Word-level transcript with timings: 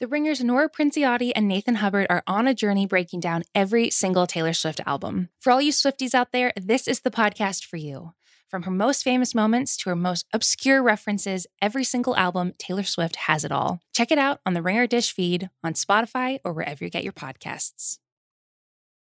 The 0.00 0.06
Ringers 0.06 0.44
Nora 0.44 0.70
Princiotti 0.70 1.32
and 1.34 1.48
Nathan 1.48 1.74
Hubbard 1.74 2.06
are 2.08 2.22
on 2.24 2.46
a 2.46 2.54
journey 2.54 2.86
breaking 2.86 3.18
down 3.18 3.42
every 3.52 3.90
single 3.90 4.28
Taylor 4.28 4.52
Swift 4.52 4.80
album. 4.86 5.28
For 5.40 5.50
all 5.50 5.60
you 5.60 5.72
Swifties 5.72 6.14
out 6.14 6.30
there, 6.30 6.52
this 6.54 6.86
is 6.86 7.00
the 7.00 7.10
podcast 7.10 7.64
for 7.64 7.78
you. 7.78 8.12
From 8.48 8.62
her 8.62 8.70
most 8.70 9.02
famous 9.02 9.34
moments 9.34 9.76
to 9.78 9.90
her 9.90 9.96
most 9.96 10.24
obscure 10.32 10.84
references, 10.84 11.48
every 11.60 11.82
single 11.82 12.16
album, 12.16 12.52
Taylor 12.58 12.84
Swift 12.84 13.16
has 13.16 13.44
it 13.44 13.50
all. 13.50 13.80
Check 13.92 14.12
it 14.12 14.18
out 14.18 14.38
on 14.46 14.54
the 14.54 14.62
Ringer 14.62 14.86
Dish 14.86 15.10
feed, 15.10 15.50
on 15.64 15.72
Spotify, 15.72 16.38
or 16.44 16.52
wherever 16.52 16.84
you 16.84 16.90
get 16.90 17.02
your 17.02 17.12
podcasts. 17.12 17.98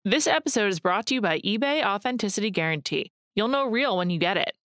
This 0.03 0.27
episode 0.27 0.67
is 0.67 0.79
brought 0.79 1.07
to 1.07 1.15
you 1.15 1.21
by 1.21 1.39
eBay 1.39 1.83
Authenticity 1.83 2.51
Guarantee. 2.51 3.11
You'll 3.33 3.47
know 3.47 3.65
real 3.65 3.97
when 3.97 4.11
you 4.11 4.19
get 4.19 4.37
it. 4.37 4.53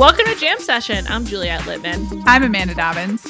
Welcome 0.00 0.24
to 0.24 0.34
Jam 0.34 0.58
Session. 0.60 1.06
I'm 1.08 1.26
Juliet 1.26 1.60
Litman. 1.64 2.22
I'm 2.24 2.42
Amanda 2.42 2.74
Dobbins. 2.74 3.22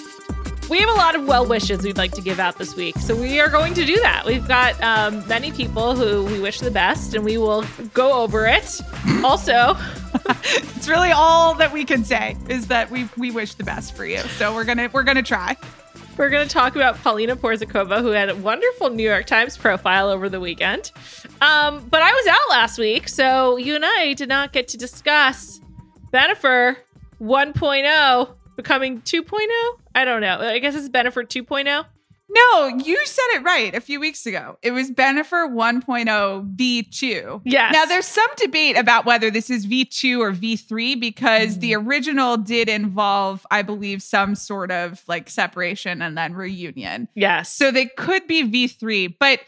We 0.69 0.79
have 0.79 0.89
a 0.89 0.93
lot 0.93 1.17
of 1.17 1.27
well 1.27 1.45
wishes 1.45 1.83
we'd 1.83 1.97
like 1.97 2.13
to 2.13 2.23
give 2.23 2.39
out 2.39 2.59
this 2.59 2.77
week, 2.77 2.97
so 2.99 3.17
we 3.17 3.41
are 3.41 3.49
going 3.49 3.75
to 3.75 3.85
do 3.85 3.97
that. 3.97 4.25
We've 4.25 4.47
got 4.47 4.81
um, 4.81 5.27
many 5.27 5.51
people 5.51 5.97
who 5.97 6.25
we 6.27 6.39
wish 6.39 6.61
the 6.61 6.71
best, 6.71 7.15
and 7.15 7.25
we 7.25 7.39
will 7.39 7.65
go 7.93 8.13
over 8.23 8.47
it. 8.47 8.81
also, 9.25 9.77
it's 10.45 10.87
really 10.87 11.11
all 11.11 11.57
that 11.57 11.73
we 11.73 11.85
can 11.85 12.05
say 12.05 12.37
is 12.49 12.69
that 12.69 12.89
we 12.89 13.09
we 13.17 13.33
wish 13.33 13.55
the 13.55 13.65
best 13.65 13.97
for 13.97 14.07
you. 14.07 14.21
So 14.39 14.55
we're 14.55 14.63
gonna 14.63 14.89
we're 14.93 15.03
gonna 15.03 15.25
try. 15.25 15.57
We're 16.17 16.31
going 16.31 16.47
to 16.47 16.53
talk 16.53 16.77
about 16.77 17.03
Paulina 17.03 17.35
Porizkova, 17.35 18.01
who 18.01 18.11
had 18.11 18.29
a 18.29 18.37
wonderful 18.37 18.91
New 18.91 19.09
York 19.09 19.27
Times 19.27 19.57
profile 19.57 20.09
over 20.09 20.29
the 20.29 20.39
weekend. 20.39 20.93
Um, 21.41 21.85
but 21.89 22.03
I 22.03 22.13
was 22.13 22.27
out 22.27 22.51
last 22.51 22.79
week, 22.79 23.09
so 23.09 23.57
you 23.57 23.75
and 23.75 23.85
I 23.85 24.13
did 24.13 24.29
not 24.29 24.53
get 24.53 24.69
to 24.69 24.77
discuss 24.77 25.61
Bennifer 26.13 26.77
1.0 27.21 28.35
becoming 28.57 29.01
2.0. 29.03 29.47
I 29.95 30.05
don't 30.05 30.21
know. 30.21 30.41
I 30.41 30.59
guess 30.59 30.75
it's 30.75 30.89
Bennifer 30.89 31.25
2.0. 31.25 31.85
No, 32.33 32.69
you 32.69 33.05
said 33.07 33.25
it 33.31 33.43
right 33.43 33.75
a 33.75 33.81
few 33.81 33.99
weeks 33.99 34.25
ago. 34.25 34.57
It 34.63 34.71
was 34.71 34.91
Bennifer 34.91 35.51
1.0 35.51 36.57
V2. 36.57 37.41
Yes. 37.45 37.73
Now, 37.73 37.87
there's 37.87 38.07
some 38.07 38.29
debate 38.37 38.77
about 38.77 39.05
whether 39.05 39.33
this 39.33 39.51
is 39.51 39.67
V2 39.67 40.21
or 40.21 40.33
V3 40.33 41.01
because 41.01 41.59
the 41.59 41.73
mm. 41.73 41.87
original 41.87 42.37
did 42.37 42.69
involve, 42.69 43.45
I 43.51 43.63
believe, 43.63 44.01
some 44.01 44.37
sort 44.37 44.71
of 44.71 45.03
like 45.09 45.29
separation 45.29 46.03
and 46.03 46.17
then 46.17 46.35
reunion. 46.35 47.09
Yes. 47.17 47.53
So 47.53 47.73
they 47.73 47.87
could 47.87 48.29
be 48.29 48.45
V3, 48.45 49.17
but 49.19 49.41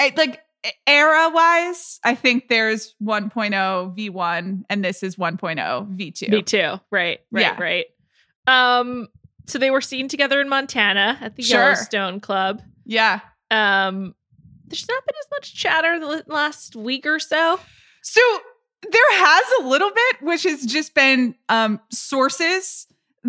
I, 0.00 0.14
like 0.16 0.43
era 0.86 1.30
wise, 1.32 2.00
I 2.04 2.14
think 2.14 2.48
there's 2.48 2.94
1.0 3.02 3.30
V1 3.96 4.62
and 4.70 4.84
this 4.84 5.02
is 5.02 5.16
1.0 5.16 5.56
V2. 5.96 6.28
V2. 6.28 6.80
Right. 6.90 7.20
Right. 7.30 7.40
Yeah. 7.40 7.60
Right. 7.60 7.86
Um, 8.46 9.08
so 9.46 9.58
they 9.58 9.70
were 9.70 9.80
seen 9.80 10.08
together 10.08 10.40
in 10.40 10.48
Montana 10.48 11.18
at 11.20 11.36
the 11.36 11.42
Sure. 11.42 11.60
Yellowstone 11.60 12.20
Club. 12.20 12.62
Yeah. 12.84 13.20
Um, 13.50 14.14
there's 14.66 14.88
not 14.88 15.04
been 15.06 15.14
as 15.20 15.26
much 15.30 15.54
chatter 15.54 15.98
the 16.00 16.24
last 16.26 16.74
week 16.76 17.06
or 17.06 17.18
so. 17.18 17.60
So 18.02 18.20
there 18.82 19.12
has 19.12 19.44
a 19.60 19.68
little 19.68 19.90
bit, 19.90 20.22
which 20.22 20.42
has 20.44 20.64
just 20.64 20.94
been 20.94 21.34
um, 21.48 21.80
sources 21.90 22.86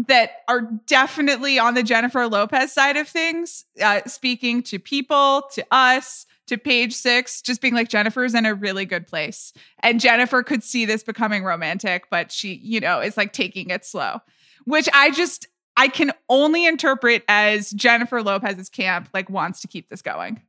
that 0.07 0.31
are 0.49 0.61
definitely 0.87 1.57
on 1.59 1.73
the 1.73 1.83
Jennifer 1.83 2.27
Lopez 2.27 2.73
side 2.73 2.97
of 2.97 3.07
things, 3.07 3.65
uh, 3.81 4.01
speaking 4.05 4.61
to 4.63 4.79
people, 4.79 5.43
to 5.53 5.65
us, 5.71 6.25
to 6.47 6.57
page 6.57 6.93
six, 6.93 7.41
just 7.41 7.61
being 7.61 7.73
like, 7.73 7.89
Jennifer's 7.89 8.33
in 8.35 8.45
a 8.45 8.53
really 8.53 8.85
good 8.85 9.07
place. 9.07 9.51
And 9.81 9.99
Jennifer 9.99 10.43
could 10.43 10.63
see 10.63 10.85
this 10.85 11.03
becoming 11.03 11.43
romantic, 11.43 12.05
but 12.11 12.31
she, 12.31 12.53
you 12.63 12.79
know, 12.79 12.99
is 12.99 13.17
like 13.17 13.33
taking 13.33 13.69
it 13.69 13.83
slow, 13.85 14.19
which 14.65 14.87
I 14.93 15.11
just, 15.11 15.47
I 15.77 15.87
can 15.87 16.11
only 16.29 16.65
interpret 16.65 17.23
as 17.27 17.71
Jennifer 17.71 18.21
Lopez's 18.21 18.69
camp 18.69 19.09
like 19.13 19.29
wants 19.29 19.61
to 19.61 19.67
keep 19.67 19.89
this 19.89 20.01
going. 20.01 20.41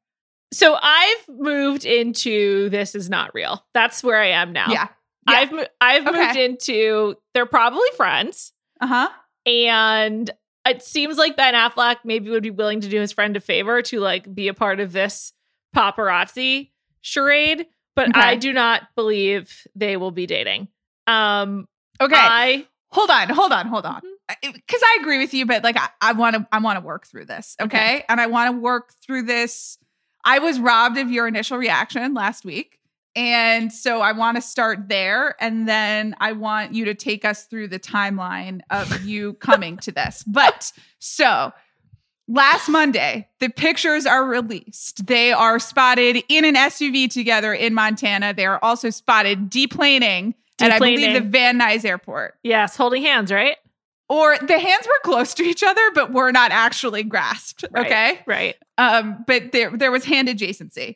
So 0.53 0.79
I've 0.81 1.29
moved 1.29 1.85
into 1.85 2.69
this 2.69 2.95
is 2.95 3.11
not 3.11 3.35
real. 3.35 3.65
That's 3.75 4.05
where 4.05 4.21
I 4.21 4.29
am 4.29 4.53
now. 4.53 4.67
Yeah. 4.71 4.89
Yeah. 5.29 5.35
I've 5.39 5.69
I've 5.81 6.07
Okay. 6.07 6.25
moved 6.27 6.37
into 6.37 7.17
they're 7.35 7.47
probably 7.47 7.89
friends, 7.97 8.53
Uh 8.81 8.87
huh. 8.87 9.09
and 9.45 10.31
it 10.69 10.83
seems 10.83 11.17
like 11.19 11.37
Ben 11.37 11.55
Affleck 11.55 11.97
maybe 12.05 12.31
would 12.31 12.45
be 12.45 12.51
willing 12.51 12.81
to 12.83 12.89
do 12.89 13.01
his 13.01 13.11
friend 13.13 13.37
a 13.37 13.41
favor 13.41 13.83
to 13.83 13.99
like 13.99 14.33
be 14.33 14.47
a 14.47 14.55
part 14.55 14.79
of 14.79 14.93
this 14.93 15.33
paparazzi 15.77 16.71
charade, 17.03 17.67
but 17.95 18.09
Okay. 18.11 18.21
I 18.21 18.37
do 18.37 18.53
not 18.53 18.83
believe 18.97 19.67
they 19.75 19.97
will 19.97 20.11
be 20.11 20.27
dating. 20.27 20.69
Um, 21.07 21.69
Okay. 22.01 22.15
I 22.17 22.67
hold 22.91 23.11
on, 23.11 23.29
hold 23.29 23.53
on, 23.53 23.67
hold 23.69 23.87
on. 23.87 24.01
Mm-hmm. 24.01 24.51
Because 24.53 24.81
I 24.83 24.99
agree 25.01 25.19
with 25.19 25.33
you, 25.35 25.47
but 25.47 25.63
like 25.63 25.77
I 26.01 26.13
want 26.13 26.37
to, 26.37 26.47
I 26.51 26.59
want 26.59 26.79
to 26.79 26.85
work 26.85 27.07
through 27.07 27.27
this, 27.27 27.57
okay? 27.61 27.77
Okay. 27.77 28.05
And 28.09 28.21
I 28.21 28.27
want 28.27 28.55
to 28.55 28.61
work 28.61 28.93
through 29.05 29.23
this. 29.23 29.79
I 30.25 30.41
was 30.41 30.59
robbed 30.59 30.99
of 30.99 31.11
your 31.11 31.29
initial 31.29 31.57
reaction 31.59 32.13
last 32.13 32.45
week, 32.45 32.81
and 33.15 33.73
so 33.73 34.01
I 34.01 34.13
want 34.13 34.37
to 34.37 34.43
start 34.43 34.89
there, 34.89 35.37
and 35.41 35.69
then 35.69 36.17
I 36.21 36.33
want 36.33 36.75
you 36.75 36.87
to 36.87 36.95
take 36.95 37.25
us 37.25 37.45
through 37.45 37.69
the 37.69 37.79
timeline 37.79 38.61
of 38.69 39.05
you 39.05 39.35
coming 39.41 39.77
to 39.79 39.93
this. 39.93 40.25
But 40.27 40.73
so. 40.99 41.53
Last 42.29 42.69
Monday, 42.69 43.29
the 43.39 43.49
pictures 43.49 44.05
are 44.05 44.25
released. 44.25 45.07
They 45.07 45.33
are 45.33 45.59
spotted 45.59 46.25
in 46.29 46.45
an 46.45 46.55
SUV 46.57 47.09
together 47.11 47.53
in 47.55 47.73
Montana. 47.73 48.35
They 48.35 48.47
are 48.47 48.59
also 48.63 48.91
spotted 48.91 49.51
deplaning 49.51 50.35
at, 50.61 50.73
I 50.73 50.79
believe, 50.79 51.15
the 51.15 51.21
Van 51.21 51.59
Nuys 51.61 51.85
Airport 51.85 52.35
yes, 52.43 52.77
holding 52.77 53.03
hands, 53.03 53.31
right? 53.31 53.57
or 54.09 54.39
the 54.39 54.59
hands 54.59 54.87
were 54.87 55.01
close 55.03 55.35
to 55.35 55.43
each 55.43 55.65
other 55.65 55.83
but 55.93 56.13
were 56.13 56.31
not 56.31 56.53
actually 56.53 57.03
grasped 57.03 57.65
Right. 57.73 57.87
okay 57.87 58.21
Right. 58.25 58.55
um 58.79 59.25
but 59.27 59.51
there 59.51 59.77
there 59.77 59.91
was 59.91 60.05
hand 60.05 60.29
adjacency 60.29 60.95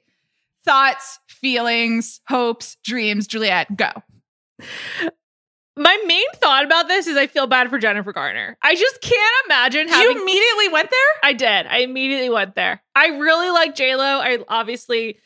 thoughts 0.65 1.19
feelings 1.27 2.21
hopes 2.29 2.77
dreams 2.85 3.27
juliet 3.27 3.77
go 3.77 3.91
My 5.81 5.97
main 6.07 6.27
thought 6.35 6.67
about 6.67 6.89
this 6.89 7.07
is 7.07 7.17
I 7.17 7.27
feel 7.27 7.47
bad 7.47 7.71
for 7.71 7.79
Jennifer 7.79 8.13
Garner. 8.13 8.59
I 8.61 8.75
just 8.75 9.01
can't 9.01 9.47
imagine 9.47 9.89
having 9.89 10.15
you 10.15 10.23
immediately 10.23 10.69
went 10.69 10.91
there 10.91 11.01
I 11.23 11.33
did. 11.33 11.67
I 11.67 11.79
immediately 11.79 12.29
went 12.29 12.55
there. 12.55 12.83
I 12.95 13.07
really 13.07 13.49
like 13.49 13.75
J 13.77 13.97
Lo. 13.97 14.05
I 14.05 14.41
obviously 14.47 15.17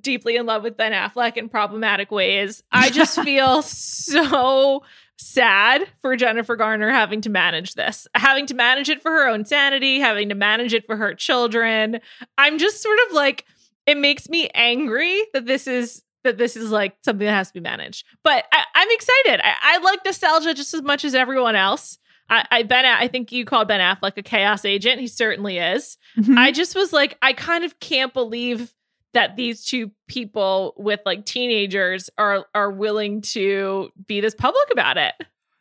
deeply 0.00 0.36
in 0.36 0.46
love 0.46 0.62
with 0.62 0.76
Ben 0.76 0.92
Affleck 0.92 1.36
in 1.36 1.48
problematic 1.48 2.12
ways. 2.12 2.62
I 2.70 2.90
just 2.90 3.20
feel 3.24 3.62
so 3.62 4.84
sad 5.16 5.88
for 5.98 6.14
Jennifer 6.14 6.54
Garner 6.54 6.92
having 6.92 7.20
to 7.22 7.28
manage 7.28 7.74
this, 7.74 8.06
having 8.14 8.46
to 8.46 8.54
manage 8.54 8.88
it 8.88 9.02
for 9.02 9.10
her 9.10 9.26
own 9.26 9.44
sanity, 9.44 9.98
having 9.98 10.28
to 10.28 10.36
manage 10.36 10.72
it 10.72 10.86
for 10.86 10.96
her 10.96 11.14
children. 11.14 11.98
I'm 12.38 12.58
just 12.58 12.80
sort 12.80 12.98
of 13.08 13.14
like, 13.14 13.44
it 13.86 13.96
makes 13.96 14.28
me 14.28 14.50
angry 14.54 15.20
that 15.32 15.46
this 15.46 15.66
is 15.66 16.04
that 16.26 16.38
this 16.38 16.56
is 16.56 16.70
like 16.70 16.96
something 17.02 17.26
that 17.26 17.32
has 17.32 17.48
to 17.48 17.54
be 17.54 17.60
managed. 17.60 18.06
But 18.22 18.44
I, 18.52 18.82
am 18.82 18.88
excited. 18.90 19.40
I, 19.44 19.54
I, 19.62 19.78
like 19.78 20.04
nostalgia 20.04 20.54
just 20.54 20.74
as 20.74 20.82
much 20.82 21.04
as 21.04 21.14
everyone 21.14 21.56
else. 21.56 21.98
I, 22.28 22.44
I 22.50 22.62
Ben, 22.64 22.84
I 22.84 23.08
think 23.08 23.32
you 23.32 23.44
called 23.44 23.68
Ben 23.68 23.80
Affleck 23.80 24.16
a 24.16 24.22
chaos 24.22 24.64
agent. 24.64 25.00
He 25.00 25.06
certainly 25.06 25.58
is. 25.58 25.96
Mm-hmm. 26.18 26.36
I 26.36 26.50
just 26.50 26.74
was 26.74 26.92
like, 26.92 27.16
I 27.22 27.32
kind 27.32 27.64
of 27.64 27.78
can't 27.80 28.12
believe 28.12 28.74
that 29.14 29.36
these 29.36 29.64
two 29.64 29.90
people 30.08 30.74
with 30.76 31.00
like 31.06 31.24
teenagers 31.24 32.10
are 32.18 32.44
are 32.54 32.70
willing 32.70 33.22
to 33.22 33.88
be 34.06 34.20
this 34.20 34.34
public 34.34 34.68
about 34.70 34.98
it. 34.98 35.14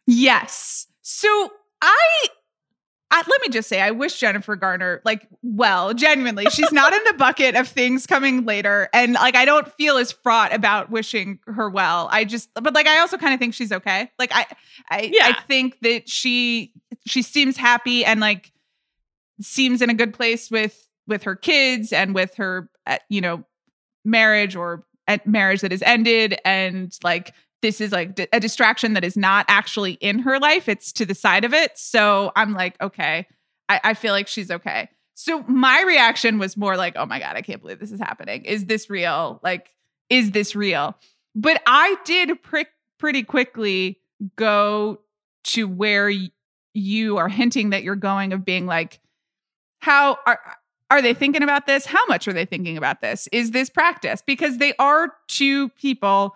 Yes. 0.07 0.87
So 1.01 1.49
I 1.81 2.25
I, 3.15 3.23
let 3.29 3.41
me 3.41 3.47
just 3.47 3.69
say, 3.69 3.79
I 3.79 3.91
wish 3.91 4.19
Jennifer 4.19 4.57
Garner, 4.57 5.01
like, 5.05 5.25
well, 5.41 5.93
genuinely, 5.93 6.47
she's 6.49 6.73
not 6.73 6.91
in 6.91 6.99
the 7.05 7.13
bucket 7.17 7.55
of 7.55 7.65
things 7.65 8.05
coming 8.05 8.43
later. 8.43 8.89
And 8.91 9.13
like, 9.13 9.37
I 9.37 9.45
don't 9.45 9.71
feel 9.75 9.95
as 9.95 10.11
fraught 10.11 10.53
about 10.53 10.91
wishing 10.91 11.39
her 11.45 11.69
well. 11.69 12.09
I 12.11 12.25
just, 12.25 12.49
but 12.55 12.73
like, 12.73 12.87
I 12.87 12.99
also 12.99 13.17
kind 13.17 13.33
of 13.33 13.39
think 13.39 13.53
she's 13.53 13.71
okay. 13.71 14.11
Like, 14.19 14.31
I, 14.35 14.45
I, 14.89 15.11
yeah. 15.13 15.27
I 15.27 15.41
think 15.47 15.79
that 15.79 16.09
she, 16.09 16.73
she 17.05 17.21
seems 17.21 17.55
happy 17.55 18.03
and 18.03 18.19
like 18.19 18.51
seems 19.39 19.81
in 19.81 19.89
a 19.89 19.93
good 19.93 20.13
place 20.13 20.51
with, 20.51 20.85
with 21.07 21.23
her 21.23 21.37
kids 21.37 21.93
and 21.93 22.13
with 22.13 22.35
her, 22.35 22.69
uh, 22.85 22.97
you 23.07 23.21
know, 23.21 23.45
marriage 24.03 24.57
or 24.57 24.83
marriage 25.23 25.61
that 25.61 25.71
is 25.71 25.81
ended. 25.83 26.37
And 26.43 26.93
like, 27.01 27.33
this 27.61 27.81
is 27.81 27.91
like 27.91 28.27
a 28.31 28.39
distraction 28.39 28.93
that 28.93 29.03
is 29.03 29.17
not 29.17 29.45
actually 29.47 29.93
in 29.93 30.19
her 30.19 30.39
life. 30.39 30.69
It's 30.69 30.91
to 30.93 31.05
the 31.05 31.15
side 31.15 31.45
of 31.45 31.53
it. 31.53 31.77
So 31.77 32.31
I'm 32.35 32.53
like, 32.53 32.79
okay, 32.81 33.27
I, 33.69 33.81
I 33.83 33.93
feel 33.93 34.13
like 34.13 34.27
she's 34.27 34.51
okay. 34.51 34.89
So 35.15 35.43
my 35.43 35.81
reaction 35.87 36.37
was 36.37 36.57
more 36.57 36.75
like, 36.75 36.95
oh 36.97 37.05
my 37.05 37.19
God, 37.19 37.35
I 37.35 37.41
can't 37.41 37.61
believe 37.61 37.79
this 37.79 37.91
is 37.91 37.99
happening. 37.99 38.45
Is 38.45 38.65
this 38.65 38.89
real? 38.89 39.39
Like, 39.43 39.71
is 40.09 40.31
this 40.31 40.55
real? 40.55 40.95
But 41.33 41.61
I 41.65 41.95
did 42.05 42.31
pretty 42.99 43.23
quickly 43.23 43.99
go 44.35 44.99
to 45.45 45.67
where 45.67 46.07
y- 46.07 46.31
you 46.73 47.17
are 47.17 47.29
hinting 47.29 47.69
that 47.69 47.83
you're 47.83 47.95
going 47.95 48.33
of 48.33 48.45
being 48.45 48.65
like, 48.65 48.99
how 49.79 50.17
are 50.25 50.39
are 50.91 51.01
they 51.01 51.13
thinking 51.13 51.43
about 51.43 51.65
this? 51.65 51.85
How 51.85 52.05
much 52.07 52.27
are 52.27 52.33
they 52.33 52.45
thinking 52.45 52.77
about 52.77 53.01
this? 53.01 53.27
Is 53.31 53.51
this 53.51 53.69
practice? 53.69 54.21
Because 54.25 54.59
they 54.59 54.73
are 54.77 55.13
two 55.27 55.69
people 55.69 56.35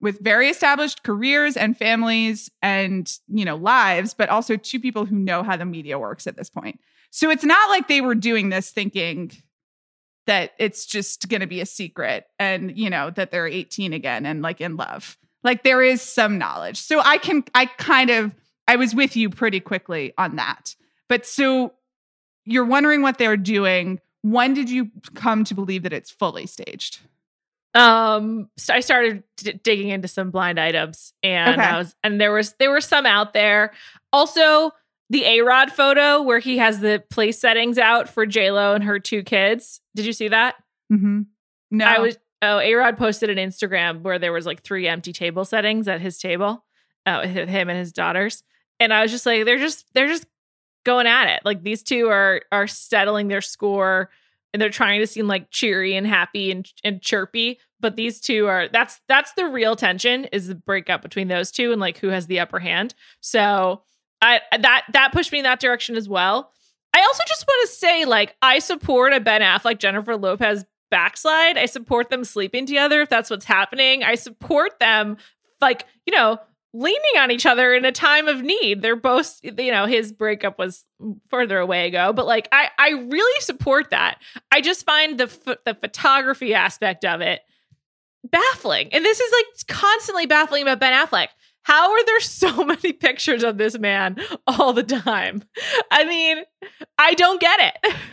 with 0.00 0.20
very 0.20 0.48
established 0.48 1.02
careers 1.02 1.56
and 1.56 1.76
families 1.76 2.50
and 2.62 3.18
you 3.28 3.44
know 3.44 3.56
lives 3.56 4.14
but 4.14 4.28
also 4.28 4.56
two 4.56 4.78
people 4.80 5.04
who 5.04 5.16
know 5.16 5.42
how 5.42 5.56
the 5.56 5.64
media 5.64 5.98
works 5.98 6.26
at 6.26 6.36
this 6.36 6.50
point. 6.50 6.80
So 7.10 7.30
it's 7.30 7.44
not 7.44 7.70
like 7.70 7.88
they 7.88 8.00
were 8.00 8.14
doing 8.14 8.50
this 8.50 8.70
thinking 8.70 9.32
that 10.26 10.52
it's 10.58 10.84
just 10.84 11.28
going 11.28 11.40
to 11.40 11.46
be 11.46 11.60
a 11.60 11.66
secret 11.66 12.26
and 12.38 12.76
you 12.76 12.90
know 12.90 13.10
that 13.10 13.30
they're 13.30 13.46
18 13.46 13.92
again 13.92 14.26
and 14.26 14.42
like 14.42 14.60
in 14.60 14.76
love. 14.76 15.18
Like 15.42 15.62
there 15.62 15.82
is 15.82 16.02
some 16.02 16.38
knowledge. 16.38 16.78
So 16.78 17.00
i 17.00 17.18
can 17.18 17.44
i 17.54 17.66
kind 17.66 18.10
of 18.10 18.34
i 18.66 18.76
was 18.76 18.94
with 18.94 19.16
you 19.16 19.30
pretty 19.30 19.60
quickly 19.60 20.12
on 20.18 20.36
that. 20.36 20.74
But 21.08 21.26
so 21.26 21.72
you're 22.44 22.64
wondering 22.64 23.02
what 23.02 23.18
they're 23.18 23.36
doing. 23.36 24.00
When 24.22 24.52
did 24.52 24.68
you 24.68 24.90
come 25.14 25.44
to 25.44 25.54
believe 25.54 25.84
that 25.84 25.92
it's 25.92 26.10
fully 26.10 26.46
staged 26.46 27.00
um 27.74 28.48
so 28.56 28.72
i 28.72 28.80
started 28.80 29.22
d- 29.36 29.60
digging 29.62 29.88
into 29.88 30.08
some 30.08 30.30
blind 30.30 30.58
items 30.58 31.12
and 31.22 31.60
okay. 31.60 31.70
i 31.70 31.78
was 31.78 31.94
and 32.02 32.20
there 32.20 32.32
was 32.32 32.54
there 32.58 32.70
were 32.70 32.80
some 32.80 33.06
out 33.06 33.34
there. 33.34 33.72
Also 34.12 34.72
the 35.10 35.24
a-rod 35.24 35.72
photo 35.72 36.22
where 36.22 36.38
he 36.38 36.58
has 36.58 36.80
the 36.80 37.02
place 37.10 37.38
settings 37.38 37.78
out 37.78 38.08
for 38.08 38.26
j-lo 38.26 38.74
and 38.74 38.84
her 38.84 38.98
two 38.98 39.22
kids. 39.22 39.80
Did 39.94 40.06
you 40.06 40.12
see 40.12 40.28
that? 40.28 40.56
Mm-hmm. 40.92 41.22
no. 41.72 41.84
I 41.84 41.98
was 41.98 42.16
oh 42.40 42.58
a-rod 42.58 42.96
posted 42.96 43.30
an 43.30 43.36
instagram 43.36 44.02
where 44.02 44.18
there 44.18 44.32
was 44.32 44.46
like 44.46 44.62
three 44.62 44.88
empty 44.88 45.12
table 45.12 45.44
settings 45.44 45.88
at 45.88 46.00
his 46.00 46.18
table 46.18 46.64
uh, 47.04 47.26
him 47.26 47.68
and 47.68 47.78
his 47.78 47.92
daughters. 47.92 48.42
And 48.80 48.92
i 48.92 49.02
was 49.02 49.10
just 49.10 49.26
like 49.26 49.44
they're 49.44 49.58
just 49.58 49.84
they're 49.94 50.08
just 50.08 50.26
going 50.84 51.06
at 51.06 51.28
it. 51.28 51.42
Like 51.44 51.62
these 51.62 51.82
two 51.82 52.08
are 52.08 52.40
are 52.50 52.66
settling 52.66 53.28
their 53.28 53.42
score 53.42 54.10
and 54.52 54.62
they're 54.62 54.70
trying 54.70 55.00
to 55.00 55.06
seem 55.06 55.26
like 55.26 55.50
cheery 55.50 55.94
and 55.94 56.06
happy 56.06 56.50
and, 56.50 56.70
and 56.84 57.02
chirpy 57.02 57.58
but 57.80 57.96
these 57.96 58.20
two 58.20 58.46
are 58.46 58.68
that's 58.68 59.00
that's 59.08 59.32
the 59.34 59.46
real 59.46 59.76
tension 59.76 60.24
is 60.26 60.48
the 60.48 60.54
breakup 60.54 61.02
between 61.02 61.28
those 61.28 61.50
two 61.50 61.72
and 61.72 61.80
like 61.80 61.98
who 61.98 62.08
has 62.08 62.26
the 62.26 62.40
upper 62.40 62.58
hand. 62.58 62.94
So 63.20 63.82
i 64.20 64.40
that 64.58 64.84
that 64.92 65.12
pushed 65.12 65.32
me 65.32 65.38
in 65.38 65.44
that 65.44 65.60
direction 65.60 65.96
as 65.96 66.08
well. 66.08 66.52
I 66.94 67.00
also 67.00 67.22
just 67.28 67.46
want 67.46 67.68
to 67.68 67.74
say 67.74 68.04
like 68.04 68.36
i 68.42 68.58
support 68.58 69.12
a 69.12 69.20
ben 69.20 69.42
affleck 69.42 69.78
jennifer 69.78 70.16
lopez 70.16 70.64
backslide. 70.90 71.58
I 71.58 71.66
support 71.66 72.10
them 72.10 72.24
sleeping 72.24 72.66
together 72.66 73.02
if 73.02 73.08
that's 73.08 73.30
what's 73.30 73.44
happening. 73.44 74.02
I 74.02 74.14
support 74.14 74.78
them 74.80 75.16
like 75.60 75.86
you 76.06 76.16
know 76.16 76.38
leaning 76.74 77.18
on 77.18 77.30
each 77.30 77.46
other 77.46 77.72
in 77.72 77.84
a 77.84 77.92
time 77.92 78.28
of 78.28 78.42
need. 78.42 78.82
They're 78.82 78.96
both, 78.96 79.40
you 79.42 79.72
know, 79.72 79.86
his 79.86 80.12
breakup 80.12 80.58
was 80.58 80.84
further 81.28 81.58
away 81.58 81.86
ago, 81.86 82.12
but 82.12 82.26
like 82.26 82.48
I, 82.52 82.68
I 82.78 82.90
really 82.90 83.40
support 83.40 83.90
that. 83.90 84.20
I 84.52 84.60
just 84.60 84.84
find 84.84 85.18
the 85.18 85.58
the 85.64 85.74
photography 85.74 86.54
aspect 86.54 87.04
of 87.04 87.20
it 87.20 87.40
baffling, 88.24 88.88
and 88.92 89.04
this 89.04 89.20
is 89.20 89.32
like 89.32 89.78
constantly 89.78 90.26
baffling 90.26 90.62
about 90.62 90.80
Ben 90.80 90.92
Affleck. 90.92 91.28
How 91.62 91.90
are 91.90 92.04
there 92.04 92.20
so 92.20 92.64
many 92.64 92.92
pictures 92.92 93.42
of 93.42 93.58
this 93.58 93.78
man 93.78 94.16
all 94.46 94.72
the 94.72 94.82
time? 94.82 95.44
I 95.90 96.04
mean, 96.04 96.44
I 96.98 97.14
don't 97.14 97.40
get 97.40 97.60
it. 97.60 97.94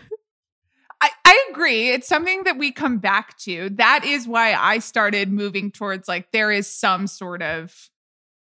I, 1.01 1.09
I 1.25 1.47
agree. 1.51 1.89
It's 1.89 2.07
something 2.07 2.45
that 2.45 2.57
we 2.57 2.71
come 2.71 2.99
back 2.99 3.37
to. 3.39 3.69
That 3.71 4.05
is 4.05 4.27
why 4.27 4.53
I 4.53 4.79
started 4.79 5.31
moving 5.31 5.69
towards 5.69 6.07
like 6.07 6.31
there 6.31 6.51
is 6.51 6.71
some 6.71 7.07
sort 7.07 7.41
of 7.41 7.89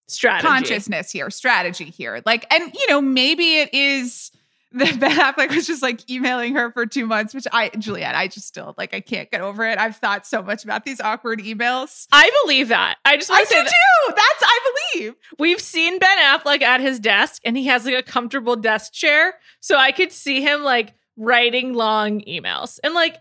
strategy 0.09 0.47
consciousness 0.47 1.11
here, 1.11 1.31
strategy 1.31 1.87
here. 1.87 2.21
Like, 2.27 2.53
and 2.53 2.73
you 2.75 2.87
know, 2.89 3.01
maybe 3.01 3.59
it 3.59 3.73
is 3.73 4.33
that 4.73 5.01
Ben 5.01 5.17
Affleck 5.17 5.55
was 5.55 5.67
just 5.67 5.83
like 5.83 6.09
emailing 6.11 6.55
her 6.55 6.71
for 6.73 6.85
two 6.85 7.07
months, 7.07 7.35
which 7.35 7.47
I, 7.53 7.71
Juliet, 7.71 8.15
I 8.15 8.29
just 8.29 8.47
still 8.47 8.75
like, 8.77 8.93
I 8.93 9.01
can't 9.01 9.31
get 9.31 9.41
over 9.41 9.67
it. 9.67 9.79
I've 9.79 9.97
thought 9.97 10.27
so 10.27 10.43
much 10.43 10.63
about 10.63 10.85
these 10.85 11.01
awkward 11.01 11.41
emails. 11.41 12.07
I 12.13 12.31
believe 12.43 12.69
that. 12.69 12.97
I 13.05 13.17
just 13.17 13.31
want 13.31 13.49
to 13.49 13.55
say 13.55 13.63
that. 13.63 13.69
too. 13.69 14.15
That's 14.15 14.43
I 14.43 14.73
believe. 14.93 15.15
We've 15.39 15.61
seen 15.61 15.99
Ben 15.99 16.19
Affleck 16.19 16.61
at 16.61 16.81
his 16.81 17.01
desk, 17.01 17.41
and 17.47 17.57
he 17.57 17.67
has 17.67 17.87
like 17.87 17.95
a 17.95 18.03
comfortable 18.03 18.57
desk 18.57 18.93
chair, 18.93 19.35
so 19.61 19.77
I 19.77 19.91
could 19.91 20.13
see 20.13 20.43
him 20.43 20.63
like 20.63 20.95
writing 21.17 21.73
long 21.73 22.21
emails, 22.21 22.79
and 22.85 22.93
like 22.93 23.17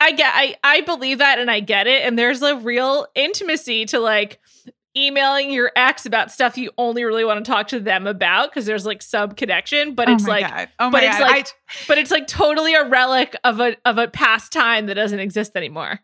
I 0.00 0.12
get, 0.12 0.32
I 0.34 0.56
I 0.64 0.80
believe 0.80 1.18
that, 1.18 1.38
and 1.38 1.50
I 1.50 1.60
get 1.60 1.86
it, 1.86 2.02
and 2.02 2.18
there's 2.18 2.40
a 2.40 2.56
real 2.56 3.06
intimacy 3.14 3.84
to 3.86 3.98
like 3.98 4.40
emailing 4.96 5.50
your 5.50 5.72
ex 5.76 6.06
about 6.06 6.30
stuff 6.30 6.56
you 6.56 6.70
only 6.78 7.04
really 7.04 7.24
want 7.24 7.44
to 7.44 7.50
talk 7.50 7.68
to 7.68 7.80
them 7.80 8.06
about 8.06 8.50
because 8.50 8.66
there's 8.66 8.86
like 8.86 9.02
sub 9.02 9.36
connection, 9.36 9.94
but 9.94 10.08
oh 10.08 10.12
it's 10.12 10.26
like, 10.26 10.70
oh 10.78 10.90
but 10.90 11.02
it's 11.02 11.18
God. 11.18 11.30
like, 11.30 11.46
I... 11.46 11.50
but 11.88 11.98
it's 11.98 12.10
like 12.10 12.26
totally 12.26 12.74
a 12.74 12.88
relic 12.88 13.36
of 13.44 13.60
a 13.60 13.76
of 13.84 13.98
a 13.98 14.08
past 14.08 14.52
time 14.52 14.86
that 14.86 14.94
doesn't 14.94 15.20
exist 15.20 15.56
anymore. 15.56 16.00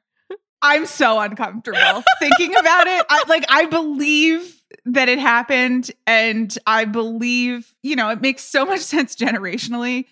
I'm 0.63 0.85
so 0.87 1.19
uncomfortable 1.19 2.03
thinking 2.19 2.55
about 2.57 2.87
it. 2.87 3.07
I, 3.09 3.25
like 3.29 3.45
I 3.49 3.67
believe 3.67 4.61
that 4.87 5.09
it 5.09 5.19
happened, 5.19 5.91
and 6.07 6.57
I 6.67 6.85
believe 6.85 7.75
you 7.83 7.97
know 7.97 8.11
it 8.11 8.21
makes 8.21 8.43
so 8.43 8.67
much 8.67 8.81
sense 8.81 9.17
generationally. 9.17 10.07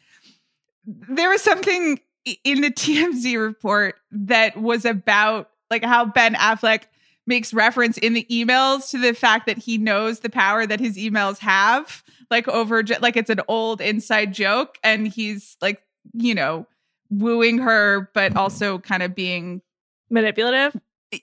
There 0.86 1.28
was 1.28 1.42
something 1.42 2.00
in 2.44 2.60
the 2.60 2.70
TMZ 2.70 3.38
report 3.40 3.96
that 4.10 4.56
was 4.56 4.84
about 4.84 5.50
like 5.70 5.84
how 5.84 6.06
Ben 6.06 6.34
Affleck 6.34 6.84
makes 7.28 7.54
reference 7.54 7.98
in 7.98 8.14
the 8.14 8.26
emails 8.30 8.90
to 8.90 8.98
the 8.98 9.12
fact 9.12 9.46
that 9.46 9.58
he 9.58 9.78
knows 9.78 10.20
the 10.20 10.30
power 10.30 10.66
that 10.66 10.80
his 10.80 10.96
emails 10.96 11.38
have 11.38 12.02
like 12.30 12.48
over 12.48 12.82
like 13.00 13.16
it's 13.16 13.30
an 13.30 13.40
old 13.48 13.80
inside 13.80 14.32
joke 14.32 14.78
and 14.82 15.06
he's 15.06 15.56
like 15.60 15.82
you 16.14 16.34
know 16.34 16.66
wooing 17.10 17.58
her 17.58 18.10
but 18.14 18.36
also 18.36 18.78
kind 18.78 19.02
of 19.02 19.14
being 19.14 19.62
manipulative? 20.10 20.76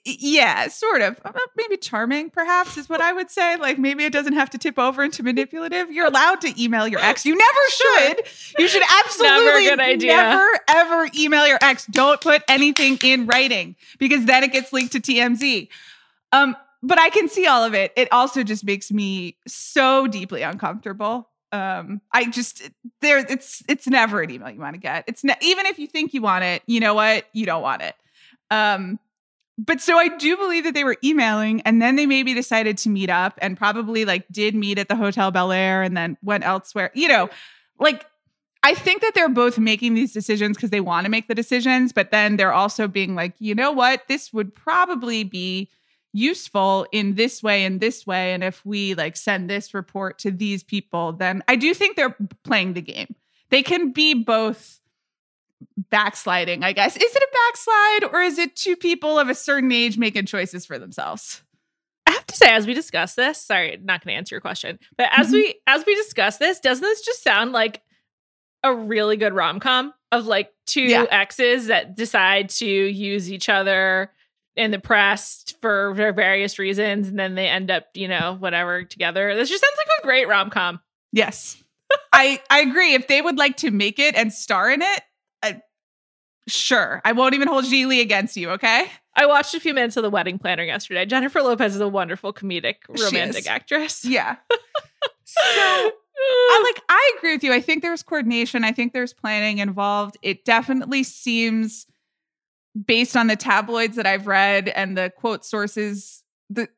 Yeah 0.04 0.66
sort 0.66 1.00
of. 1.00 1.20
Uh, 1.24 1.32
maybe 1.56 1.76
charming 1.76 2.28
perhaps 2.28 2.76
is 2.76 2.88
what 2.88 3.00
i 3.00 3.12
would 3.12 3.30
say. 3.30 3.56
Like 3.56 3.78
maybe 3.78 4.04
it 4.04 4.12
doesn't 4.12 4.32
have 4.32 4.50
to 4.50 4.58
tip 4.58 4.80
over 4.80 5.04
into 5.04 5.22
manipulative. 5.22 5.92
You're 5.92 6.06
allowed 6.06 6.40
to 6.40 6.60
email 6.60 6.88
your 6.88 7.00
ex. 7.00 7.24
You 7.24 7.36
never 7.36 7.60
should. 7.68 8.26
You 8.58 8.66
should 8.66 8.82
absolutely 9.04 9.66
never, 9.66 9.96
never 9.96 10.60
ever 10.68 11.08
email 11.16 11.46
your 11.46 11.58
ex. 11.62 11.86
Don't 11.86 12.20
put 12.20 12.42
anything 12.48 12.98
in 13.04 13.26
writing 13.26 13.76
because 13.98 14.24
then 14.24 14.42
it 14.42 14.52
gets 14.52 14.72
leaked 14.72 14.92
to 14.92 15.00
tmz 15.00 15.68
um, 16.32 16.56
but 16.82 16.98
I 16.98 17.10
can 17.10 17.28
see 17.28 17.46
all 17.46 17.64
of 17.64 17.74
it. 17.74 17.92
It 17.96 18.08
also 18.12 18.42
just 18.42 18.64
makes 18.64 18.90
me 18.90 19.36
so 19.46 20.06
deeply 20.06 20.42
uncomfortable. 20.42 21.28
Um, 21.52 22.00
I 22.12 22.26
just 22.26 22.68
there 23.00 23.18
it's 23.18 23.62
it's 23.68 23.86
never 23.86 24.20
an 24.20 24.30
email 24.30 24.50
you 24.50 24.60
want 24.60 24.74
to 24.74 24.80
get. 24.80 25.04
It's 25.06 25.24
ne- 25.24 25.36
even 25.40 25.66
if 25.66 25.78
you 25.78 25.86
think 25.86 26.12
you 26.12 26.22
want 26.22 26.44
it, 26.44 26.62
you 26.66 26.80
know 26.80 26.94
what? 26.94 27.26
You 27.32 27.46
don't 27.46 27.62
want 27.62 27.82
it. 27.82 27.94
Um, 28.50 28.98
but 29.58 29.80
so 29.80 29.96
I 29.98 30.08
do 30.08 30.36
believe 30.36 30.64
that 30.64 30.74
they 30.74 30.84
were 30.84 30.98
emailing 31.02 31.62
and 31.62 31.80
then 31.80 31.96
they 31.96 32.04
maybe 32.04 32.34
decided 32.34 32.76
to 32.78 32.90
meet 32.90 33.08
up 33.08 33.38
and 33.40 33.56
probably 33.56 34.04
like 34.04 34.26
did 34.30 34.54
meet 34.54 34.78
at 34.78 34.88
the 34.88 34.96
Hotel 34.96 35.30
Bel 35.30 35.50
Air 35.50 35.82
and 35.82 35.96
then 35.96 36.18
went 36.22 36.44
elsewhere. 36.44 36.90
You 36.94 37.08
know, 37.08 37.30
like 37.78 38.04
I 38.62 38.74
think 38.74 39.00
that 39.02 39.12
they're 39.14 39.28
both 39.28 39.58
making 39.58 39.94
these 39.94 40.12
decisions 40.12 40.56
because 40.56 40.70
they 40.70 40.80
want 40.80 41.04
to 41.04 41.10
make 41.10 41.28
the 41.28 41.34
decisions, 41.34 41.92
but 41.92 42.10
then 42.10 42.36
they're 42.36 42.52
also 42.52 42.88
being 42.88 43.14
like, 43.14 43.34
you 43.38 43.54
know 43.54 43.70
what, 43.70 44.02
this 44.08 44.32
would 44.32 44.54
probably 44.54 45.24
be 45.24 45.70
useful 46.16 46.86
in 46.92 47.14
this 47.14 47.42
way 47.42 47.64
and 47.64 47.80
this 47.80 48.06
way. 48.06 48.32
And 48.32 48.42
if 48.42 48.64
we 48.64 48.94
like 48.94 49.16
send 49.16 49.50
this 49.50 49.74
report 49.74 50.18
to 50.20 50.30
these 50.30 50.62
people, 50.64 51.12
then 51.12 51.42
I 51.46 51.56
do 51.56 51.74
think 51.74 51.96
they're 51.96 52.16
playing 52.42 52.72
the 52.72 52.80
game. 52.80 53.14
They 53.50 53.62
can 53.62 53.92
be 53.92 54.14
both 54.14 54.80
backsliding, 55.90 56.64
I 56.64 56.72
guess. 56.72 56.96
Is 56.96 57.02
it 57.16 57.22
a 57.22 57.28
backslide 57.48 58.14
or 58.14 58.22
is 58.22 58.38
it 58.38 58.56
two 58.56 58.76
people 58.76 59.18
of 59.18 59.28
a 59.28 59.34
certain 59.34 59.70
age 59.72 59.98
making 59.98 60.26
choices 60.26 60.64
for 60.64 60.78
themselves? 60.78 61.42
I 62.06 62.12
have 62.12 62.26
to 62.26 62.36
say, 62.36 62.50
as 62.50 62.66
we 62.66 62.74
discuss 62.74 63.14
this, 63.14 63.40
sorry, 63.42 63.78
not 63.82 64.04
going 64.04 64.14
to 64.14 64.18
answer 64.18 64.34
your 64.34 64.40
question, 64.40 64.78
but 64.96 65.08
as 65.14 65.28
Mhm. 65.28 65.32
we 65.32 65.54
as 65.66 65.84
we 65.84 65.94
discuss 65.96 66.38
this, 66.38 66.60
doesn't 66.60 66.82
this 66.82 67.02
just 67.02 67.22
sound 67.22 67.52
like 67.52 67.82
a 68.62 68.72
really 68.74 69.16
good 69.16 69.34
rom 69.34 69.60
com 69.60 69.92
of 70.12 70.26
like 70.26 70.52
two 70.66 70.82
Yeah. 70.82 71.04
exes 71.10 71.66
that 71.66 71.94
decide 71.96 72.48
to 72.50 72.66
use 72.66 73.30
each 73.30 73.48
other 73.48 74.12
in 74.56 74.70
the 74.70 74.78
press 74.78 75.44
for 75.60 75.92
various 75.94 76.58
reasons, 76.58 77.08
and 77.08 77.18
then 77.18 77.34
they 77.34 77.48
end 77.48 77.70
up, 77.70 77.86
you 77.94 78.08
know, 78.08 78.36
whatever 78.38 78.84
together. 78.84 79.34
This 79.34 79.48
just 79.48 79.62
sounds 79.62 79.76
like 79.76 79.86
a 80.02 80.06
great 80.06 80.28
rom 80.28 80.50
com. 80.50 80.80
Yes. 81.12 81.62
I 82.12 82.40
I 82.50 82.60
agree. 82.60 82.94
If 82.94 83.06
they 83.08 83.20
would 83.22 83.38
like 83.38 83.58
to 83.58 83.70
make 83.70 83.98
it 83.98 84.14
and 84.16 84.32
star 84.32 84.70
in 84.70 84.82
it, 84.82 85.02
I, 85.42 85.60
sure. 86.48 87.00
I 87.04 87.12
won't 87.12 87.34
even 87.34 87.48
hold 87.48 87.64
Gigli 87.64 88.00
against 88.00 88.36
you, 88.36 88.50
okay? 88.50 88.90
I 89.14 89.26
watched 89.26 89.54
a 89.54 89.60
few 89.60 89.72
minutes 89.72 89.96
of 89.96 90.02
The 90.02 90.10
Wedding 90.10 90.38
Planner 90.38 90.64
yesterday. 90.64 91.06
Jennifer 91.06 91.42
Lopez 91.42 91.74
is 91.74 91.80
a 91.80 91.88
wonderful 91.88 92.32
comedic 92.32 92.76
romantic 92.88 93.46
actress. 93.46 94.04
Yeah. 94.04 94.36
so 95.24 95.40
I 96.18 96.62
like 96.64 96.82
I 96.88 97.12
agree 97.18 97.34
with 97.34 97.44
you. 97.44 97.52
I 97.52 97.60
think 97.60 97.82
there's 97.82 98.02
coordination. 98.02 98.64
I 98.64 98.72
think 98.72 98.92
there's 98.92 99.12
planning 99.12 99.58
involved. 99.58 100.16
It 100.22 100.44
definitely 100.44 101.02
seems 101.02 101.86
based 102.84 103.16
on 103.16 103.26
the 103.26 103.36
tabloids 103.36 103.96
that 103.96 104.06
I've 104.06 104.26
read 104.26 104.68
and 104.68 104.96
the 104.96 105.10
quote 105.16 105.44
sources 105.44 106.22
the 106.50 106.68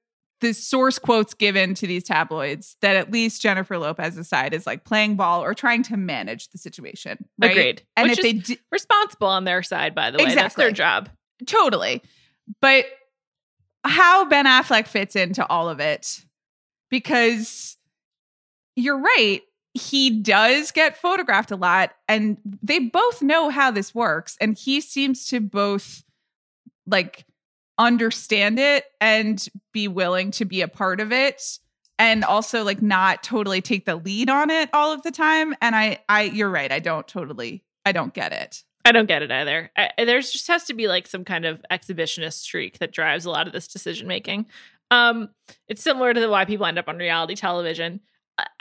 the 0.40 0.52
source 0.54 0.98
quotes 0.98 1.34
given 1.34 1.74
to 1.74 1.86
these 1.86 2.04
tabloids 2.04 2.76
that 2.80 2.94
at 2.94 3.10
least 3.10 3.42
Jennifer 3.42 3.76
Lopez's 3.76 4.28
side 4.28 4.54
is 4.54 4.66
like 4.66 4.84
playing 4.84 5.16
ball 5.16 5.42
or 5.42 5.52
trying 5.52 5.82
to 5.84 5.96
manage 5.96 6.50
the 6.50 6.58
situation. 6.58 7.18
Right? 7.40 7.50
Agreed. 7.50 7.82
And 7.96 8.08
Which 8.08 8.20
if 8.20 8.24
is 8.24 8.32
they 8.46 8.54
di- 8.54 8.60
responsible 8.70 9.26
on 9.26 9.44
their 9.44 9.64
side, 9.64 9.96
by 9.96 10.12
the 10.12 10.18
way. 10.18 10.32
That's 10.34 10.54
their 10.54 10.70
job. 10.70 11.10
Totally. 11.46 12.02
But 12.60 12.86
how 13.84 14.26
Ben 14.26 14.46
Affleck 14.46 14.86
fits 14.86 15.16
into 15.16 15.44
all 15.48 15.68
of 15.68 15.80
it, 15.80 16.24
because 16.88 17.76
you're 18.76 18.98
right. 19.00 19.40
He 19.74 20.10
does 20.10 20.70
get 20.72 20.96
photographed 20.96 21.50
a 21.50 21.56
lot, 21.56 21.92
and 22.08 22.38
they 22.62 22.78
both 22.78 23.22
know 23.22 23.50
how 23.50 23.70
this 23.70 23.94
works. 23.94 24.36
And 24.40 24.56
he 24.56 24.80
seems 24.80 25.26
to 25.28 25.40
both 25.40 26.02
like 26.86 27.26
understand 27.78 28.58
it 28.58 28.84
and 29.00 29.46
be 29.72 29.86
willing 29.86 30.30
to 30.32 30.44
be 30.44 30.62
a 30.62 30.68
part 30.68 31.00
of 31.00 31.12
it 31.12 31.58
and 31.98 32.24
also 32.24 32.64
like 32.64 32.82
not 32.82 33.22
totally 33.22 33.60
take 33.60 33.84
the 33.84 33.94
lead 33.94 34.28
on 34.28 34.50
it 34.50 34.68
all 34.72 34.92
of 34.92 35.02
the 35.02 35.12
time 35.12 35.54
and 35.62 35.76
i 35.76 35.96
i 36.08 36.22
you're 36.22 36.50
right 36.50 36.72
i 36.72 36.80
don't 36.80 37.06
totally 37.06 37.62
i 37.86 37.92
don't 37.92 38.14
get 38.14 38.32
it 38.32 38.64
I 38.88 38.92
don't 38.92 39.06
get 39.06 39.22
it 39.22 39.30
either. 39.30 39.70
I, 39.76 39.90
there's 39.98 40.32
just 40.32 40.48
has 40.48 40.64
to 40.64 40.72
be 40.72 40.88
like 40.88 41.06
some 41.06 41.22
kind 41.22 41.44
of 41.44 41.62
exhibitionist 41.70 42.40
streak 42.40 42.78
that 42.78 42.90
drives 42.90 43.26
a 43.26 43.30
lot 43.30 43.46
of 43.46 43.52
this 43.52 43.68
decision 43.68 44.08
making. 44.08 44.46
Um, 44.90 45.28
it's 45.66 45.82
similar 45.82 46.14
to 46.14 46.20
the 46.20 46.30
why 46.30 46.46
people 46.46 46.64
end 46.64 46.78
up 46.78 46.88
on 46.88 46.96
reality 46.96 47.34
television. 47.34 48.00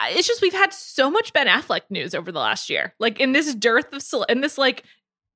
It's 0.02 0.26
just 0.26 0.42
we've 0.42 0.52
had 0.52 0.72
so 0.72 1.10
much 1.10 1.32
Ben 1.32 1.46
Affleck 1.46 1.82
news 1.90 2.14
over 2.14 2.32
the 2.32 2.38
last 2.40 2.68
year. 2.70 2.94
Like 2.98 3.20
in 3.20 3.32
this 3.32 3.54
dearth 3.54 3.92
of 3.92 4.02
cele- 4.02 4.24
in 4.24 4.40
this 4.40 4.58
like 4.58 4.84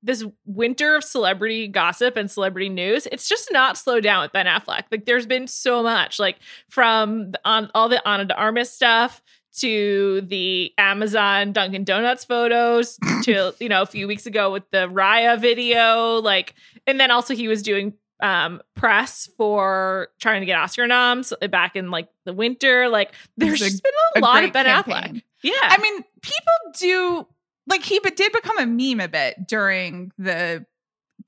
this 0.03 0.25
winter 0.45 0.97
of 0.97 1.05
celebrity 1.05 1.69
gossip 1.69 2.17
and 2.17 2.31
celebrity 2.31 2.69
news, 2.69 3.07
it's 3.07 3.29
just 3.29 3.49
not 3.53 3.79
slowed 3.79 4.03
down 4.03 4.23
with 4.23 4.33
Ben 4.33 4.47
Affleck. 4.47 4.85
Like 4.91 5.07
there's 5.07 5.27
been 5.27 5.47
so 5.47 5.83
much, 5.83 6.19
like 6.19 6.39
from 6.69 7.33
the, 7.33 7.41
on 7.45 7.71
all 7.75 7.89
the 7.89 8.07
Ana 8.09 8.25
de 8.25 8.37
Armas 8.37 8.71
stuff 8.71 9.23
to 9.59 10.23
the 10.23 10.73
Amazon 10.79 11.53
Dunkin' 11.53 11.85
Donuts 11.85 12.25
photos 12.25 12.99
to 13.23 13.55
you 13.61 13.69
know 13.69 13.83
a 13.83 13.87
few 13.87 14.09
weeks 14.09 14.27
ago 14.27 14.51
with 14.51 14.69
the 14.71 14.89
Raya 14.89 15.41
video, 15.41 16.21
like, 16.21 16.55
and 16.87 16.99
then 16.99 17.11
also 17.11 17.35
he 17.35 17.49
was 17.49 17.63
doing 17.63 17.95
um 18.23 18.62
press 18.75 19.29
for 19.37 20.09
trying 20.21 20.41
to 20.41 20.47
get 20.47 20.57
Oscar 20.59 20.87
noms 20.87 21.33
back 21.50 21.76
in 21.76 21.91
like 21.91 22.09
the 22.25 22.33
winter. 22.33 22.88
Like 22.88 23.12
there's 23.37 23.55
It's 23.55 23.62
a- 23.62 23.71
just 23.71 23.83
been 23.83 23.93
a, 24.17 24.19
a 24.19 24.21
lot 24.21 24.45
of 24.45 24.52
Ben 24.52 24.64
campaign. 24.67 24.95
Affleck. 24.95 25.23
Yeah, 25.43 25.52
I 25.61 25.79
mean, 25.79 26.05
people 26.23 26.52
do 26.79 27.26
like 27.67 27.83
he 27.83 27.99
but 28.00 28.17
did 28.17 28.33
become 28.33 28.59
a 28.59 28.67
meme 28.67 29.00
a 29.00 29.09
bit 29.09 29.47
during 29.47 30.12
the 30.19 30.64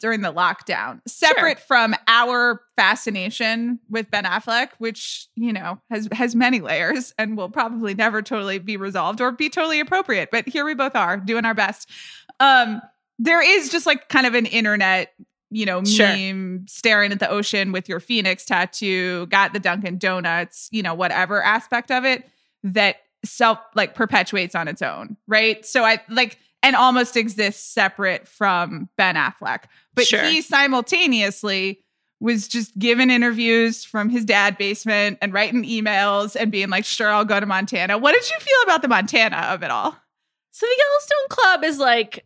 during 0.00 0.22
the 0.22 0.32
lockdown, 0.32 1.00
separate 1.06 1.58
from 1.60 1.94
our 2.08 2.60
fascination 2.76 3.78
with 3.88 4.10
Ben 4.10 4.24
Affleck, 4.24 4.70
which 4.78 5.28
you 5.36 5.52
know 5.52 5.80
has 5.90 6.08
has 6.12 6.34
many 6.34 6.60
layers 6.60 7.14
and 7.18 7.36
will 7.36 7.48
probably 7.48 7.94
never 7.94 8.22
totally 8.22 8.58
be 8.58 8.76
resolved 8.76 9.20
or 9.20 9.32
be 9.32 9.48
totally 9.48 9.80
appropriate. 9.80 10.30
But 10.30 10.48
here 10.48 10.64
we 10.64 10.74
both 10.74 10.94
are 10.96 11.16
doing 11.16 11.44
our 11.44 11.54
best. 11.54 11.88
Um, 12.40 12.82
there 13.18 13.42
is 13.42 13.68
just 13.70 13.86
like 13.86 14.08
kind 14.08 14.26
of 14.26 14.34
an 14.34 14.46
internet. 14.46 15.12
You 15.54 15.66
know, 15.66 15.84
Sure. 15.84 16.08
meme 16.08 16.66
staring 16.68 17.12
at 17.12 17.20
the 17.20 17.30
ocean 17.30 17.70
with 17.70 17.88
your 17.88 18.00
Phoenix 18.00 18.44
tattoo, 18.44 19.26
got 19.26 19.52
the 19.52 19.60
Dunkin' 19.60 19.98
Donuts, 19.98 20.68
you 20.72 20.82
know, 20.82 20.94
whatever 20.94 21.40
aspect 21.42 21.92
of 21.92 22.04
it 22.04 22.28
that 22.64 22.96
self 23.24 23.58
like 23.76 23.94
perpetuates 23.94 24.56
on 24.56 24.66
its 24.66 24.82
own, 24.82 25.16
right? 25.28 25.64
So 25.64 25.84
I 25.84 26.00
like 26.08 26.38
and 26.64 26.74
almost 26.74 27.16
exists 27.16 27.62
separate 27.72 28.26
from 28.26 28.88
Ben 28.96 29.14
Affleck. 29.14 29.64
But 29.94 30.06
Sure. 30.08 30.24
he 30.24 30.40
simultaneously 30.42 31.84
was 32.20 32.48
just 32.48 32.76
giving 32.78 33.10
interviews 33.10 33.84
from 33.84 34.08
his 34.08 34.24
dad 34.24 34.56
basement 34.58 35.18
and 35.20 35.32
writing 35.32 35.62
emails 35.64 36.34
and 36.36 36.50
being 36.50 36.70
like, 36.70 36.84
sure, 36.84 37.10
I'll 37.10 37.24
go 37.24 37.38
to 37.38 37.46
Montana. 37.46 37.98
What 37.98 38.14
did 38.14 38.28
you 38.28 38.36
feel 38.40 38.62
about 38.64 38.82
the 38.82 38.88
Montana 38.88 39.36
of 39.52 39.62
it 39.62 39.70
all? 39.70 39.94
So 40.50 40.66
the 40.66 40.76
Yellowstone 40.78 41.28
Club 41.28 41.64
is 41.64 41.78
like 41.78 42.24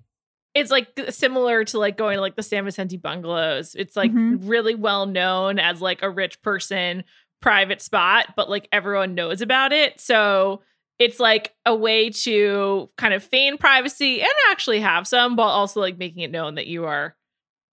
it's 0.58 0.70
like 0.70 0.88
similar 1.10 1.64
to 1.64 1.78
like 1.78 1.96
going 1.96 2.16
to 2.16 2.20
like 2.20 2.36
the 2.36 2.42
San 2.42 2.64
Vicente 2.64 2.96
bungalows. 2.96 3.74
It's 3.74 3.96
like 3.96 4.12
Mhm. 4.12 4.38
really 4.42 4.74
well 4.74 5.06
known 5.06 5.58
as 5.58 5.80
like 5.80 6.02
a 6.02 6.10
rich 6.10 6.40
person 6.42 7.04
private 7.40 7.80
spot, 7.80 8.34
but 8.36 8.50
like 8.50 8.68
everyone 8.72 9.14
knows 9.14 9.40
about 9.40 9.72
it. 9.72 10.00
So 10.00 10.62
it's 10.98 11.20
like 11.20 11.54
a 11.64 11.74
way 11.74 12.10
to 12.10 12.90
kind 12.96 13.14
of 13.14 13.22
feign 13.22 13.56
privacy 13.58 14.20
and 14.20 14.30
actually 14.50 14.80
have 14.80 15.06
some, 15.06 15.36
while 15.36 15.48
also 15.48 15.80
like 15.80 15.96
making 15.98 16.22
it 16.22 16.30
known 16.32 16.56
that 16.56 16.66
you 16.66 16.84
are, 16.86 17.14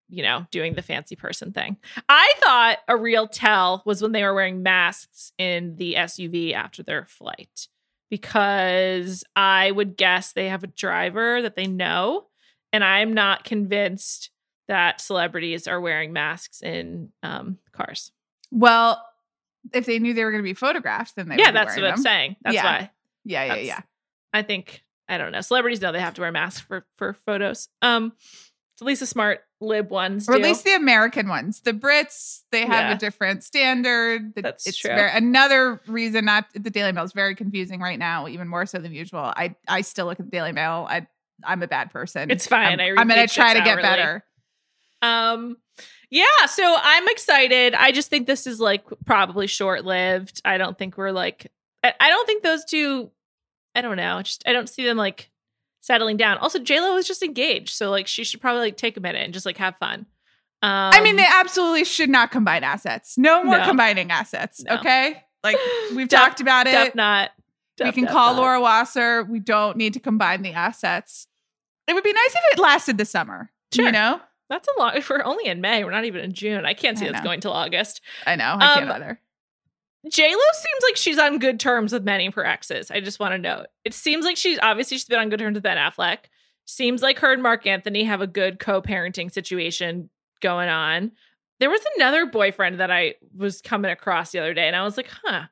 you 0.07 0.21
know, 0.21 0.45
doing 0.51 0.75
the 0.75 0.83
fancy 0.83 1.15
person 1.15 1.51
thing. 1.51 1.77
I 2.07 2.31
thought 2.43 2.77
a 2.87 2.95
real 2.95 3.27
tell 3.27 3.81
was 3.85 4.03
when 4.03 4.11
they 4.11 4.21
were 4.23 4.35
wearing 4.35 4.61
masks 4.61 5.31
in 5.39 5.75
the 5.77 5.95
SUV 5.95 6.53
after 6.53 6.83
their 6.83 7.05
flight 7.05 7.67
because 8.11 9.23
I 9.35 9.71
would 9.71 9.97
guess 9.97 10.31
they 10.33 10.49
have 10.49 10.63
a 10.63 10.67
driver 10.67 11.41
that 11.41 11.55
they 11.55 11.67
know. 11.67 12.27
And 12.75 12.83
I'm 12.83 13.13
not 13.13 13.45
convinced 13.45 14.31
that 14.67 14.99
celebrities 14.99 15.65
are 15.65 15.79
wearing 15.79 16.11
masks 16.11 16.61
in 16.61 17.09
um, 17.23 17.57
cars. 17.71 18.11
Well, 18.51 19.01
if 19.73 19.85
they 19.85 19.97
knew 19.99 20.13
they 20.13 20.25
were 20.25 20.31
going 20.31 20.43
to 20.43 20.47
be 20.49 20.53
photographed, 20.53 21.15
then 21.15 21.29
they 21.29 21.37
yeah, 21.37 21.45
would 21.45 21.51
be 21.51 21.53
that's 21.53 21.75
what 21.75 21.81
wearing 21.83 21.93
I'm 21.93 22.01
saying. 22.01 22.35
That's 22.41 22.55
Yeah. 22.55 22.63
why. 22.65 22.91
Yeah, 23.23 23.43
yeah, 23.43 23.47
That's- 23.47 23.67
yeah. 23.67 23.79
I 24.33 24.41
think 24.41 24.83
I 25.07 25.17
don't 25.17 25.31
know. 25.31 25.39
Celebrities 25.41 25.79
know 25.81 25.93
they 25.93 26.01
have 26.01 26.15
to 26.15 26.21
wear 26.21 26.31
masks 26.33 26.59
for 26.59 26.85
for 26.97 27.13
photos. 27.13 27.69
Um, 27.81 28.11
it's 28.73 28.81
at 28.81 28.85
least 28.85 28.99
the 28.99 29.05
smart 29.05 29.39
lib 29.61 29.89
ones 29.89 30.27
Or 30.27 30.35
at 30.35 30.41
least 30.41 30.65
the 30.65 30.75
American 30.75 31.29
ones. 31.29 31.61
The 31.61 31.71
Brits, 31.71 32.41
they 32.51 32.61
have 32.65 32.89
Yeah. 32.89 32.91
a 32.93 32.97
different 32.97 33.43
standard. 33.45 34.35
The- 34.35 34.41
That's 34.41 34.67
it's 34.67 34.77
true. 34.77 34.89
Very, 34.93 35.11
another 35.11 35.81
reason 35.87 36.25
not 36.25 36.47
the 36.53 36.69
Daily 36.69 36.91
Mail 36.91 37.05
is 37.05 37.13
very 37.13 37.35
confusing 37.35 37.79
right 37.79 37.97
now, 37.97 38.27
even 38.27 38.49
more 38.49 38.65
so 38.65 38.79
than 38.79 38.91
usual. 38.93 39.19
I 39.21 39.55
I 39.67 39.81
still 39.81 40.07
look 40.07 40.19
at 40.19 40.25
the 40.25 40.31
Daily 40.31 40.51
Mail. 40.51 40.85
I 40.89 41.07
I'm 41.43 41.61
a 41.63 41.67
bad 41.67 41.91
person. 41.91 42.31
It's 42.31 42.47
fine. 42.47 42.79
I'm, 42.79 42.97
I'm 42.97 43.07
gonna 43.07 43.27
try 43.27 43.53
to 43.53 43.59
get 43.59 43.69
hourly. 43.77 43.81
better. 43.81 44.25
Um, 45.01 45.57
yeah, 46.09 46.45
so 46.47 46.75
I'm 46.81 47.07
excited. 47.09 47.73
I 47.73 47.91
just 47.91 48.09
think 48.09 48.27
this 48.27 48.47
is 48.47 48.59
like 48.59 48.83
probably 49.05 49.47
short 49.47 49.85
lived. 49.85 50.41
I 50.45 50.57
don't 50.57 50.77
think 50.77 50.97
we're 50.97 51.11
like, 51.11 51.51
I, 51.83 51.93
I 51.99 52.09
don't 52.09 52.25
think 52.25 52.43
those 52.43 52.63
two, 52.65 53.11
I 53.75 53.81
don't 53.81 53.97
know. 53.97 54.21
Just, 54.21 54.43
I 54.47 54.53
don't 54.53 54.69
see 54.69 54.85
them 54.85 54.97
like 54.97 55.29
settling 55.81 56.17
down. 56.17 56.37
Also, 56.37 56.59
JLo 56.59 56.93
was 56.93 57.07
just 57.07 57.21
engaged. 57.23 57.69
So 57.75 57.89
like 57.89 58.07
she 58.07 58.23
should 58.23 58.39
probably 58.41 58.61
like 58.61 58.77
take 58.77 58.97
a 58.97 59.01
minute 59.01 59.23
and 59.23 59.33
just 59.33 59.45
like 59.45 59.57
have 59.57 59.75
fun. 59.77 60.05
Um, 60.61 60.91
I 60.93 61.01
mean, 61.01 61.15
they 61.17 61.27
absolutely 61.27 61.83
should 61.83 62.09
not 62.09 62.31
combine 62.31 62.63
assets. 62.63 63.17
No 63.17 63.43
more 63.43 63.57
No. 63.59 63.65
combining 63.67 64.09
assets. 64.09 64.63
No. 64.63 64.75
Okay, 64.77 65.21
like 65.43 65.57
we've 65.95 66.07
Def- 66.07 66.19
talked 66.19 66.39
about 66.41 66.65
def 66.65 66.87
it. 66.89 66.95
not. 66.95 67.31
We 67.79 67.91
can 67.91 68.07
call 68.07 68.33
not. 68.33 68.41
Laura 68.41 68.61
Wasser. 68.61 69.23
We 69.23 69.39
don't 69.39 69.77
need 69.77 69.93
to 69.93 69.99
combine 69.99 70.41
the 70.41 70.53
assets. 70.53 71.27
It 71.87 71.93
would 71.93 72.03
be 72.03 72.13
nice 72.13 72.35
if 72.35 72.41
it 72.53 72.59
lasted 72.59 72.97
the 72.97 73.05
summer. 73.05 73.51
Sure. 73.73 73.85
You 73.85 73.91
know, 73.91 74.21
That's 74.49 74.67
a 74.75 74.79
lot. 74.79 75.09
We're 75.09 75.23
only 75.23 75.45
in 75.47 75.59
May. 75.61 75.83
We're 75.83 75.91
not 75.91 76.05
even 76.05 76.21
in 76.21 76.33
June. 76.33 76.65
I 76.65 76.73
can't 76.73 76.97
see 76.97 77.07
I 77.07 77.11
us 77.11 77.23
going 77.23 77.41
till 77.41 77.51
August. 77.51 78.01
I 78.25 78.35
know. 78.35 78.55
I 78.59 78.75
can't 78.75 78.89
Um, 78.89 78.95
either. 78.95 79.19
J 80.09 80.31
Lo 80.33 80.41
seems 80.53 80.83
like 80.87 80.97
she's 80.97 81.17
on 81.17 81.39
good 81.39 81.59
terms 81.59 81.91
with 81.91 82.03
many 82.03 82.27
of 82.27 82.35
her 82.35 82.45
exes. 82.45 82.91
I 82.91 83.01
just 83.01 83.19
want 83.19 83.33
to 83.33 83.37
note. 83.39 83.67
It 83.83 83.93
seems 83.93 84.23
like 84.23 84.37
she's 84.37 84.59
obviously 84.61 84.97
she's 84.97 85.05
been 85.07 85.19
on 85.19 85.29
good 85.29 85.39
terms 85.39 85.55
with 85.55 85.63
Ben 85.63 85.77
Affleck. 85.77 86.19
Seems 86.65 87.01
like 87.01 87.19
her 87.19 87.33
and 87.33 87.43
Marc 87.43 87.65
Anthony 87.67 88.03
have 88.03 88.21
a 88.21 88.27
good 88.27 88.59
co-parenting 88.59 89.31
situation 89.31 90.09
going 90.41 90.69
on. 90.69 91.11
There 91.59 91.69
was 91.69 91.81
another 91.97 92.25
boyfriend 92.25 92.79
that 92.79 92.91
I 92.91 93.15
was 93.35 93.61
coming 93.61 93.89
across 93.91 94.31
the 94.31 94.39
other 94.39 94.53
day, 94.53 94.67
and 94.67 94.75
I 94.75 94.83
was 94.83 94.97
like, 94.97 95.09
huh. 95.23 95.43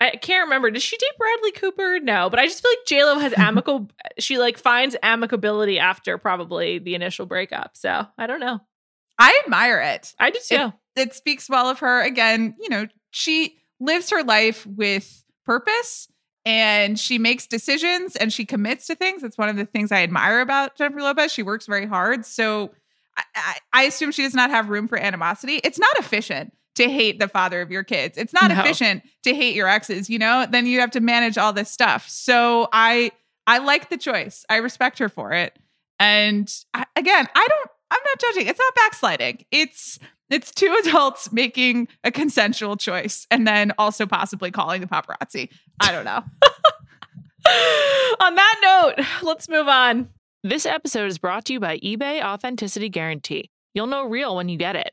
I 0.00 0.10
can't 0.10 0.44
remember. 0.44 0.70
Did 0.70 0.82
she 0.82 0.96
date 0.96 1.10
Bradley 1.18 1.52
Cooper? 1.52 2.00
No, 2.00 2.28
but 2.28 2.38
I 2.38 2.46
just 2.46 2.62
feel 2.62 2.70
like 2.70 2.86
J 2.86 3.04
Lo 3.04 3.18
has 3.18 3.32
amicable. 3.36 3.88
she 4.18 4.38
like 4.38 4.58
finds 4.58 4.96
amicability 5.02 5.78
after 5.78 6.18
probably 6.18 6.78
the 6.78 6.94
initial 6.94 7.26
breakup. 7.26 7.76
So 7.76 8.06
I 8.18 8.26
don't 8.26 8.40
know. 8.40 8.60
I 9.18 9.40
admire 9.44 9.80
it. 9.80 10.14
I 10.18 10.30
do 10.30 10.38
too. 10.46 10.72
It 10.94 11.14
speaks 11.14 11.48
well 11.48 11.68
of 11.70 11.78
her. 11.78 12.02
Again, 12.02 12.54
you 12.60 12.68
know, 12.68 12.86
she 13.10 13.56
lives 13.80 14.10
her 14.10 14.22
life 14.22 14.66
with 14.66 15.24
purpose 15.46 16.08
and 16.44 16.98
she 16.98 17.18
makes 17.18 17.46
decisions 17.46 18.16
and 18.16 18.32
she 18.32 18.44
commits 18.44 18.86
to 18.86 18.94
things. 18.94 19.22
That's 19.22 19.38
one 19.38 19.48
of 19.48 19.56
the 19.56 19.64
things 19.64 19.92
I 19.92 20.02
admire 20.02 20.40
about 20.40 20.76
Jennifer 20.76 21.00
Lopez. 21.00 21.32
She 21.32 21.42
works 21.42 21.66
very 21.66 21.86
hard. 21.86 22.26
So 22.26 22.72
I, 23.16 23.22
I, 23.34 23.56
I 23.72 23.82
assume 23.84 24.12
she 24.12 24.22
does 24.22 24.34
not 24.34 24.50
have 24.50 24.68
room 24.68 24.88
for 24.88 24.98
animosity. 24.98 25.56
It's 25.64 25.78
not 25.78 25.98
efficient 25.98 26.52
to 26.76 26.88
hate 26.90 27.18
the 27.18 27.28
father 27.28 27.60
of 27.60 27.70
your 27.70 27.84
kids. 27.84 28.16
It's 28.16 28.32
not 28.32 28.50
No. 28.50 28.60
efficient 28.60 29.02
to 29.24 29.34
hate 29.34 29.54
your 29.54 29.68
exes, 29.68 30.08
you 30.08 30.18
know? 30.18 30.46
Then 30.48 30.66
you 30.66 30.80
have 30.80 30.90
to 30.92 31.00
manage 31.00 31.36
all 31.36 31.52
this 31.52 31.70
stuff. 31.70 32.08
So 32.08 32.68
I 32.72 33.10
I 33.46 33.58
like 33.58 33.90
the 33.90 33.96
choice. 33.98 34.44
I 34.48 34.56
respect 34.56 34.98
her 34.98 35.08
for 35.08 35.32
it. 35.32 35.56
And 35.98 36.52
I, 36.74 36.84
again, 36.96 37.28
I 37.34 37.46
don't 37.48 37.70
I'm 37.90 38.00
not 38.04 38.18
judging. 38.20 38.46
It's 38.48 38.58
not 38.58 38.74
backsliding. 38.74 39.44
It's 39.50 39.98
it's 40.28 40.50
two 40.50 40.76
adults 40.84 41.30
making 41.32 41.86
a 42.02 42.10
consensual 42.10 42.76
choice 42.76 43.26
and 43.30 43.46
then 43.46 43.72
also 43.78 44.06
possibly 44.06 44.50
calling 44.50 44.80
the 44.80 44.86
paparazzi. 44.88 45.50
I 45.80 45.92
don't 45.92 46.04
know. 46.04 46.22
on 48.20 48.34
that 48.34 48.56
note, 48.96 49.06
let's 49.22 49.48
move 49.48 49.68
on. 49.68 50.08
This 50.42 50.66
episode 50.66 51.06
is 51.06 51.18
brought 51.18 51.44
to 51.46 51.52
you 51.52 51.60
by 51.60 51.78
eBay 51.78 52.22
Authenticity 52.22 52.88
Guarantee. 52.88 53.50
You'll 53.74 53.86
know 53.86 54.04
real 54.04 54.34
when 54.36 54.48
you 54.48 54.56
get 54.58 54.74
it. 54.76 54.92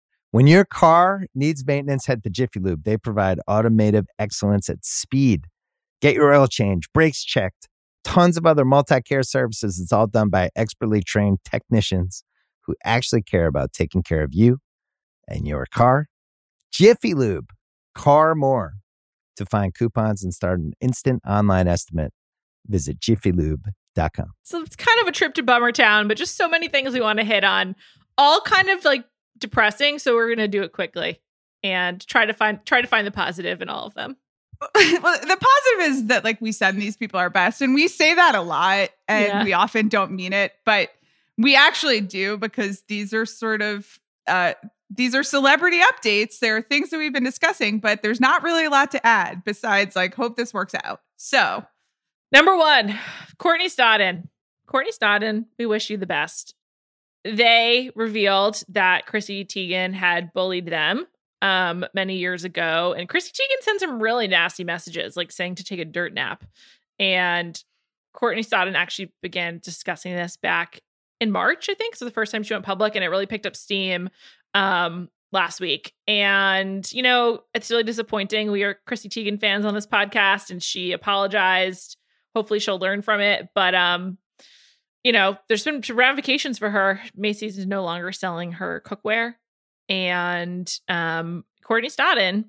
When 0.31 0.47
your 0.47 0.63
car 0.63 1.25
needs 1.35 1.65
maintenance, 1.65 2.05
head 2.05 2.23
to 2.23 2.29
Jiffy 2.29 2.61
Lube. 2.61 2.85
They 2.85 2.97
provide 2.97 3.39
automotive 3.49 4.05
excellence 4.17 4.69
at 4.69 4.85
speed. 4.85 5.45
Get 6.01 6.15
your 6.15 6.33
oil 6.33 6.47
change, 6.47 6.85
brakes 6.93 7.23
checked, 7.23 7.67
tons 8.05 8.37
of 8.37 8.45
other 8.45 8.63
multi 8.63 9.01
care 9.01 9.23
services. 9.23 9.79
It's 9.79 9.91
all 9.91 10.07
done 10.07 10.29
by 10.29 10.49
expertly 10.55 11.01
trained 11.01 11.39
technicians 11.43 12.23
who 12.65 12.75
actually 12.85 13.23
care 13.23 13.45
about 13.45 13.73
taking 13.73 14.03
care 14.03 14.23
of 14.23 14.29
you 14.33 14.59
and 15.27 15.45
your 15.45 15.65
car. 15.65 16.07
Jiffy 16.71 17.13
Lube, 17.13 17.49
car 17.93 18.33
more. 18.33 18.73
To 19.37 19.45
find 19.45 19.73
coupons 19.73 20.23
and 20.23 20.33
start 20.33 20.59
an 20.59 20.73
instant 20.81 21.21
online 21.25 21.67
estimate, 21.67 22.13
visit 22.67 22.99
jiffylube.com. 22.99 24.31
So 24.43 24.61
it's 24.61 24.75
kind 24.75 24.99
of 25.01 25.07
a 25.07 25.11
trip 25.11 25.33
to 25.35 25.43
Bummer 25.43 25.71
Town, 25.71 26.07
but 26.07 26.17
just 26.17 26.37
so 26.37 26.47
many 26.47 26.67
things 26.67 26.93
we 26.93 27.01
want 27.01 27.19
to 27.19 27.25
hit 27.25 27.43
on, 27.43 27.75
all 28.17 28.41
kind 28.41 28.69
of 28.69 28.85
like 28.85 29.05
depressing. 29.37 29.99
So 29.99 30.15
we're 30.15 30.29
gonna 30.33 30.47
do 30.47 30.63
it 30.63 30.71
quickly 30.71 31.19
and 31.63 32.05
try 32.07 32.25
to 32.25 32.33
find 32.33 32.63
try 32.65 32.81
to 32.81 32.87
find 32.87 33.05
the 33.05 33.11
positive 33.11 33.61
in 33.61 33.69
all 33.69 33.85
of 33.85 33.93
them. 33.93 34.17
well, 34.75 35.19
the 35.19 35.37
positive 35.39 35.91
is 35.93 36.05
that 36.07 36.23
like 36.23 36.39
we 36.39 36.51
send 36.51 36.79
these 36.81 36.95
people 36.95 37.19
our 37.19 37.29
best 37.31 37.61
and 37.61 37.73
we 37.73 37.87
say 37.87 38.13
that 38.13 38.35
a 38.35 38.41
lot 38.41 38.89
and 39.07 39.25
Yeah. 39.27 39.43
we 39.43 39.53
often 39.53 39.87
don't 39.87 40.11
mean 40.11 40.33
it 40.33 40.53
but 40.65 40.89
we 41.37 41.55
actually 41.55 41.99
do 41.99 42.37
because 42.37 42.83
these 42.87 43.11
are 43.11 43.25
sort 43.25 43.63
of 43.63 43.99
uh 44.27 44.53
these 44.91 45.15
are 45.15 45.23
celebrity 45.23 45.79
updates 45.79 46.37
there 46.37 46.55
are 46.57 46.61
things 46.61 46.91
that 46.91 46.99
we've 46.99 47.11
been 47.11 47.23
discussing 47.23 47.79
but 47.79 48.03
there's 48.03 48.19
not 48.21 48.43
really 48.43 48.65
a 48.65 48.69
lot 48.69 48.91
to 48.91 49.03
add 49.03 49.43
besides 49.43 49.95
like 49.95 50.13
hope 50.13 50.35
this 50.35 50.53
works 50.53 50.75
out 50.83 51.01
so 51.17 51.65
Number 52.31 52.55
one, 52.55 52.97
Courtney 53.39 53.67
Stodden. 53.67 54.29
Courtney 54.65 54.91
Stodden, 54.93 55.47
we 55.59 55.65
wish 55.65 55.89
you 55.89 55.97
the 55.97 56.05
best. 56.05 56.55
They 57.23 57.91
revealed 57.95 58.63
that 58.69 59.05
Chrissy 59.05 59.45
Teigen 59.45 59.93
had 59.93 60.33
bullied 60.33 60.67
them 60.67 61.07
um 61.41 61.85
many 61.93 62.17
years 62.17 62.43
ago, 62.43 62.93
and 62.97 63.09
Chrissy 63.09 63.31
Teigen 63.31 63.63
sent 63.63 63.79
some 63.79 64.01
really 64.01 64.27
nasty 64.27 64.63
messages, 64.63 65.17
like 65.17 65.31
saying 65.31 65.55
to 65.55 65.63
take 65.63 65.79
a 65.79 65.85
dirt 65.85 66.13
nap. 66.13 66.43
And 66.99 67.61
Courtney 68.13 68.43
Stodden 68.43 68.75
actually 68.75 69.13
began 69.21 69.59
discussing 69.63 70.15
this 70.15 70.37
back 70.37 70.81
in 71.19 71.31
March, 71.31 71.69
I 71.69 71.73
think. 71.73 71.95
So 71.95 72.05
the 72.05 72.11
first 72.11 72.31
time 72.31 72.43
she 72.43 72.53
went 72.53 72.65
public, 72.65 72.95
and 72.95 73.03
it 73.03 73.09
really 73.09 73.25
picked 73.25 73.45
up 73.45 73.55
steam 73.55 74.09
um 74.53 75.09
last 75.33 75.61
week. 75.61 75.93
And, 76.07 76.91
you 76.91 77.01
know, 77.01 77.43
it's 77.53 77.71
really 77.71 77.83
disappointing. 77.83 78.51
We 78.51 78.63
are 78.63 78.77
Chrissy 78.85 79.07
Teigen 79.07 79.39
fans 79.39 79.63
on 79.63 79.73
this 79.73 79.87
podcast, 79.87 80.51
and 80.51 80.61
she 80.61 80.91
apologized. 80.91 81.95
Hopefully 82.35 82.59
she'll 82.59 82.79
learn 82.79 83.01
from 83.01 83.21
it. 83.21 83.47
But 83.55 83.73
um, 83.73 84.17
you 85.03 85.11
know, 85.11 85.37
there's 85.47 85.63
been 85.63 85.81
ramifications 85.93 86.57
for 86.59 86.69
her. 86.69 87.01
Macy's 87.15 87.57
is 87.57 87.65
no 87.65 87.83
longer 87.83 88.11
selling 88.11 88.53
her 88.53 88.81
cookware. 88.85 89.35
And 89.89 90.71
um 90.87 91.43
Courtney 91.63 91.89
Stodden, 91.89 92.45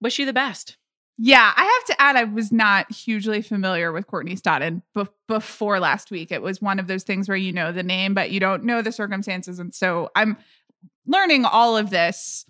wish 0.00 0.18
you 0.18 0.26
the 0.26 0.32
best. 0.32 0.76
yeah 1.18 1.52
i 1.56 1.64
have 1.64 1.84
to 1.86 2.02
add 2.02 2.16
i 2.16 2.24
was 2.24 2.52
not 2.52 2.92
hugely 2.92 3.40
familiar 3.40 3.90
with 3.90 4.06
courtney 4.06 4.36
stodden 4.36 4.82
be- 4.94 5.06
before 5.26 5.80
last 5.80 6.10
week 6.10 6.30
it 6.30 6.42
was 6.42 6.60
one 6.60 6.78
of 6.78 6.86
those 6.86 7.04
things 7.04 7.26
where 7.28 7.36
you 7.38 7.52
know 7.52 7.72
the 7.72 7.82
name 7.82 8.12
but 8.12 8.30
you 8.30 8.38
don't 8.38 8.62
know 8.64 8.82
the 8.82 8.92
circumstances 8.92 9.58
and 9.58 9.74
so 9.74 10.10
i'm 10.14 10.36
learning 11.06 11.44
all 11.46 11.76
of 11.76 11.88
this 11.90 12.44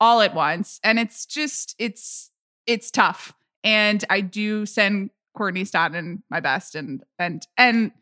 all 0.00 0.20
at 0.20 0.34
once. 0.34 0.80
And 0.82 0.98
it's 0.98 1.26
just, 1.26 1.76
it's, 1.78 2.30
it's 2.66 2.90
tough. 2.90 3.32
And 3.62 4.04
I 4.10 4.20
do 4.20 4.66
send 4.66 5.10
Courtney 5.36 5.62
Stodden 5.62 6.22
my 6.28 6.40
best 6.40 6.74
and, 6.74 7.04
and, 7.18 7.46
and, 7.56 7.92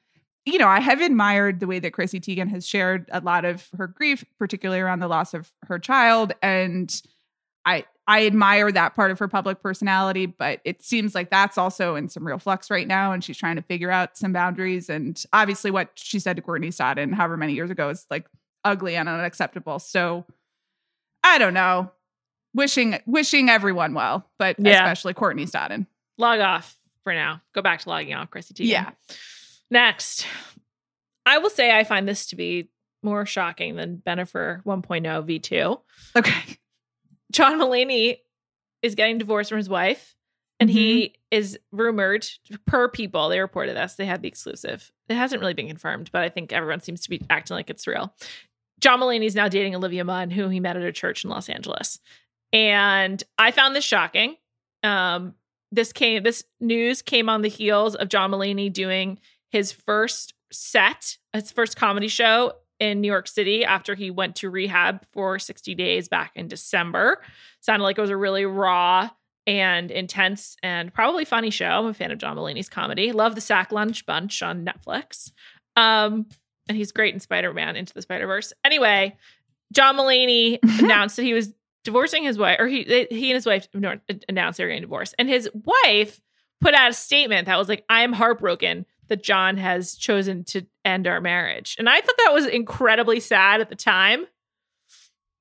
you 0.46 0.58
know, 0.58 0.68
I 0.68 0.80
have 0.80 1.00
admired 1.00 1.60
the 1.60 1.66
way 1.66 1.78
that 1.80 1.92
Chrissy 1.92 2.20
Teigen 2.20 2.48
has 2.48 2.66
shared 2.66 3.08
a 3.12 3.20
lot 3.20 3.44
of 3.44 3.68
her 3.76 3.86
grief, 3.86 4.24
particularly 4.38 4.80
around 4.80 5.00
the 5.00 5.08
loss 5.08 5.34
of 5.34 5.52
her 5.66 5.78
child. 5.78 6.32
And 6.42 7.00
I 7.64 7.84
I 8.06 8.26
admire 8.26 8.72
that 8.72 8.96
part 8.96 9.12
of 9.12 9.18
her 9.20 9.28
public 9.28 9.62
personality, 9.62 10.26
but 10.26 10.60
it 10.64 10.82
seems 10.82 11.14
like 11.14 11.30
that's 11.30 11.56
also 11.56 11.94
in 11.94 12.08
some 12.08 12.26
real 12.26 12.38
flux 12.38 12.68
right 12.70 12.88
now. 12.88 13.12
And 13.12 13.22
she's 13.22 13.36
trying 13.36 13.54
to 13.56 13.62
figure 13.62 13.90
out 13.90 14.16
some 14.16 14.32
boundaries. 14.32 14.88
And 14.90 15.22
obviously 15.32 15.70
what 15.70 15.90
she 15.94 16.18
said 16.18 16.34
to 16.36 16.42
Courtney 16.42 16.70
Stodden 16.70 17.14
however 17.14 17.36
many 17.36 17.52
years 17.52 17.70
ago 17.70 17.88
is 17.90 18.06
like 18.10 18.26
ugly 18.64 18.96
and 18.96 19.08
unacceptable. 19.08 19.78
So 19.78 20.24
I 21.22 21.38
don't 21.38 21.54
know. 21.54 21.92
Wishing 22.54 22.98
wishing 23.06 23.48
everyone 23.48 23.94
well, 23.94 24.26
but 24.38 24.56
Yeah. 24.58 24.72
especially 24.72 25.14
Courtney 25.14 25.46
Stodden. 25.46 25.86
Log 26.18 26.40
off 26.40 26.76
for 27.04 27.12
now. 27.14 27.40
Go 27.54 27.62
back 27.62 27.80
to 27.82 27.88
logging 27.88 28.14
off, 28.14 28.30
Chrissy 28.30 28.54
Teigen. 28.54 28.66
Yeah. 28.68 28.90
Next, 29.70 30.26
I 31.26 31.38
will 31.38 31.50
say 31.50 31.76
I 31.76 31.84
find 31.84 32.08
this 32.08 32.26
to 32.26 32.36
be 32.36 32.70
more 33.02 33.24
shocking 33.24 33.76
than 33.76 34.02
Bennifer 34.04 34.62
1.0 34.64 35.40
V2. 35.40 35.80
Okay. 36.16 36.58
John 37.32 37.58
Mulaney 37.58 38.18
is 38.82 38.94
getting 38.94 39.18
divorced 39.18 39.50
from 39.50 39.58
his 39.58 39.68
wife, 39.68 40.16
and 40.58 40.68
he 40.68 41.14
is 41.30 41.58
rumored 41.70 42.26
per 42.66 42.88
people. 42.88 43.28
They 43.28 43.40
reported 43.40 43.76
this. 43.76 43.94
They 43.94 44.06
had 44.06 44.22
the 44.22 44.28
exclusive. 44.28 44.90
It 45.08 45.14
hasn't 45.14 45.40
really 45.40 45.54
been 45.54 45.68
confirmed, 45.68 46.10
but 46.12 46.22
I 46.22 46.28
think 46.28 46.52
everyone 46.52 46.80
seems 46.80 47.00
to 47.02 47.10
be 47.10 47.22
acting 47.30 47.54
like 47.54 47.70
it's 47.70 47.86
real. 47.86 48.14
John 48.80 49.00
Mulaney 49.00 49.26
is 49.26 49.34
now 49.34 49.48
dating 49.48 49.74
Olivia 49.76 50.04
Munn, 50.04 50.30
who 50.30 50.48
he 50.48 50.60
met 50.60 50.76
at 50.76 50.82
a 50.82 50.92
church 50.92 51.24
in 51.24 51.30
Los 51.30 51.48
Angeles, 51.48 52.00
and 52.52 53.22
I 53.38 53.52
found 53.52 53.76
this 53.76 53.84
shocking. 53.84 54.36
Um, 54.82 55.34
this 55.70 55.92
came. 55.92 56.22
This 56.22 56.42
news 56.60 57.02
came 57.02 57.28
on 57.28 57.42
the 57.42 57.48
heels 57.48 57.94
of 57.94 58.08
John 58.08 58.32
Mulaney 58.32 58.72
doing 58.72 59.20
his 59.50 59.72
first 59.72 60.34
set, 60.52 61.18
his 61.32 61.52
first 61.52 61.76
comedy 61.76 62.08
show 62.08 62.52
in 62.78 63.00
New 63.00 63.08
York 63.08 63.28
City 63.28 63.64
after 63.64 63.94
he 63.94 64.10
went 64.10 64.36
to 64.36 64.50
rehab 64.50 65.04
for 65.12 65.38
60 65.38 65.74
days 65.74 66.08
back 66.08 66.32
in 66.34 66.48
December. 66.48 67.22
Sounded 67.60 67.84
like 67.84 67.98
it 67.98 68.00
was 68.00 68.10
a 68.10 68.16
really 68.16 68.46
raw 68.46 69.10
and 69.46 69.90
intense 69.90 70.56
and 70.62 70.92
probably 70.92 71.24
funny 71.24 71.50
show. 71.50 71.66
I'm 71.66 71.86
a 71.86 71.94
fan 71.94 72.10
of 72.10 72.18
John 72.18 72.36
Mulaney's 72.36 72.68
comedy. 72.68 73.12
Love 73.12 73.34
the 73.34 73.40
Sack 73.40 73.70
Lunch 73.70 74.06
Bunch 74.06 74.42
on 74.42 74.64
Netflix. 74.64 75.32
Um, 75.76 76.26
and 76.68 76.76
he's 76.76 76.92
great 76.92 77.14
in 77.14 77.20
Spider-Man 77.20 77.76
Into 77.76 77.92
the 77.92 78.02
Spider-Verse. 78.02 78.52
Anyway, 78.64 79.16
John 79.72 79.96
Mulaney 79.96 80.58
announced 80.82 81.16
that 81.16 81.24
he 81.24 81.34
was 81.34 81.52
divorcing 81.84 82.24
his 82.24 82.38
wife, 82.38 82.58
or 82.60 82.66
he 82.66 82.82
he 83.10 83.30
and 83.30 83.34
his 83.34 83.46
wife 83.46 83.68
announced 83.74 84.58
they 84.58 84.64
were 84.64 84.68
getting 84.68 84.82
divorced. 84.82 85.14
And 85.18 85.28
his 85.28 85.50
wife 85.52 86.20
put 86.60 86.74
out 86.74 86.90
a 86.90 86.94
statement 86.94 87.46
that 87.46 87.58
was 87.58 87.68
like, 87.68 87.84
I 87.88 88.02
am 88.02 88.12
heartbroken 88.12 88.86
that 89.10 89.22
John 89.22 89.58
has 89.58 89.94
chosen 89.94 90.44
to 90.44 90.64
end 90.84 91.06
our 91.06 91.20
marriage. 91.20 91.76
And 91.78 91.88
I 91.88 92.00
thought 92.00 92.16
that 92.24 92.32
was 92.32 92.46
incredibly 92.46 93.20
sad 93.20 93.60
at 93.60 93.68
the 93.68 93.76
time. 93.76 94.24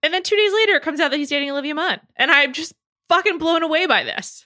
And 0.03 0.13
then 0.13 0.23
two 0.23 0.35
days 0.35 0.53
later, 0.53 0.73
it 0.73 0.81
comes 0.81 0.99
out 0.99 1.11
that 1.11 1.17
he's 1.17 1.29
dating 1.29 1.51
Olivia 1.51 1.75
Munn. 1.75 1.99
And 2.17 2.31
I'm 2.31 2.51
just 2.51 2.73
fucking 3.07 3.37
blown 3.37 3.63
away 3.63 3.85
by 3.85 4.03
this. 4.03 4.45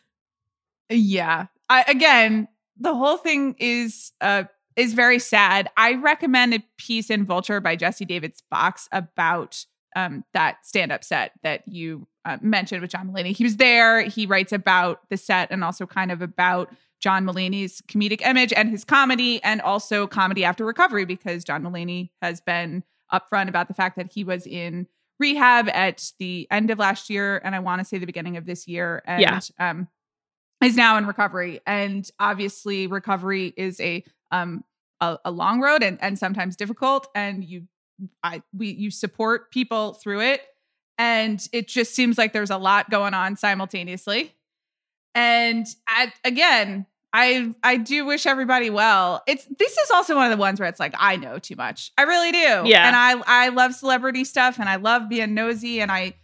Yeah. 0.90 1.48
I 1.70 1.84
again, 1.88 2.48
the 2.78 2.94
whole 2.94 3.18
thing 3.18 3.56
is 3.58 4.12
uh 4.22 4.44
is 4.76 4.94
very 4.94 5.20
sad. 5.20 5.70
I 5.78 5.94
recommend 5.96 6.54
a 6.54 6.64
piece 6.78 7.10
in 7.10 7.26
Vulture 7.26 7.62
by 7.62 7.76
Jesse 7.76 8.06
David 8.06 8.36
Fox 8.50 8.90
about 8.92 9.66
um 9.96 10.24
that 10.34 10.66
stand-up 10.66 11.04
set 11.04 11.32
that 11.44 11.68
you 11.68 12.08
uh, 12.26 12.38
mentioned 12.42 12.82
with 12.82 12.92
John 12.92 13.10
Mulaney. 13.10 13.36
He 13.36 13.44
was 13.44 13.58
there. 13.58 14.02
He 14.02 14.26
writes 14.26 14.52
about 14.54 15.02
the 15.10 15.18
set 15.18 15.52
and 15.52 15.64
also 15.64 15.86
kind 15.86 16.12
of 16.12 16.22
about 16.22 16.74
John 17.02 17.26
Mulaney's 17.26 17.82
comedic 17.82 18.22
image 18.26 18.54
and 18.54 18.70
his 18.70 18.86
comedy, 18.86 19.44
and 19.44 19.60
also 19.62 20.08
comedy 20.08 20.46
after 20.46 20.66
recovery, 20.66 21.04
because 21.06 21.44
John 21.44 21.64
Mulaney 21.64 22.12
has 22.22 22.40
been 22.40 22.84
upfront 23.12 23.50
about 23.50 23.68
the 23.68 23.74
fact 23.74 23.98
that 23.98 24.12
he 24.14 24.24
was 24.24 24.48
in 24.48 24.88
rehab 25.20 25.70
at 25.70 26.12
the 26.18 26.48
end 26.50 26.72
of 26.72 26.80
last 26.80 27.10
year, 27.10 27.42
and 27.44 27.54
I 27.54 27.60
want 27.60 27.80
to 27.80 27.86
say 27.86 27.98
the 27.98 28.06
beginning 28.06 28.38
of 28.38 28.46
this 28.46 28.68
year, 28.68 29.04
and 29.06 29.22
Yeah. 29.22 29.40
um, 29.60 29.88
is 30.64 30.78
now 30.78 30.98
in 30.98 31.06
recovery. 31.06 31.60
And 31.68 32.10
obviously, 32.20 32.88
recovery 32.88 33.54
is 33.58 33.82
a 33.82 34.04
um 34.32 34.64
a, 35.02 35.18
a 35.26 35.32
long 35.32 35.60
road 35.60 35.84
and 35.84 36.02
and 36.02 36.18
sometimes 36.18 36.56
difficult. 36.56 37.08
And 37.14 37.44
you, 37.44 37.68
I 38.24 38.42
we 38.56 38.72
you 38.72 38.92
support 38.92 39.52
people 39.52 39.94
through 39.94 40.22
it, 40.22 40.42
and 40.98 41.46
it 41.52 41.68
just 41.68 41.94
seems 41.94 42.18
like 42.18 42.34
there's 42.34 42.52
a 42.52 42.58
lot 42.58 42.90
going 42.90 43.14
on 43.14 43.36
simultaneously. 43.36 44.34
And 45.16 45.68
I, 45.88 46.12
again, 46.24 46.86
I 47.14 47.54
I 47.62 47.78
do 47.78 48.06
wish 48.06 48.26
everybody 48.26 48.70
well. 48.72 49.22
It's 49.28 49.46
this 49.60 49.78
is 49.78 49.92
also 49.92 50.16
one 50.16 50.26
of 50.26 50.32
the 50.32 50.42
ones 50.42 50.60
where 50.60 50.68
it's 50.68 50.80
like 50.80 50.96
I 50.98 51.16
know 51.16 51.38
too 51.38 51.56
much. 51.56 51.92
I 51.98 52.04
really 52.04 52.32
do. 52.32 52.64
Yeah. 52.66 52.88
And 52.88 52.96
I 52.96 53.46
I 53.46 53.50
love 53.50 53.76
celebrity 53.76 54.24
stuff 54.24 54.60
and 54.60 54.68
I 54.68 54.78
love 54.78 55.10
being 55.10 55.36
nosy 55.36 55.80
and 55.80 55.92
I 55.92 56.16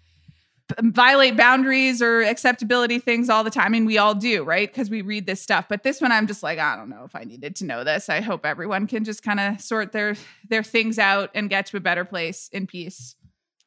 violate 0.82 1.36
boundaries 1.36 2.02
or 2.02 2.22
acceptability 2.22 3.00
things 3.00 3.30
all 3.30 3.44
the 3.44 3.50
time. 3.50 3.66
I 3.66 3.70
mean, 3.70 3.86
we 3.86 3.98
all 3.98 4.16
do, 4.16 4.44
right? 4.44 4.72
Because 4.72 4.90
we 4.90 5.02
read 5.02 5.26
this 5.26 5.42
stuff. 5.42 5.66
But 5.68 5.84
this 5.84 6.02
one, 6.02 6.12
I'm 6.12 6.28
just 6.28 6.44
like, 6.44 6.60
I 6.60 6.76
don't 6.76 6.90
know 6.90 7.04
if 7.04 7.16
I 7.16 7.24
needed 7.24 7.56
to 7.58 7.66
know 7.66 7.84
this. 7.84 8.10
I 8.10 8.22
hope 8.22 8.46
everyone 8.46 8.88
can 8.88 9.04
just 9.04 9.24
kind 9.24 9.40
of 9.40 9.62
sort 9.62 9.92
their 9.92 10.16
their 10.48 10.64
things 10.64 11.00
out 11.00 11.32
and 11.34 11.50
get 11.50 11.68
to 11.68 11.78
a 11.78 11.80
better 11.80 12.06
place 12.06 12.50
in 12.52 12.68
peace. 12.68 13.16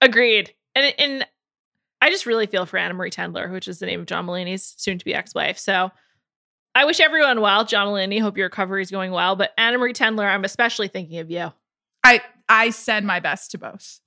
Agreed. 0.01 0.55
And 0.75 0.95
and 0.99 1.27
I 2.01 2.11
just 2.11 2.27
really 2.27 2.47
feel 2.47 2.67
for 2.67 2.79
Annamarie 2.79 3.13
Tendler, 3.13 3.53
which 3.53 3.69
is 3.69 3.79
the 3.79 3.87
name 3.87 4.01
of 4.01 4.07
John 4.07 4.27
Mulaney's 4.27 4.75
soon 4.77 4.99
to 4.99 5.05
be 5.05 5.15
ex 5.15 5.35
wife. 5.35 5.59
So 5.59 5.91
I 6.75 6.85
wish 6.85 7.01
everyone 7.01 7.41
well. 7.41 7.65
John 7.65 7.89
Mulaney, 7.89 8.21
hope 8.21 8.37
your 8.37 8.47
recovery 8.47 8.83
is 8.83 8.91
going 8.91 9.13
well. 9.13 9.37
But 9.37 9.57
Annamarie 9.57 9.95
Tendler, 9.95 10.27
I'm 10.27 10.45
especially 10.45 10.89
thinking 10.89 11.19
of 11.19 11.31
you. 11.31 11.53
I 12.05 12.21
I 12.49 12.71
send 12.71 13.07
my 13.07 13.21
best 13.21 13.53
to 13.53 13.59
both. 13.59 14.02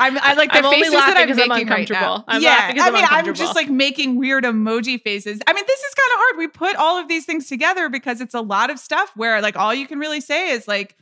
I'm, 0.00 0.16
I 0.18 0.34
like 0.34 0.50
the 0.52 0.58
I'm 0.58 0.64
only 0.66 0.88
laughing 0.88 1.16
I'm 1.16 1.30
I'm 1.30 1.36
making 1.36 1.48
right 1.68 1.80
uncomfortable. 1.90 2.24
I'm 2.28 2.42
yeah, 2.42 2.72
I 2.80 2.86
I'm 2.88 2.92
mean, 2.94 3.04
I'm 3.08 3.34
just 3.34 3.54
like 3.54 3.68
making 3.68 4.16
weird 4.18 4.44
emoji 4.44 5.00
faces. 5.02 5.40
I 5.46 5.52
mean, 5.52 5.64
this 5.66 5.80
is 5.80 5.94
kind 5.94 6.10
of 6.14 6.18
hard. 6.18 6.38
We 6.38 6.48
put 6.48 6.76
all 6.76 6.98
of 6.98 7.08
these 7.08 7.26
things 7.26 7.48
together 7.48 7.88
because 7.88 8.20
it's 8.20 8.34
a 8.34 8.40
lot 8.40 8.70
of 8.70 8.78
stuff 8.78 9.12
where 9.16 9.40
like 9.42 9.56
all 9.56 9.74
you 9.74 9.86
can 9.86 9.98
really 9.98 10.20
say 10.20 10.50
is 10.50 10.66
like, 10.66 10.96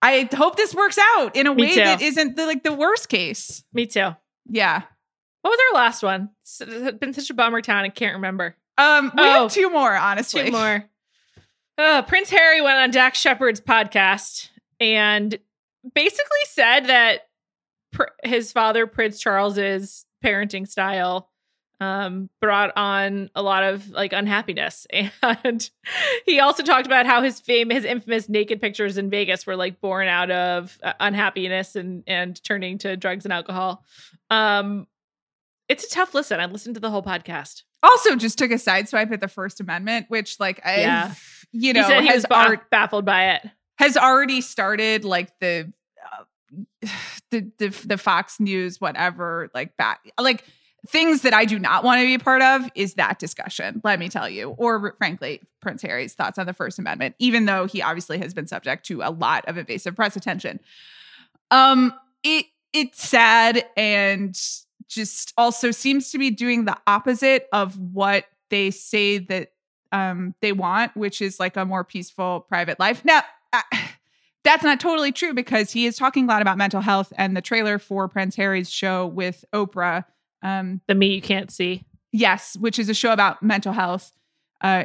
I 0.00 0.28
hope 0.32 0.56
this 0.56 0.74
works 0.74 0.98
out 1.16 1.34
in 1.34 1.46
a 1.46 1.54
Me 1.54 1.62
way 1.62 1.68
too. 1.70 1.80
that 1.80 2.00
isn't 2.00 2.36
the, 2.36 2.46
like 2.46 2.62
the 2.62 2.72
worst 2.72 3.08
case. 3.08 3.64
Me 3.72 3.86
too. 3.86 4.10
Yeah. 4.48 4.82
What 5.42 5.50
was 5.50 5.58
our 5.72 5.80
last 5.80 6.02
one? 6.02 6.30
It's 6.42 6.58
been 6.98 7.12
such 7.12 7.30
a 7.30 7.34
bummer 7.34 7.60
town. 7.62 7.84
I 7.84 7.88
can't 7.88 8.14
remember. 8.14 8.56
Um, 8.76 9.12
we 9.16 9.22
Oh. 9.22 9.42
have 9.42 9.52
two 9.52 9.70
more, 9.70 9.94
honestly. 9.96 10.44
Two 10.46 10.50
more. 10.52 10.84
Uh, 11.76 12.02
Prince 12.02 12.30
Harry 12.30 12.60
went 12.60 12.76
on 12.78 12.90
Dax 12.90 13.20
Shepard's 13.20 13.60
podcast 13.60 14.48
and 14.80 15.38
basically 15.94 16.38
said 16.46 16.86
that 16.86 17.27
his 18.22 18.52
father, 18.52 18.86
Prince 18.86 19.18
Charles's 19.20 20.04
parenting 20.24 20.66
style, 20.68 21.30
um, 21.80 22.28
brought 22.40 22.72
on 22.76 23.30
a 23.36 23.42
lot 23.42 23.62
of 23.62 23.88
like 23.90 24.12
unhappiness. 24.12 24.86
And 25.22 25.70
he 26.26 26.40
also 26.40 26.62
talked 26.64 26.86
about 26.86 27.06
how 27.06 27.22
his 27.22 27.40
fame, 27.40 27.70
his 27.70 27.84
infamous 27.84 28.28
naked 28.28 28.60
pictures 28.60 28.98
in 28.98 29.10
Vegas 29.10 29.46
were 29.46 29.56
like 29.56 29.80
born 29.80 30.08
out 30.08 30.30
of 30.30 30.76
uh, 30.82 30.92
unhappiness 31.00 31.76
and 31.76 32.02
and 32.06 32.42
turning 32.42 32.78
to 32.78 32.96
drugs 32.96 33.24
and 33.24 33.32
alcohol. 33.32 33.84
Um, 34.30 34.86
it's 35.68 35.84
a 35.84 35.90
tough 35.90 36.14
listen. 36.14 36.40
I 36.40 36.46
listened 36.46 36.74
to 36.76 36.80
the 36.80 36.90
whole 36.90 37.02
podcast. 37.02 37.62
Also, 37.82 38.16
just 38.16 38.38
took 38.38 38.50
a 38.50 38.54
sideswipe 38.54 39.12
at 39.12 39.20
the 39.20 39.28
First 39.28 39.60
Amendment, 39.60 40.06
which, 40.08 40.40
like, 40.40 40.60
I, 40.66 40.80
Yeah. 40.80 41.14
you 41.52 41.72
know, 41.74 41.86
he 41.86 42.00
he 42.00 42.06
has 42.08 42.26
was 42.28 42.58
baffled 42.72 43.04
by 43.04 43.34
it. 43.34 43.46
has 43.78 43.96
already 43.96 44.40
started 44.40 45.04
like 45.04 45.30
the 45.40 45.72
the, 47.30 47.50
the 47.58 47.68
the 47.86 47.98
Fox 47.98 48.40
News 48.40 48.80
whatever 48.80 49.50
like 49.54 49.76
back 49.76 50.10
like 50.18 50.44
things 50.86 51.22
that 51.22 51.34
I 51.34 51.44
do 51.44 51.58
not 51.58 51.82
want 51.82 52.00
to 52.00 52.06
be 52.06 52.14
a 52.14 52.18
part 52.18 52.42
of 52.42 52.70
is 52.74 52.94
that 52.94 53.18
discussion. 53.18 53.80
Let 53.82 53.98
me 53.98 54.08
tell 54.08 54.28
you, 54.28 54.50
or 54.50 54.94
frankly, 54.98 55.42
Prince 55.60 55.82
Harry's 55.82 56.14
thoughts 56.14 56.38
on 56.38 56.46
the 56.46 56.52
First 56.52 56.78
Amendment, 56.78 57.16
even 57.18 57.46
though 57.46 57.66
he 57.66 57.82
obviously 57.82 58.18
has 58.18 58.32
been 58.32 58.46
subject 58.46 58.86
to 58.86 59.02
a 59.02 59.10
lot 59.10 59.44
of 59.48 59.58
invasive 59.58 59.96
press 59.96 60.16
attention. 60.16 60.60
Um, 61.50 61.92
it 62.22 62.46
it's 62.72 63.06
sad 63.06 63.64
and 63.76 64.38
just 64.88 65.32
also 65.36 65.70
seems 65.70 66.10
to 66.10 66.18
be 66.18 66.30
doing 66.30 66.64
the 66.64 66.76
opposite 66.86 67.48
of 67.52 67.78
what 67.78 68.24
they 68.50 68.70
say 68.70 69.18
that 69.18 69.52
um 69.92 70.34
they 70.40 70.52
want, 70.52 70.96
which 70.96 71.20
is 71.20 71.40
like 71.40 71.56
a 71.56 71.64
more 71.64 71.84
peaceful 71.84 72.40
private 72.40 72.78
life. 72.78 73.04
Now, 73.04 73.22
uh, 73.52 73.62
that's 74.48 74.64
not 74.64 74.80
totally 74.80 75.12
true 75.12 75.34
because 75.34 75.70
he 75.72 75.86
is 75.86 75.96
talking 75.96 76.24
a 76.24 76.28
lot 76.28 76.42
about 76.42 76.56
mental 76.58 76.80
health 76.80 77.12
and 77.16 77.36
the 77.36 77.40
trailer 77.42 77.78
for 77.78 78.08
Prince 78.08 78.34
Harry's 78.36 78.70
show 78.70 79.06
with 79.06 79.44
Oprah 79.54 80.04
um 80.42 80.80
The 80.88 80.94
me 80.94 81.14
you 81.14 81.20
can't 81.22 81.50
see. 81.50 81.84
yes 82.12 82.56
which 82.58 82.78
is 82.78 82.88
a 82.88 82.94
show 82.94 83.12
about 83.12 83.42
mental 83.42 83.72
health 83.72 84.12
uh 84.60 84.84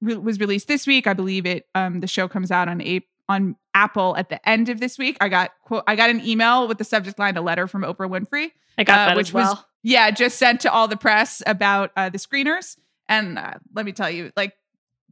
re- 0.00 0.16
was 0.16 0.40
released 0.40 0.68
this 0.68 0.86
week 0.86 1.06
i 1.06 1.12
believe 1.12 1.44
it 1.46 1.66
um 1.74 2.00
the 2.00 2.06
show 2.06 2.26
comes 2.28 2.50
out 2.50 2.68
on 2.68 2.80
April 2.80 3.10
on 3.28 3.56
Apple 3.74 4.16
at 4.16 4.28
the 4.28 4.48
end 4.48 4.68
of 4.68 4.78
this 4.78 4.96
week. 4.98 5.16
I 5.20 5.28
got 5.28 5.50
quote 5.62 5.82
I 5.88 5.96
got 5.96 6.10
an 6.10 6.24
email 6.24 6.68
with 6.68 6.78
the 6.78 6.84
subject 6.84 7.18
line 7.18 7.36
a 7.36 7.42
letter 7.42 7.66
from 7.66 7.82
Oprah 7.82 8.08
Winfrey. 8.08 8.52
I 8.78 8.84
got 8.84 9.00
uh, 9.00 9.06
that 9.06 9.16
which 9.16 9.30
as 9.30 9.34
well. 9.34 9.54
was 9.54 9.64
yeah, 9.82 10.12
just 10.12 10.38
sent 10.38 10.60
to 10.60 10.70
all 10.72 10.86
the 10.86 10.96
press 10.96 11.42
about 11.44 11.90
uh, 11.96 12.08
the 12.08 12.18
screeners. 12.18 12.76
And 13.08 13.36
uh, 13.36 13.54
let 13.74 13.84
me 13.84 13.90
tell 13.90 14.08
you, 14.08 14.30
like 14.36 14.52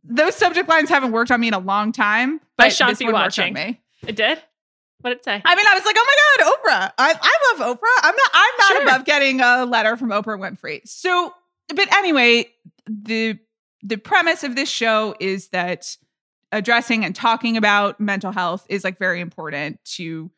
those 0.05 0.37
subject 0.37 0.69
lines 0.69 0.91
haven't 0.91 1.11
worked 1.11 1.33
on 1.33 1.41
me 1.41 1.49
in 1.49 1.55
a 1.55 1.59
long 1.59 1.91
time. 1.91 2.41
I 2.57 2.67
But 2.67 2.73
shan't 2.73 2.91
this 2.93 2.99
be 3.01 3.13
watching. 3.13 3.49
on 3.49 3.53
me. 3.55 3.81
It 4.07 4.17
did. 4.17 4.43
What 5.01 5.11
did 5.11 5.19
it 5.19 5.25
say? 5.25 5.43
I 5.45 5.55
mean, 5.55 5.67
I 5.67 5.75
was 5.75 5.85
like, 5.85 5.97
oh 5.99 6.07
my 6.07 6.45
god, 6.45 6.53
Oprah! 6.53 6.93
I, 6.99 7.15
I 7.21 7.57
love 7.59 7.77
Oprah. 7.77 8.01
I'm 8.03 8.17
not 8.17 8.31
I'm 8.33 8.53
not 8.59 8.69
Sure. 8.69 8.83
above 8.83 9.05
getting 9.05 9.41
a 9.41 9.65
letter 9.67 9.97
from 9.97 10.09
Oprah 10.11 10.39
Winfrey. 10.39 10.81
So, 10.87 11.35
but 11.69 11.93
anyway, 11.95 12.47
the 12.87 13.39
the 13.83 13.97
premise 13.97 14.45
of 14.45 14.57
this 14.57 14.71
show 14.71 15.15
is 15.21 15.49
that 15.49 15.97
addressing 16.53 17.05
and 17.05 17.15
talking 17.15 17.57
about 17.57 18.01
mental 18.01 18.33
health 18.33 18.65
is 18.71 18.83
like 18.85 18.99
very 18.99 19.21
important 19.21 19.79
to 19.85 20.31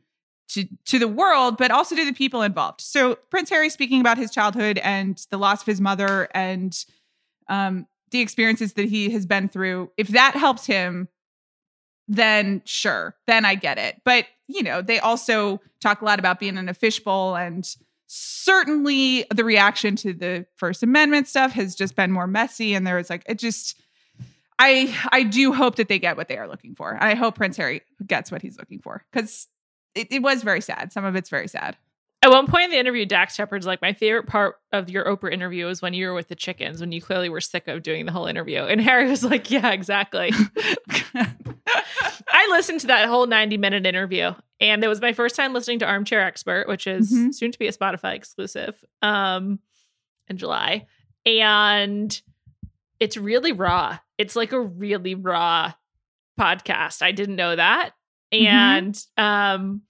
to 0.49 0.65
to 0.87 0.99
the 0.99 1.09
world, 1.09 1.59
but 1.59 1.71
also 1.71 1.95
to 1.95 2.05
the 2.05 2.13
people 2.13 2.43
involved. 2.43 2.81
So 2.81 3.17
Prince 3.31 3.51
Harry 3.51 3.69
speaking 3.71 4.01
about 4.01 4.19
his 4.19 4.33
childhood 4.33 4.79
and 4.79 5.25
the 5.31 5.39
loss 5.39 5.61
of 5.61 5.67
his 5.67 5.81
mother 5.81 6.29
and 6.35 6.77
um, 7.49 7.87
the 8.11 8.21
experiences 8.21 8.73
that 8.75 8.89
he 8.89 9.11
has 9.11 9.27
been 9.27 9.49
through. 9.49 9.91
If 9.97 10.09
that 10.09 10.35
helps 10.35 10.67
him, 10.67 11.09
then 12.09 12.63
sure, 12.65 13.17
then 13.27 13.45
I 13.45 13.55
get 13.55 13.79
it. 13.79 14.01
But 14.05 14.27
you 14.49 14.63
know, 14.63 14.83
they 14.83 14.99
also 14.99 15.61
talk 15.81 16.03
a 16.03 16.05
lot 16.05 16.19
about 16.19 16.39
being 16.39 16.57
in 16.57 16.69
a 16.69 16.75
fishbowl 16.75 17.37
and 17.37 17.67
certainly 18.07 19.27
the 19.35 19.45
reaction 19.45 19.97
to 19.97 20.13
the 20.13 20.47
First 20.57 20.83
Amendment 20.83 21.29
stuff 21.29 21.53
has 21.53 21.75
just 21.75 21.97
been 21.97 22.13
more 22.13 22.27
messy. 22.27 22.75
And 22.75 22.87
there 22.87 22.97
was 22.97 23.11
like, 23.11 23.25
it 23.27 23.39
just, 23.39 23.81
I, 24.59 24.95
I 25.11 25.23
do 25.25 25.53
hope 25.53 25.77
that 25.77 25.89
they 25.89 25.99
get 25.99 26.17
what 26.17 26.29
they 26.29 26.39
are 26.39 26.49
looking 26.49 26.75
for. 26.75 26.97
I 27.01 27.15
hope 27.15 27.35
Prince 27.35 27.57
Harry 27.57 27.83
gets 28.07 28.31
what 28.31 28.43
he's 28.43 28.59
looking 28.59 28.79
for 28.79 29.05
because 29.11 29.49
it, 29.95 30.09
it 30.11 30.23
was 30.23 30.43
very 30.43 30.61
sad. 30.61 30.93
Some 30.93 31.05
of 31.05 31.17
it's 31.17 31.31
very 31.31 31.49
sad. 31.49 31.77
At 32.23 32.31
one 32.31 32.47
point 32.49 32.65
in 32.65 32.71
the 32.71 32.79
interview, 32.79 33.07
Dax 33.07 33.35
Shepard's 33.37 33.67
like, 33.67 33.81
my 33.83 33.93
favorite 33.93 34.27
part 34.27 34.57
of 34.73 34.89
your 34.91 35.05
Oprah 35.05 35.33
interview 35.33 35.67
was 35.67 35.81
when 35.81 35.95
you 35.95 36.09
were 36.09 36.15
with 36.15 36.29
the 36.29 36.35
chickens, 36.35 36.81
when 36.81 36.91
you 36.91 37.01
clearly 37.01 37.29
were 37.29 37.41
sick 37.41 37.69
of 37.69 37.83
doing 37.83 38.05
the 38.07 38.11
whole 38.13 38.27
interview. 38.27 38.63
And 38.63 38.81
Harry 38.81 39.09
was 39.09 39.23
like, 39.23 39.51
yeah, 39.51 39.71
exactly. 39.71 40.31
I 41.15 42.49
listened 42.51 42.81
to 42.81 42.87
that 42.89 43.07
whole 43.09 43.27
90 43.27 43.57
minute 43.59 43.87
interview, 43.87 44.33
and 44.61 44.83
it 44.83 44.89
was 44.89 45.01
my 45.01 45.13
first 45.13 45.37
time 45.37 45.53
listening 45.53 45.79
to 45.81 45.87
Armchair 45.87 46.21
Expert, 46.23 46.69
which 46.69 46.87
is 46.87 47.13
Mhm. 47.13 47.35
soon 47.35 47.53
to 47.53 47.59
be 47.59 47.69
a 47.69 47.73
Spotify 47.73 48.15
exclusive 48.15 48.83
um, 49.03 49.61
in 50.29 50.37
July. 50.39 50.87
And 51.25 52.21
it's 53.01 53.17
really 53.17 53.53
raw. 53.53 53.99
It's 54.19 54.37
like 54.37 54.53
a 54.53 54.61
really 54.61 55.15
raw 55.15 55.73
podcast. 56.39 57.03
I 57.03 57.13
didn't 57.13 57.37
know 57.37 57.55
that. 57.57 57.91
Mhm. 58.33 58.47
And 58.47 59.07
um, 59.17 59.83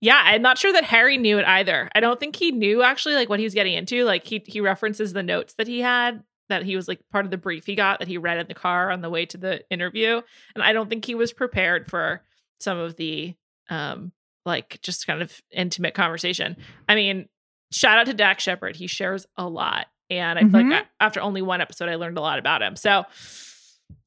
yeah, 0.00 0.20
I'm 0.24 0.42
not 0.42 0.58
sure 0.58 0.72
that 0.72 0.84
Harry 0.84 1.16
knew 1.18 1.38
it 1.38 1.46
either. 1.46 1.88
I 1.94 2.00
don't 2.00 2.18
think 2.18 2.36
he 2.36 2.52
knew 2.52 2.82
actually 2.82 3.14
like 3.14 3.28
what 3.28 3.38
he 3.38 3.44
was 3.44 3.54
getting 3.54 3.74
into. 3.74 4.04
Like 4.04 4.24
he 4.24 4.42
he 4.46 4.60
references 4.60 5.12
the 5.12 5.22
notes 5.22 5.54
that 5.58 5.66
he 5.66 5.80
had 5.80 6.22
that 6.48 6.64
he 6.64 6.74
was 6.74 6.88
like 6.88 6.98
part 7.12 7.24
of 7.24 7.30
the 7.30 7.36
brief 7.38 7.64
he 7.66 7.74
got 7.76 8.00
that 8.00 8.08
he 8.08 8.18
read 8.18 8.38
in 8.38 8.46
the 8.48 8.54
car 8.54 8.90
on 8.90 9.02
the 9.02 9.10
way 9.10 9.24
to 9.26 9.36
the 9.38 9.62
interview. 9.70 10.20
And 10.54 10.64
I 10.64 10.72
don't 10.72 10.88
think 10.90 11.04
he 11.04 11.14
was 11.14 11.32
prepared 11.32 11.88
for 11.88 12.22
some 12.60 12.78
of 12.78 12.96
the 12.96 13.34
um 13.68 14.12
like 14.46 14.80
just 14.82 15.06
kind 15.06 15.22
of 15.22 15.40
intimate 15.52 15.94
conversation. 15.94 16.56
I 16.88 16.94
mean, 16.94 17.28
shout 17.70 17.98
out 17.98 18.06
to 18.06 18.14
Dax 18.14 18.42
Shepard. 18.42 18.74
He 18.76 18.86
shares 18.86 19.26
a 19.36 19.46
lot. 19.48 19.86
And 20.08 20.38
I 20.38 20.42
feel 20.42 20.50
Mhm. 20.50 20.70
like 20.72 20.82
I, 21.00 21.04
after 21.04 21.20
only 21.20 21.40
one 21.42 21.60
episode, 21.60 21.88
I 21.88 21.94
learned 21.96 22.18
a 22.18 22.22
lot 22.22 22.38
about 22.40 22.62
him. 22.62 22.74
So 22.74 23.04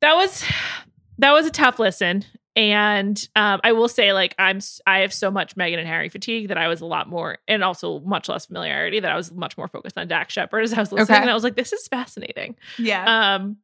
that 0.02 0.16
was 0.16 0.44
that 1.20 1.32
was 1.32 1.46
a 1.46 1.52
tough 1.52 1.80
listen. 1.80 2.26
And 2.56 3.18
um, 3.36 3.62
I 3.64 3.72
will 3.72 3.88
say, 3.88 4.14
like, 4.14 4.36
I'm 4.38 4.60
I 4.86 5.00
have 5.00 5.14
so 5.14 5.32
much 5.32 5.56
Meghan 5.56 5.80
and 5.80 5.88
Harry 5.88 6.10
fatigue 6.10 6.50
that 6.50 6.58
I 6.58 6.68
was 6.68 6.82
a 6.82 6.86
lot 6.86 7.10
more, 7.10 7.40
and 7.48 7.64
also 7.64 8.00
much 8.02 8.30
less 8.30 8.46
familiarity 8.46 9.00
that 9.00 9.12
I 9.12 9.16
was 9.16 9.32
much 9.32 9.58
more 9.58 9.68
focused 9.68 9.98
on 9.98 10.08
Dax 10.08 10.34
Shepard 10.34 10.64
as 10.64 10.74
I 10.74 10.80
was 10.80 10.92
listening. 10.92 11.16
Okay. 11.16 11.22
And 11.22 11.32
I 11.32 11.34
was 11.34 11.44
like, 11.44 11.56
this 11.56 11.74
is 11.74 11.88
fascinating. 11.88 12.56
yeah. 12.78 13.36
Um, 13.36 13.58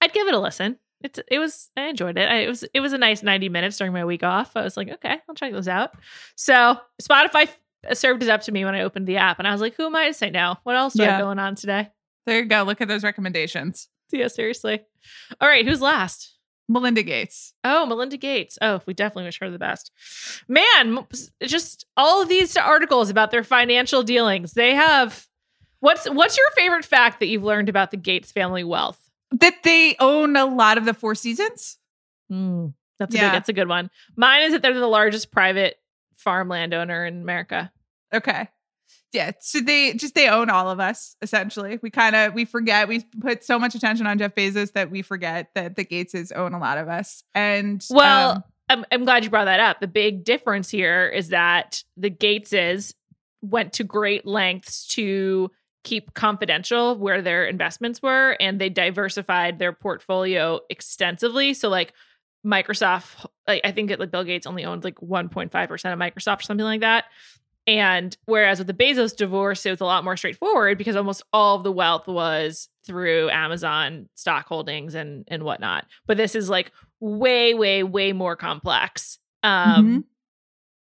I'd 0.00 0.14
give 0.14 0.26
it 0.28 0.34
a 0.34 0.38
listen. 0.38 0.78
It's 1.02 1.20
it 1.28 1.38
was 1.38 1.70
I 1.76 1.88
enjoyed 1.88 2.16
it. 2.16 2.28
I, 2.30 2.36
it 2.36 2.48
was 2.48 2.64
it 2.72 2.80
was 2.80 2.92
a 2.94 2.98
nice 2.98 3.22
90 3.22 3.48
minutes 3.50 3.76
during 3.76 3.92
my 3.92 4.04
week 4.04 4.22
off. 4.22 4.56
I 4.56 4.62
was 4.62 4.76
like, 4.76 4.88
okay, 4.88 5.18
I'll 5.28 5.34
check 5.34 5.52
those 5.52 5.68
out. 5.68 5.92
So 6.36 6.78
Spotify 7.02 7.48
f- 7.48 7.96
served 7.98 8.22
it 8.22 8.30
up 8.30 8.40
to 8.42 8.52
me 8.52 8.64
when 8.64 8.74
I 8.74 8.80
opened 8.82 9.06
the 9.06 9.18
app, 9.18 9.38
and 9.38 9.46
I 9.46 9.52
was 9.52 9.60
like, 9.60 9.74
who 9.76 9.86
am 9.86 9.96
I 9.96 10.08
to 10.08 10.14
say 10.14 10.30
no? 10.30 10.56
What 10.62 10.76
else 10.76 10.94
do 10.94 11.02
I 11.02 11.06
have 11.06 11.20
going 11.20 11.38
on 11.38 11.54
today? 11.54 11.90
there 12.26 12.38
you 12.38 12.46
go. 12.46 12.62
Look 12.62 12.80
at 12.80 12.88
those 12.88 13.02
recommendations. 13.02 13.88
Yeah, 14.12 14.28
seriously. 14.28 14.80
All 15.40 15.48
right, 15.48 15.66
who's 15.66 15.80
last? 15.80 16.36
Melinda 16.70 17.02
Gates. 17.02 17.52
Oh, 17.64 17.84
Melinda 17.84 18.16
Gates. 18.16 18.56
Oh, 18.62 18.80
we 18.86 18.94
definitely 18.94 19.24
wish 19.24 19.40
her 19.40 19.50
the 19.50 19.58
best. 19.58 19.90
Man, 20.48 21.04
just 21.42 21.84
all 21.96 22.22
of 22.22 22.28
these 22.28 22.56
articles 22.56 23.10
about 23.10 23.32
their 23.32 23.42
financial 23.42 24.02
dealings. 24.04 24.52
They 24.52 24.74
have 24.74 25.26
what's 25.80 26.08
what's 26.08 26.36
your 26.38 26.46
favorite 26.54 26.84
fact 26.84 27.18
that 27.20 27.26
you've 27.26 27.42
learned 27.42 27.68
about 27.68 27.90
the 27.90 27.96
Gates 27.96 28.30
family 28.30 28.62
wealth? 28.62 29.10
That 29.32 29.62
they 29.64 29.96
own 29.98 30.36
a 30.36 30.46
lot 30.46 30.78
of 30.78 30.84
the 30.84 30.94
Four 30.94 31.14
Seasons. 31.16 31.78
Mm, 32.30 32.72
that's 33.00 33.14
a 33.14 33.18
Yeah. 33.18 33.24
good, 33.30 33.34
that's 33.34 33.48
a 33.48 33.52
good 33.52 33.68
one. 33.68 33.90
Mine 34.16 34.42
is 34.42 34.52
that 34.52 34.62
they're 34.62 34.72
the 34.78 34.86
largest 34.86 35.32
private 35.32 35.76
farmland 36.14 36.72
owner 36.72 37.04
in 37.04 37.20
America. 37.20 37.72
Okay. 38.14 38.48
Yeah. 39.12 39.32
So 39.40 39.60
they 39.60 39.94
just 39.94 40.14
they 40.14 40.28
own 40.28 40.50
all 40.50 40.70
of 40.70 40.78
us 40.78 41.16
essentially. 41.20 41.78
We 41.82 41.90
kind 41.90 42.14
of 42.14 42.34
we 42.34 42.44
forget 42.44 42.86
we 42.88 43.00
put 43.20 43.42
so 43.44 43.58
much 43.58 43.74
attention 43.74 44.06
on 44.06 44.18
Jeff 44.18 44.34
Bezos 44.34 44.72
that 44.72 44.90
we 44.90 45.02
forget 45.02 45.50
that 45.54 45.76
the 45.76 45.84
Gateses 45.84 46.34
own 46.34 46.54
a 46.54 46.58
lot 46.58 46.78
of 46.78 46.88
us. 46.88 47.24
And 47.34 47.84
Well, 47.90 48.30
um, 48.32 48.44
I'm, 48.68 48.84
I'm 48.92 49.04
glad 49.04 49.24
you 49.24 49.30
brought 49.30 49.46
that 49.46 49.60
up. 49.60 49.80
The 49.80 49.88
big 49.88 50.24
difference 50.24 50.70
here 50.70 51.08
is 51.08 51.28
that 51.28 51.82
the 51.96 52.10
Gateses 52.10 52.94
went 53.42 53.72
to 53.74 53.84
great 53.84 54.26
lengths 54.26 54.86
to 54.88 55.50
keep 55.82 56.14
confidential 56.14 56.96
where 56.96 57.22
their 57.22 57.46
investments 57.46 58.02
were, 58.02 58.36
and 58.38 58.60
they 58.60 58.68
diversified 58.68 59.58
their 59.58 59.72
portfolio 59.72 60.60
extensively. 60.68 61.54
So, 61.54 61.68
like 61.68 61.94
Microsoft, 62.46 63.26
like 63.48 63.62
I 63.64 63.72
think 63.72 63.90
it, 63.90 63.98
like 63.98 64.10
Bill 64.10 64.24
Gates 64.24 64.46
only 64.46 64.64
owns 64.64 64.84
like 64.84 64.96
1.5 64.96 65.68
percent 65.68 65.92
of 65.92 65.98
Microsoft 65.98 66.40
or 66.40 66.42
something 66.42 66.64
like 66.64 66.82
that. 66.82 67.06
And 67.66 68.16
whereas 68.26 68.58
with 68.58 68.66
the 68.66 68.74
Bezos 68.74 69.14
divorce, 69.16 69.64
it 69.66 69.70
was 69.70 69.80
a 69.80 69.84
lot 69.84 70.02
more 70.04 70.16
straightforward 70.16 70.78
because 70.78 70.96
almost 70.96 71.22
all 71.32 71.56
of 71.56 71.62
the 71.64 71.70
wealth 71.72 72.06
was 72.08 72.68
through 72.86 73.30
Amazon 73.30 74.08
stock 74.14 74.46
holdings 74.46 74.94
and 74.94 75.24
and 75.28 75.42
whatnot. 75.44 75.86
But 76.06 76.16
this 76.16 76.34
is 76.34 76.48
like 76.48 76.72
way, 77.00 77.54
way, 77.54 77.82
way 77.82 78.12
more 78.12 78.34
complex. 78.36 79.18
Um, 79.42 79.86
Mhm. 79.86 80.04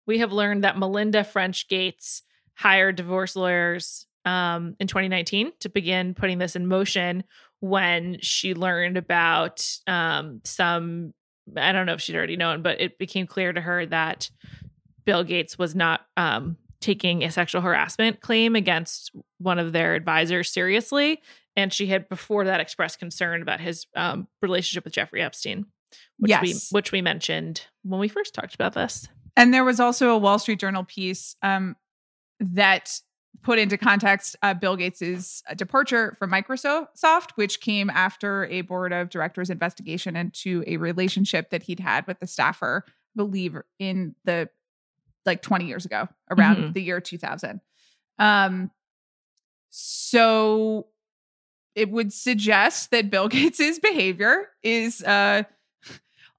We 0.05 0.17
have 0.19 0.33
learned 0.33 0.63
that 0.65 0.77
Melinda 0.77 1.23
French 1.23 1.67
Gates 1.69 2.23
hired 2.55 2.97
divorce 2.97 3.35
lawyers 3.37 4.05
um, 4.25 4.75
in 4.79 4.87
2019 4.87 5.53
to 5.61 5.69
begin 5.69 6.13
putting 6.13 6.39
this 6.39 6.55
in 6.57 6.67
motion 6.67 7.23
when 7.61 8.17
she 8.21 8.53
learned 8.53 8.97
about 8.97 9.65
um, 9.87 10.41
some. 10.43 11.13
I 11.55 11.71
don't 11.71 11.85
know 11.85 11.93
if 11.93 12.01
she'd 12.01 12.15
already 12.15 12.35
known, 12.37 12.61
but 12.61 12.81
it 12.81 12.97
became 12.97 13.27
clear 13.27 13.53
to 13.53 13.61
her 13.61 13.85
that 13.87 14.29
Bill 15.05 15.23
Gates 15.23 15.57
was 15.57 15.73
not 15.75 16.01
um, 16.17 16.57
taking 16.83 17.23
a 17.23 17.31
sexual 17.31 17.61
harassment 17.61 18.21
claim 18.21 18.55
against 18.55 19.11
one 19.39 19.57
of 19.57 19.71
their 19.71 19.95
advisors 19.95 20.51
seriously. 20.51 21.21
And 21.55 21.71
she 21.71 21.87
had 21.87 22.09
before 22.09 22.45
that 22.45 22.59
expressed 22.59 22.99
concern 22.99 23.41
about 23.41 23.59
his 23.59 23.87
um, 23.95 24.27
relationship 24.41 24.83
with 24.83 24.93
Jeffrey 24.93 25.21
Epstein, 25.21 25.65
which 26.19 26.31
we 26.41 26.49
Yes. 26.49 26.71
which 26.71 26.91
we 26.91 27.01
mentioned 27.01 27.65
when 27.83 27.99
we 27.99 28.07
first 28.07 28.33
talked 28.33 28.53
about 28.53 28.73
this. 28.73 29.07
And 29.35 29.53
there 29.53 29.63
was 29.63 29.79
also 29.79 30.09
a 30.11 30.17
Wall 30.17 30.37
Street 30.39 30.59
Journal 30.59 30.83
piece 30.83 31.35
um, 31.41 31.75
that 32.39 32.99
put 33.41 33.57
into 33.59 33.77
context 33.77 34.35
uh, 34.41 34.53
Bill 34.53 34.75
Gates's 34.75 35.41
departure 35.55 36.15
from 36.19 36.31
Microsoft, 36.31 37.31
which 37.35 37.61
came 37.61 37.89
after 37.89 38.45
a 38.45 38.61
board 38.61 38.93
of 38.93 39.09
directors 39.09 39.49
investigation 39.49 40.15
into 40.15 40.63
a 40.67 40.77
relationship 40.77 41.49
that 41.49 41.63
he'd 41.63 41.79
had 41.79 42.05
with 42.07 42.19
the 42.19 42.27
staffer, 42.27 42.83
I 42.87 42.91
believe, 43.15 43.57
in 43.79 44.15
the 44.25 44.49
like 45.25 45.41
20 45.41 45.65
years 45.65 45.85
ago, 45.85 46.07
around 46.29 46.57
Mhm. 46.57 46.73
the 46.73 46.81
year 46.81 46.99
2000. 47.01 47.61
Um, 48.19 48.71
so 49.69 50.87
it 51.75 51.89
would 51.89 52.13
suggest 52.13 52.91
that 52.91 53.09
Bill 53.09 53.27
Gates's 53.29 53.79
behavior 53.79 54.49
is 54.61 55.01
uh, 55.03 55.43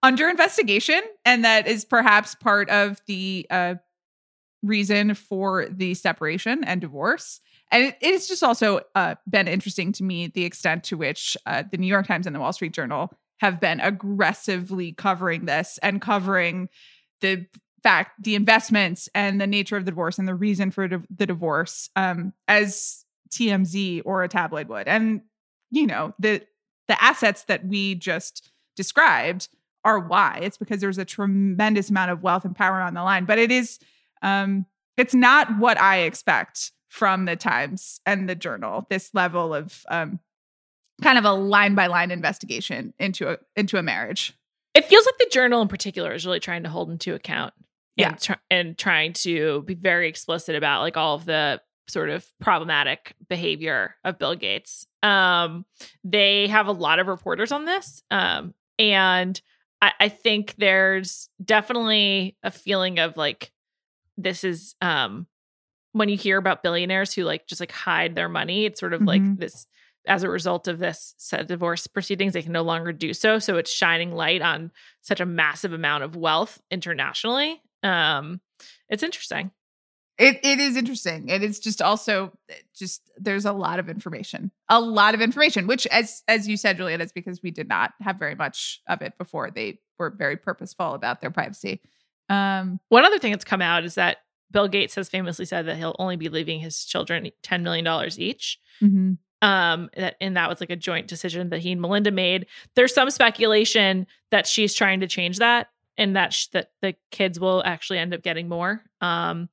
under 0.03 0.29
investigation, 0.29 1.01
and 1.25 1.45
that 1.45 1.67
is 1.67 1.85
perhaps 1.85 2.35
part 2.35 2.69
of 2.71 3.01
the 3.07 3.47
uh, 3.51 3.75
reason 4.63 5.15
for 5.15 5.67
the 5.69 5.95
separation 5.95 6.63
and 6.65 6.81
divorce. 6.81 7.41
And 7.73 7.85
it, 7.87 7.97
it's 8.01 8.29
just 8.29 8.43
also 8.45 8.81
uh, 8.95 9.17
been 9.29 9.49
interesting 9.49 9.93
to 9.93 10.05
me 10.05 10.29
the 10.29 10.45
extent 10.45 10.85
to 10.85 10.97
which 10.97 11.37
uh, 11.47 11.65
the 11.69 11.79
New 11.79 11.87
York 11.89 12.07
Times 12.07 12.27
and 12.27 12.37
the 12.37 12.41
Wall 12.41 12.53
Street 12.53 12.73
Journal 12.73 13.11
have 13.39 13.61
been 13.61 13.81
aggressively 13.81 14.93
covering 14.93 15.47
this 15.47 15.79
and 15.83 16.01
covering 16.01 16.69
the 17.21 17.47
fact, 17.85 18.23
the 18.23 18.35
investments 18.35 19.09
and 19.15 19.41
the 19.41 19.47
nature 19.47 19.77
of 19.77 19.85
the 19.85 19.91
divorce 19.93 20.19
and 20.19 20.27
the 20.27 20.35
reason 20.35 20.71
for 20.71 20.89
the 20.89 21.27
divorce 21.27 21.91
um, 21.95 22.33
as 22.49 23.05
TMZ 23.31 24.03
or 24.05 24.25
a 24.25 24.29
tabloid 24.29 24.69
would. 24.69 24.89
And 24.89 25.23
you 25.71 25.87
know 25.87 26.15
the 26.19 26.43
the 26.89 27.03
assets 27.03 27.45
that 27.45 27.67
we 27.67 27.95
just 27.95 28.51
described 28.77 29.49
are 29.85 29.99
why. 29.99 30.41
It's 30.43 30.57
because 30.57 30.81
there's 30.81 30.99
a 30.99 31.05
tremendous 31.05 31.91
amount 31.91 32.11
of 32.11 32.23
wealth 32.23 32.45
and 32.45 32.57
power 32.57 32.81
on 32.81 32.95
the 32.95 33.03
line. 33.03 33.25
But 33.25 33.39
it 33.39 33.51
is, 33.51 33.79
um, 34.23 34.67
it's 34.97 35.15
not 35.15 35.59
what 35.59 35.79
I 35.81 36.01
expect 36.01 36.73
from 36.89 37.25
the 37.25 37.37
Times 37.37 38.01
and 38.07 38.29
the 38.29 38.35
Journal. 38.35 38.87
This 38.89 39.11
level 39.15 39.55
of 39.55 39.85
um, 39.89 40.21
kind 41.03 41.19
of 41.19 41.25
a 41.25 41.33
line 41.33 41.75
by 41.75 41.87
line 41.87 42.11
investigation 42.11 42.95
into 42.99 43.31
a 43.31 43.39
into 43.57 43.79
a 43.79 43.83
marriage. 43.83 44.33
It 44.75 44.87
feels 44.87 45.07
like 45.07 45.19
the 45.19 45.29
journal 45.31 45.63
in 45.63 45.69
particular 45.69 46.13
is 46.13 46.27
really 46.27 46.41
trying 46.41 46.65
to 46.65 46.69
hold 46.69 46.91
into 46.91 47.15
account 47.15 47.55
Yeah. 47.97 48.09
and, 48.09 48.21
tr- 48.21 48.33
and 48.51 48.79
trying 48.79 49.13
to 49.15 49.63
be 49.63 49.75
very 49.75 50.09
explicit 50.09 50.57
about 50.57 50.81
like 50.81 50.97
all 50.97 51.15
of 51.15 51.25
the 51.25 51.61
sort 51.87 52.11
of 52.11 52.27
problematic 52.41 53.15
behavior 53.29 53.95
of 54.05 54.19
Bill 54.19 54.35
Gates. 54.35 54.87
Um, 55.03 55.65
they 56.03 56.47
have 56.49 56.67
a 56.67 56.73
lot 56.73 56.99
of 56.99 57.07
reporters 57.07 57.53
on 57.53 57.67
this. 57.67 58.03
Um, 58.11 58.55
and 58.79 59.41
I, 59.83 59.93
I 60.01 60.09
think 60.09 60.55
there's 60.59 61.29
definitely 61.45 62.37
a 62.43 62.51
feeling 62.51 62.99
of 62.99 63.17
like 63.17 63.53
this 64.17 64.45
is 64.45 64.75
um 64.81 65.27
when 65.93 66.09
you 66.09 66.17
hear 66.17 66.39
about 66.39 66.63
billionaires 66.63 67.13
who 67.15 67.23
like 67.23 67.47
just 67.47 67.61
like 67.61 67.71
hide 67.73 68.15
their 68.17 68.29
money, 68.29 68.65
it's 68.65 68.81
sort 68.81 68.95
of 68.95 69.03
like 69.03 69.23
Mhm. 69.23 69.39
this 69.39 69.67
as 70.07 70.23
a 70.23 70.29
result 70.29 70.69
of 70.69 70.79
this 70.79 71.15
set 71.19 71.41
of 71.41 71.47
divorce 71.47 71.87
proceedings, 71.87 72.33
they 72.33 72.43
can 72.43 72.53
no 72.53 72.63
longer 72.63 72.93
do 72.93 73.15
so. 73.15 73.39
So 73.39 73.57
it's 73.57 73.73
shining 73.73 74.13
light 74.13 74.43
on 74.43 74.71
such 75.03 75.21
a 75.21 75.27
massive 75.27 75.73
amount 75.73 76.03
of 76.05 76.17
wealth 76.17 76.61
internationally. 76.71 77.63
Um, 77.85 78.41
it's 78.89 79.03
interesting. 79.03 79.51
It 80.17 80.39
it 80.45 80.61
is 80.61 80.77
interesting. 80.77 81.31
and 81.31 81.43
It 81.43 81.43
is 81.43 81.59
just 81.59 81.83
also 81.83 82.33
eh, 82.49 82.55
just 82.75 83.03
there's 83.17 83.45
a 83.45 83.53
lot 83.53 83.79
of 83.81 83.89
information. 83.89 84.53
A 84.69 84.81
lot 84.81 85.15
of 85.15 85.21
information, 85.21 85.67
which 85.67 85.87
as 85.89 86.23
as 86.29 86.47
you 86.49 86.57
said, 86.57 86.77
Juliet, 86.77 87.01
is 87.01 87.13
because 87.13 87.43
we 87.43 87.51
did 87.51 87.69
not 87.69 87.93
have 88.01 88.17
very 88.17 88.35
much 88.35 88.81
of 88.89 89.03
it 89.03 89.19
before. 89.19 89.51
They 89.51 89.81
were 89.99 90.11
very 90.11 90.37
purposeful 90.37 90.95
about 90.95 91.21
their 91.21 91.31
privacy. 91.31 91.81
Um 92.29 92.79
One 92.89 93.05
other 93.05 93.19
thing 93.19 93.33
that's 93.33 93.45
come 93.45 93.61
out 93.63 93.85
is 93.85 93.97
that 93.97 94.19
Bill 94.53 94.69
Gates 94.69 94.95
has 94.95 95.09
famously 95.09 95.47
said 95.47 95.67
that 95.67 95.77
he'll 95.77 95.97
only 95.99 96.17
be 96.17 96.29
leaving 96.29 96.61
his 96.61 96.85
children 96.85 97.29
$10 97.43 97.63
million 97.63 97.87
each. 98.19 98.61
mhm. 98.81 99.19
um 99.43 99.91
that 99.97 100.15
and 100.21 100.37
that 100.37 100.49
was 100.49 100.61
like 100.61 100.71
a 100.71 100.77
joint 100.77 101.09
decision 101.09 101.49
that 101.51 101.59
he 101.59 101.73
and 101.73 101.81
Melinda 101.81 102.13
made. 102.13 102.47
There's 102.77 102.95
some 102.95 103.11
speculation 103.11 104.07
that 104.31 104.47
she's 104.47 104.75
trying 104.75 105.01
to 105.01 105.09
change 105.09 105.39
that 105.39 105.69
and 105.97 106.17
that 106.17 106.33
sh- 106.33 106.49
that 106.49 106.71
the 106.83 106.95
kids 107.11 107.39
will 107.39 107.63
actually 107.65 107.99
end 107.99 108.15
up 108.15 108.23
getting 108.23 108.49
more. 108.49 108.83
Um 109.01 109.49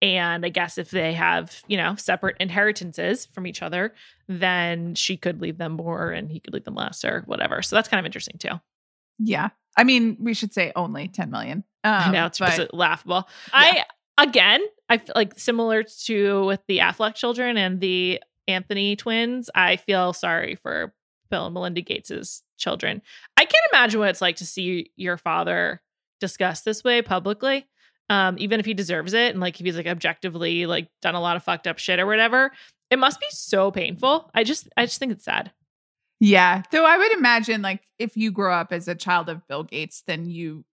and 0.00 0.44
I 0.44 0.48
guess 0.48 0.78
if 0.78 0.90
they 0.90 1.12
have, 1.12 1.62
you 1.68 1.76
know, 1.76 1.94
separate 1.94 2.36
inheritances 2.40 3.26
from 3.26 3.46
each 3.46 3.62
other, 3.62 3.94
then 4.28 4.96
she 4.96 5.16
could 5.16 5.40
leave 5.40 5.58
them 5.58 5.72
more 5.72 6.10
and 6.10 6.28
he 6.28 6.40
could 6.40 6.52
leave 6.52 6.64
them 6.64 6.74
less 6.74 7.04
or 7.04 7.22
whatever. 7.26 7.62
So 7.62 7.76
that's 7.76 7.88
kind 7.88 8.00
of 8.00 8.06
interesting 8.06 8.36
too. 8.36 8.60
Yeah. 9.20 9.50
I 9.76 9.84
mean, 9.84 10.16
we 10.20 10.34
should 10.34 10.52
say 10.52 10.72
only 10.74 11.06
10 11.06 11.30
million. 11.30 11.64
Um, 11.84 11.94
I 11.94 12.10
know 12.10 12.26
it's 12.26 12.40
but 12.40 12.56
just 12.56 12.74
laughable. 12.74 13.28
I 13.52 13.84
again, 14.18 14.60
I 14.88 14.98
feel 14.98 15.12
like 15.14 15.38
similar 15.38 15.84
to 16.04 16.44
with 16.46 16.60
the 16.66 16.78
Affleck 16.78 17.14
children 17.14 17.56
and 17.56 17.80
the 17.80 18.20
Anthony 18.48 18.96
twins, 18.96 19.50
I 19.54 19.76
feel 19.76 20.12
sorry 20.12 20.56
for 20.56 20.92
Bill 21.32 21.46
and 21.46 21.54
Melinda 21.54 21.80
Gates's 21.80 22.42
children. 22.58 23.00
I 23.38 23.46
can't 23.46 23.66
imagine 23.72 23.98
what 23.98 24.10
it's 24.10 24.20
like 24.20 24.36
to 24.36 24.46
see 24.46 24.92
your 24.96 25.16
father 25.16 25.80
discussed 26.20 26.64
this 26.66 26.84
way 26.84 27.00
publicly. 27.00 27.66
Um, 28.10 28.36
even 28.38 28.60
if 28.60 28.66
he 28.66 28.74
deserves 28.74 29.14
it 29.14 29.30
and 29.30 29.40
like 29.40 29.58
if 29.58 29.64
he's 29.64 29.76
like 29.76 29.86
objectively 29.86 30.66
like 30.66 30.88
done 31.00 31.14
a 31.14 31.20
lot 31.20 31.36
of 31.36 31.42
fucked 31.42 31.66
up 31.66 31.78
shit 31.78 31.98
or 31.98 32.06
whatever, 32.06 32.52
it 32.90 32.98
must 32.98 33.18
be 33.18 33.26
so 33.30 33.70
painful. 33.70 34.30
I 34.34 34.44
just 34.44 34.68
I 34.76 34.84
just 34.84 34.98
think 34.98 35.12
it's 35.12 35.24
sad. 35.24 35.50
Yeah. 36.20 36.62
Though 36.70 36.84
I 36.84 36.98
would 36.98 37.12
imagine 37.12 37.62
like 37.62 37.80
if 37.98 38.14
you 38.16 38.30
grow 38.30 38.54
up 38.54 38.70
as 38.70 38.86
a 38.86 38.94
child 38.94 39.30
of 39.30 39.46
Bill 39.48 39.64
Gates, 39.64 40.02
then 40.06 40.26
you 40.26 40.66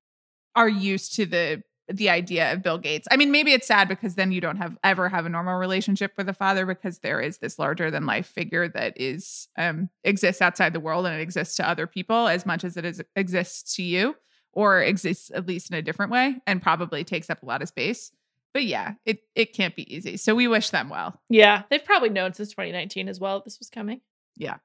are 0.56 0.68
used 0.68 1.16
to 1.16 1.26
the 1.26 1.64
the 1.92 2.10
idea 2.10 2.54
of 2.54 2.62
Bill 2.62 2.78
Gates. 2.78 3.08
I 3.12 3.18
mean, 3.18 3.32
maybe 3.32 3.52
it's 3.52 3.68
sad 3.68 3.88
because 3.88 4.16
then 4.16 4.32
you 4.32 4.40
don't 4.40 4.58
have 4.58 4.78
ever 4.84 5.10
have 5.10 5.26
a 5.26 5.30
normal 5.30 5.58
relationship 5.58 6.14
with 6.18 6.30
a 6.30 6.34
father 6.34 6.66
because 6.66 7.00
there 7.00 7.20
is 7.20 7.40
this 7.40 7.58
larger 7.58 7.90
than 7.90 8.06
life 8.06 8.28
figure 8.28 8.68
that 8.70 9.00
is 9.00 9.48
um 9.58 9.90
exists 10.04 10.42
outside 10.42 10.74
the 10.74 10.80
world 10.80 11.06
and 11.06 11.16
it 11.16 11.22
exists 11.22 11.56
to 11.56 11.68
other 11.68 11.88
people 11.88 12.28
as 12.28 12.46
much 12.46 12.64
as 12.64 12.78
it 12.78 12.86
is 12.86 13.02
exists 13.16 13.76
to 13.76 13.84
you 13.84 14.16
or 14.54 14.82
exists 14.82 15.32
at 15.34 15.48
least 15.48 15.72
in 15.72 15.78
a 15.78 15.82
different 15.82 16.12
way 16.12 16.36
and 16.46 16.62
probably 16.62 17.04
takes 17.04 17.30
up 17.30 17.42
a 17.42 17.46
lot 17.46 17.62
of 17.62 17.68
space. 17.68 18.12
But 18.54 18.66
yeah, 18.66 18.94
it 19.06 19.24
it 19.36 19.54
can't 19.54 19.76
be 19.76 19.94
easy. 19.94 20.18
So 20.18 20.36
we 20.36 20.48
wish 20.48 20.70
them 20.70 20.90
well. 20.90 21.20
Yeah, 21.30 21.64
they've 21.70 21.84
probably 21.84 22.10
known 22.10 22.34
since 22.34 22.50
2019 22.50 23.10
as 23.10 23.20
well 23.20 23.42
this 23.44 23.60
was 23.60 23.70
coming. 23.70 24.02
Yeah. 24.36 24.58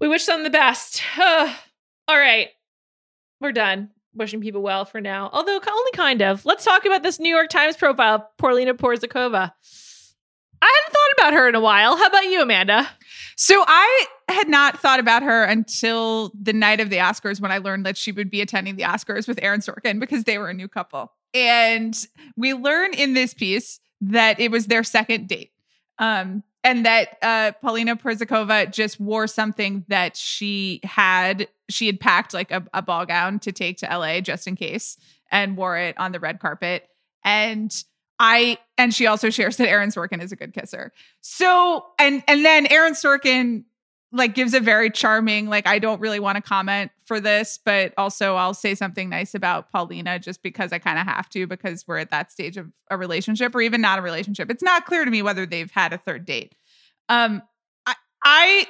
We 0.00 0.08
wish 0.08 0.26
them 0.26 0.44
the 0.44 0.50
best. 0.50 1.02
All 1.18 2.18
right. 2.18 2.48
We're 3.40 3.52
done 3.52 3.90
wishing 4.14 4.40
people 4.40 4.62
well 4.62 4.84
for 4.84 5.00
now. 5.00 5.30
Although 5.32 5.52
only 5.54 5.92
kind 5.92 6.22
of. 6.22 6.44
Let's 6.44 6.64
talk 6.64 6.84
about 6.84 7.02
this 7.02 7.18
New 7.18 7.34
York 7.34 7.48
Times 7.48 7.76
profile, 7.76 8.30
Paulina 8.38 8.74
Porizkova. 8.74 9.52
I 10.62 10.80
hadn't 10.80 10.92
thought 10.92 11.18
about 11.18 11.32
her 11.32 11.48
in 11.48 11.54
a 11.56 11.60
while. 11.60 11.96
How 11.96 12.06
about 12.06 12.24
you, 12.24 12.40
Amanda? 12.40 12.88
So 13.36 13.64
I 13.66 14.06
had 14.28 14.48
not 14.48 14.80
thought 14.80 15.00
about 15.00 15.24
her 15.24 15.42
until 15.42 16.30
the 16.40 16.52
night 16.52 16.78
of 16.78 16.88
the 16.88 16.98
Oscars 16.98 17.40
when 17.40 17.50
I 17.50 17.58
learned 17.58 17.84
that 17.84 17.96
she 17.96 18.12
would 18.12 18.30
be 18.30 18.40
attending 18.40 18.76
the 18.76 18.84
Oscars 18.84 19.26
with 19.26 19.40
Aaron 19.42 19.60
Sorkin 19.60 19.98
because 19.98 20.24
they 20.24 20.38
were 20.38 20.48
a 20.48 20.54
new 20.54 20.68
couple. 20.68 21.12
And 21.34 21.96
we 22.36 22.54
learn 22.54 22.94
in 22.94 23.14
this 23.14 23.34
piece 23.34 23.80
that 24.02 24.38
it 24.38 24.50
was 24.50 24.66
their 24.66 24.84
second 24.84 25.28
date. 25.28 25.50
Um, 25.98 26.44
and 26.64 26.86
that 26.86 27.18
uh, 27.22 27.52
Paulina 27.60 27.96
Porizkova 27.96 28.70
just 28.70 29.00
wore 29.00 29.26
something 29.26 29.84
that 29.88 30.16
she 30.16 30.80
had 30.84 31.48
she 31.68 31.86
had 31.86 31.98
packed 32.00 32.34
like 32.34 32.50
a, 32.50 32.64
a 32.72 32.82
ball 32.82 33.06
gown 33.06 33.38
to 33.40 33.52
take 33.52 33.78
to 33.78 33.86
LA 33.86 34.20
just 34.20 34.46
in 34.46 34.56
case 34.56 34.96
and 35.30 35.56
wore 35.56 35.76
it 35.76 35.98
on 35.98 36.12
the 36.12 36.20
red 36.20 36.38
carpet. 36.38 36.88
And 37.24 37.72
I 38.18 38.58
and 38.78 38.94
she 38.94 39.06
also 39.06 39.30
shares 39.30 39.56
that 39.56 39.68
Aaron 39.68 39.90
Sorkin 39.90 40.22
is 40.22 40.32
a 40.32 40.36
good 40.36 40.52
kisser. 40.52 40.92
So 41.20 41.86
and 41.98 42.22
and 42.28 42.44
then 42.44 42.66
Aaron 42.66 42.94
Sorkin 42.94 43.64
like 44.12 44.34
gives 44.34 44.52
a 44.52 44.60
very 44.60 44.90
charming 44.90 45.48
like 45.48 45.66
I 45.66 45.78
don't 45.78 46.00
really 46.00 46.20
want 46.20 46.36
to 46.36 46.42
comment 46.42 46.90
for 47.06 47.18
this, 47.18 47.58
but 47.64 47.94
also 47.96 48.36
I'll 48.36 48.54
say 48.54 48.74
something 48.74 49.08
nice 49.08 49.34
about 49.34 49.72
Paulina 49.72 50.18
just 50.18 50.42
because 50.42 50.72
I 50.72 50.78
kind 50.78 50.98
of 50.98 51.06
have 51.06 51.28
to 51.30 51.46
because 51.46 51.86
we're 51.88 51.98
at 51.98 52.10
that 52.10 52.30
stage 52.30 52.58
of 52.58 52.70
a 52.90 52.98
relationship 52.98 53.54
or 53.54 53.62
even 53.62 53.80
not 53.80 53.98
a 53.98 54.02
relationship. 54.02 54.50
It's 54.50 54.62
not 54.62 54.84
clear 54.84 55.04
to 55.04 55.10
me 55.10 55.22
whether 55.22 55.46
they've 55.46 55.70
had 55.70 55.92
a 55.92 55.98
third 55.98 56.26
date. 56.26 56.54
Um 57.08 57.42
I 57.86 57.94
I 58.22 58.66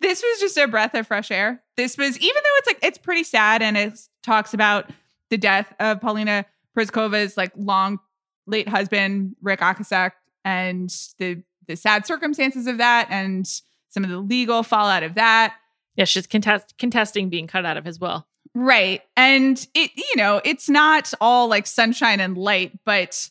this 0.00 0.22
was 0.22 0.40
just 0.40 0.56
a 0.56 0.68
breath 0.68 0.94
of 0.94 1.06
fresh 1.08 1.32
air. 1.32 1.62
This 1.76 1.98
was 1.98 2.16
even 2.18 2.42
though 2.42 2.56
it's 2.58 2.66
like 2.68 2.78
it's 2.82 2.98
pretty 2.98 3.24
sad 3.24 3.62
and 3.62 3.76
it 3.76 3.98
talks 4.22 4.54
about 4.54 4.90
the 5.30 5.36
death 5.36 5.74
of 5.80 6.00
Paulina 6.00 6.46
Porizkova's 6.76 7.36
like 7.36 7.52
long 7.56 7.98
late 8.46 8.68
husband 8.68 9.34
Ric 9.42 9.60
Ocasek 9.60 10.12
and 10.44 10.90
the 11.18 11.42
the 11.66 11.76
sad 11.76 12.06
circumstances 12.06 12.68
of 12.68 12.78
that 12.78 13.08
and 13.10 13.48
some 13.88 14.04
of 14.04 14.10
the 14.10 14.18
legal 14.18 14.62
fallout 14.62 15.02
of 15.02 15.14
that. 15.14 15.54
Yeah, 15.96 16.04
she's 16.04 16.26
contest- 16.26 16.76
contesting 16.78 17.28
being 17.28 17.46
cut 17.46 17.64
out 17.64 17.76
of 17.76 17.84
his 17.84 17.98
will. 18.00 18.26
Right. 18.54 19.02
And 19.16 19.64
it 19.74 19.90
you 19.96 20.16
know, 20.16 20.40
it's 20.44 20.68
not 20.68 21.12
all 21.20 21.48
like 21.48 21.66
sunshine 21.66 22.20
and 22.20 22.36
light, 22.38 22.78
but 22.84 23.30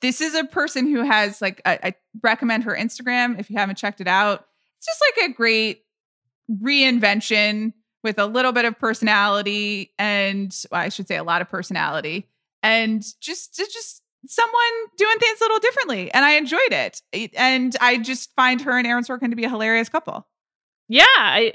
this 0.00 0.20
is 0.20 0.34
a 0.34 0.44
person 0.44 0.86
who 0.86 1.02
has 1.02 1.40
like 1.40 1.62
I, 1.64 1.78
I 1.82 1.94
recommend 2.22 2.64
her 2.64 2.74
Instagram 2.74 3.38
if 3.38 3.50
you 3.50 3.56
haven't 3.56 3.78
checked 3.78 4.00
it 4.00 4.08
out. 4.08 4.46
It's 4.78 4.86
just 4.86 5.02
like 5.16 5.30
a 5.30 5.34
great 5.34 5.84
reinvention 6.50 7.72
with 8.02 8.18
a 8.18 8.26
little 8.26 8.52
bit 8.52 8.64
of 8.64 8.78
personality 8.78 9.92
and 9.98 10.54
well, 10.70 10.80
I 10.80 10.88
should 10.88 11.06
say 11.06 11.16
a 11.16 11.24
lot 11.24 11.42
of 11.42 11.48
personality 11.48 12.28
and 12.62 13.04
just 13.20 13.56
just 13.56 14.02
someone 14.26 14.54
doing 14.96 15.18
things 15.18 15.40
a 15.40 15.44
little 15.44 15.58
differently 15.58 16.12
and 16.12 16.24
I 16.24 16.32
enjoyed 16.32 16.72
it. 16.72 17.02
And 17.36 17.76
I 17.80 17.98
just 17.98 18.34
find 18.34 18.60
her 18.62 18.76
and 18.76 18.86
Aaron 18.86 19.04
Sorkin 19.04 19.30
to 19.30 19.36
be 19.36 19.44
a 19.44 19.48
hilarious 19.48 19.88
couple. 19.88 20.26
Yeah, 20.88 21.04
I, 21.16 21.54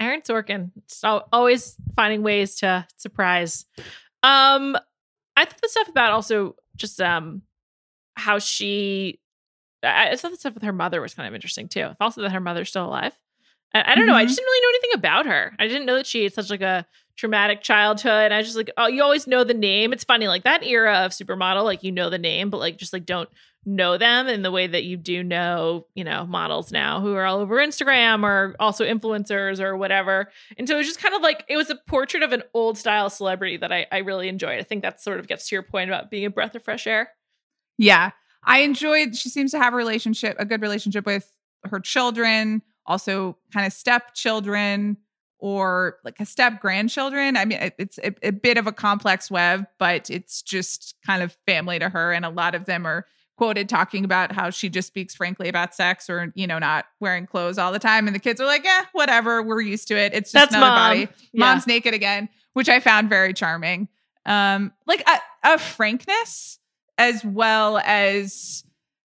Aaron 0.00 0.22
Sorkin, 0.22 0.70
always 1.32 1.76
finding 1.94 2.22
ways 2.22 2.56
to 2.56 2.86
surprise. 2.96 3.66
Um, 4.22 4.76
I 5.36 5.44
thought 5.44 5.60
the 5.62 5.68
stuff 5.68 5.88
about 5.88 6.12
also 6.12 6.56
just 6.76 7.00
um 7.00 7.42
how 8.14 8.38
she, 8.38 9.20
I, 9.82 10.10
I 10.10 10.16
thought 10.16 10.32
the 10.32 10.36
stuff 10.36 10.54
with 10.54 10.62
her 10.62 10.72
mother 10.72 11.00
was 11.00 11.14
kind 11.14 11.26
of 11.26 11.34
interesting 11.34 11.68
too. 11.68 11.90
Also 12.00 12.22
that 12.22 12.32
her 12.32 12.40
mother's 12.40 12.68
still 12.68 12.86
alive. 12.86 13.18
I, 13.74 13.92
I 13.92 13.94
don't 13.94 14.06
know. 14.06 14.14
I 14.14 14.24
Mhm. 14.24 14.28
just 14.28 14.38
didn't 14.38 14.46
really 14.46 14.60
know 14.62 14.68
anything 14.70 14.90
about 14.98 15.26
her. 15.26 15.54
I 15.58 15.66
didn't 15.68 15.86
know 15.86 15.94
that 15.96 16.06
she 16.06 16.24
had 16.24 16.34
such 16.34 16.50
like 16.50 16.62
a 16.62 16.86
traumatic 17.16 17.62
childhood. 17.62 18.32
I 18.32 18.38
was 18.38 18.46
just 18.46 18.56
like, 18.56 18.70
oh, 18.76 18.86
you 18.86 19.02
always 19.02 19.26
know 19.26 19.44
the 19.44 19.54
name. 19.54 19.92
It's 19.92 20.04
funny, 20.04 20.28
like 20.28 20.44
that 20.44 20.64
era 20.64 21.04
of 21.04 21.12
supermodel, 21.12 21.64
like 21.64 21.82
you 21.82 21.92
know 21.92 22.10
the 22.10 22.18
name, 22.18 22.50
but 22.50 22.58
like 22.58 22.76
just 22.78 22.92
like 22.92 23.04
don't 23.06 23.28
know 23.64 23.96
them 23.96 24.26
in 24.26 24.42
the 24.42 24.50
way 24.50 24.66
that 24.66 24.82
you 24.82 24.96
do 24.96 25.22
know, 25.22 25.86
you 25.94 26.02
know, 26.02 26.26
models 26.26 26.72
now 26.72 27.00
who 27.00 27.14
are 27.14 27.24
all 27.24 27.38
over 27.38 27.56
Instagram 27.58 28.24
or 28.24 28.56
also 28.58 28.84
influencers 28.84 29.60
or 29.60 29.76
whatever. 29.76 30.32
And 30.58 30.66
so 30.66 30.74
it 30.74 30.78
was 30.78 30.86
just 30.88 31.00
kind 31.00 31.14
of 31.14 31.22
like 31.22 31.44
it 31.48 31.56
was 31.56 31.70
a 31.70 31.76
portrait 31.86 32.24
of 32.24 32.32
an 32.32 32.42
old 32.54 32.76
style 32.76 33.08
celebrity 33.08 33.58
that 33.58 33.70
I, 33.70 33.86
I 33.92 33.98
really 33.98 34.28
enjoyed. 34.28 34.58
I 34.58 34.64
think 34.64 34.82
that 34.82 35.00
sort 35.00 35.20
of 35.20 35.28
gets 35.28 35.48
to 35.48 35.54
your 35.54 35.62
point 35.62 35.88
about 35.90 36.10
being 36.10 36.24
a 36.24 36.30
breath 36.30 36.56
of 36.56 36.64
fresh 36.64 36.88
air. 36.88 37.10
Yeah. 37.78 38.10
I 38.44 38.60
enjoyed 38.60 39.14
she 39.14 39.28
seems 39.28 39.52
to 39.52 39.58
have 39.58 39.74
a 39.74 39.76
relationship, 39.76 40.34
a 40.40 40.44
good 40.44 40.60
relationship 40.60 41.06
with 41.06 41.30
her 41.64 41.78
children, 41.78 42.62
also 42.86 43.36
kind 43.52 43.66
of 43.66 43.72
stepchildren, 43.72 44.96
or 45.38 45.96
like 46.04 46.20
a 46.20 46.24
step 46.24 46.60
grandchildren. 46.60 47.36
I 47.36 47.44
mean, 47.44 47.72
it's 47.76 47.98
a, 47.98 48.14
a 48.22 48.30
bit 48.30 48.58
of 48.58 48.68
a 48.68 48.72
complex 48.72 49.28
web, 49.28 49.66
but 49.78 50.08
it's 50.08 50.40
just 50.40 50.94
kind 51.04 51.20
of 51.20 51.36
family 51.46 51.80
to 51.80 51.88
her. 51.88 52.12
And 52.12 52.24
a 52.24 52.30
lot 52.30 52.54
of 52.54 52.64
them 52.64 52.86
are 52.86 53.06
quoted 53.36 53.68
talking 53.68 54.04
about 54.04 54.30
how 54.30 54.50
she 54.50 54.68
just 54.68 54.86
speaks 54.86 55.16
frankly 55.16 55.48
about 55.48 55.74
sex 55.74 56.08
or, 56.08 56.32
you 56.36 56.46
know, 56.46 56.60
not 56.60 56.84
wearing 57.00 57.26
clothes 57.26 57.58
all 57.58 57.72
the 57.72 57.80
time. 57.80 58.06
And 58.06 58.14
the 58.14 58.20
kids 58.20 58.40
are 58.40 58.46
like, 58.46 58.64
eh, 58.64 58.84
whatever, 58.92 59.42
we're 59.42 59.60
used 59.60 59.88
to 59.88 59.96
it. 59.96 60.14
It's 60.14 60.30
just 60.30 60.50
That's 60.50 60.54
another 60.54 60.76
mom. 60.76 60.90
body. 60.90 61.08
Yeah. 61.32 61.46
Mom's 61.46 61.66
naked 61.66 61.92
again, 61.92 62.28
which 62.52 62.68
I 62.68 62.78
found 62.78 63.08
very 63.08 63.34
charming. 63.34 63.88
Um, 64.24 64.72
like 64.86 65.02
a, 65.08 65.54
a 65.54 65.58
frankness 65.58 66.60
as 66.98 67.24
well 67.24 67.78
as 67.78 68.62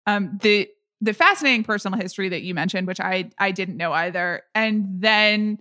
um 0.07 0.39
the 0.41 0.71
the 1.01 1.13
fascinating 1.13 1.65
personal 1.65 1.99
history 1.99 2.29
that 2.31 2.43
you 2.43 2.55
mentioned, 2.55 2.87
which 2.87 3.01
I 3.01 3.31
I 3.39 3.51
didn't 3.51 3.77
know 3.77 3.93
either. 3.93 4.43
And 4.55 4.87
then 5.01 5.59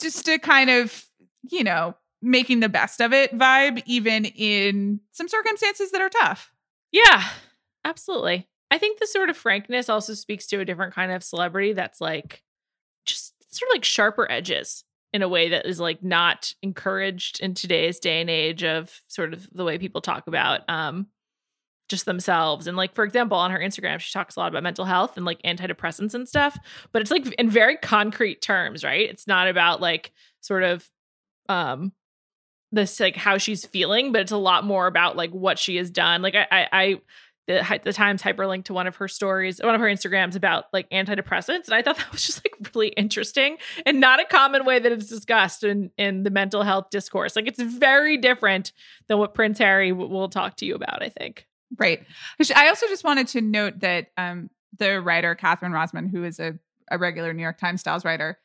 just 0.00 0.26
to 0.26 0.38
kind 0.38 0.70
of, 0.70 1.04
you 1.50 1.64
know, 1.64 1.94
making 2.20 2.60
the 2.60 2.68
best 2.68 3.00
of 3.00 3.12
it 3.12 3.36
vibe, 3.36 3.82
even 3.86 4.24
in 4.24 5.00
some 5.10 5.28
circumstances 5.28 5.90
that 5.90 6.00
are 6.00 6.08
tough. 6.08 6.50
Yeah, 6.90 7.24
absolutely. 7.84 8.48
I 8.70 8.78
think 8.78 8.98
the 8.98 9.06
sort 9.06 9.30
of 9.30 9.36
frankness 9.36 9.88
also 9.88 10.14
speaks 10.14 10.46
to 10.48 10.60
a 10.60 10.64
different 10.64 10.94
kind 10.94 11.12
of 11.12 11.22
celebrity 11.22 11.74
that's 11.74 12.00
like 12.00 12.42
just 13.04 13.34
sort 13.54 13.70
of 13.70 13.74
like 13.76 13.84
sharper 13.84 14.30
edges 14.30 14.84
in 15.12 15.22
a 15.22 15.28
way 15.28 15.50
that 15.50 15.66
is 15.66 15.78
like 15.78 16.02
not 16.02 16.52
encouraged 16.62 17.40
in 17.40 17.54
today's 17.54 18.00
day 18.00 18.20
and 18.20 18.28
age 18.28 18.64
of 18.64 19.00
sort 19.06 19.32
of 19.32 19.48
the 19.52 19.64
way 19.64 19.78
people 19.78 20.00
talk 20.00 20.26
about 20.26 20.68
um 20.68 21.06
just 21.88 22.04
themselves. 22.06 22.66
And 22.66 22.76
like 22.76 22.94
for 22.94 23.04
example 23.04 23.36
on 23.36 23.50
her 23.50 23.58
Instagram 23.58 23.98
she 24.00 24.12
talks 24.12 24.36
a 24.36 24.40
lot 24.40 24.48
about 24.48 24.62
mental 24.62 24.84
health 24.84 25.16
and 25.16 25.26
like 25.26 25.42
antidepressants 25.42 26.14
and 26.14 26.28
stuff 26.28 26.58
but 26.92 27.02
it's 27.02 27.10
like 27.10 27.26
in 27.34 27.50
very 27.50 27.76
concrete 27.76 28.40
terms 28.40 28.84
right? 28.84 29.08
It's 29.08 29.26
not 29.26 29.48
about 29.48 29.80
like 29.80 30.12
sort 30.40 30.62
of 30.62 30.88
um 31.48 31.92
this 32.72 32.98
like 33.00 33.16
how 33.16 33.38
she's 33.38 33.66
feeling 33.66 34.12
but 34.12 34.20
it's 34.20 34.32
a 34.32 34.36
lot 34.36 34.64
more 34.64 34.86
about 34.86 35.16
like 35.16 35.30
what 35.30 35.58
she 35.58 35.76
has 35.76 35.90
done. 35.90 36.22
Like 36.22 36.34
i 36.34 36.46
i, 36.50 36.68
I 36.72 37.00
the, 37.46 37.80
the 37.82 37.92
times 37.92 38.22
hyperlinked 38.22 38.64
to 38.64 38.74
one 38.74 38.86
of 38.86 38.96
her 38.96 39.08
stories 39.08 39.60
one 39.62 39.74
of 39.74 39.80
her 39.80 39.86
instagrams 39.86 40.34
about 40.34 40.64
like 40.72 40.88
antidepressants 40.90 41.66
and 41.66 41.74
i 41.74 41.82
thought 41.82 41.96
that 41.98 42.10
was 42.10 42.24
just 42.24 42.42
like 42.44 42.74
really 42.74 42.88
interesting 42.88 43.58
and 43.84 44.00
not 44.00 44.20
a 44.20 44.24
common 44.24 44.64
way 44.64 44.78
that 44.78 44.90
it's 44.92 45.08
discussed 45.08 45.64
in 45.64 45.90
in 45.98 46.22
the 46.22 46.30
mental 46.30 46.62
health 46.62 46.88
discourse. 46.90 47.36
Like 47.36 47.46
it's 47.46 47.62
very 47.62 48.16
different 48.16 48.72
than 49.08 49.18
what 49.18 49.34
prince 49.34 49.58
harry 49.58 49.90
w- 49.90 50.10
will 50.10 50.28
talk 50.28 50.56
to 50.56 50.66
you 50.66 50.74
about 50.74 51.02
i 51.02 51.08
think 51.08 51.46
Right. 51.78 52.04
I 52.54 52.68
also 52.68 52.86
just 52.86 53.04
wanted 53.04 53.28
to 53.28 53.40
note 53.40 53.80
that 53.80 54.08
um, 54.16 54.50
the 54.78 55.00
writer 55.00 55.34
Katherine 55.34 55.72
Rosman, 55.72 56.10
who 56.10 56.24
is 56.24 56.38
a, 56.40 56.58
a 56.90 56.98
regular 56.98 57.32
New 57.32 57.42
York 57.42 57.58
Times 57.58 57.80
styles 57.80 58.04
writer, 58.04 58.38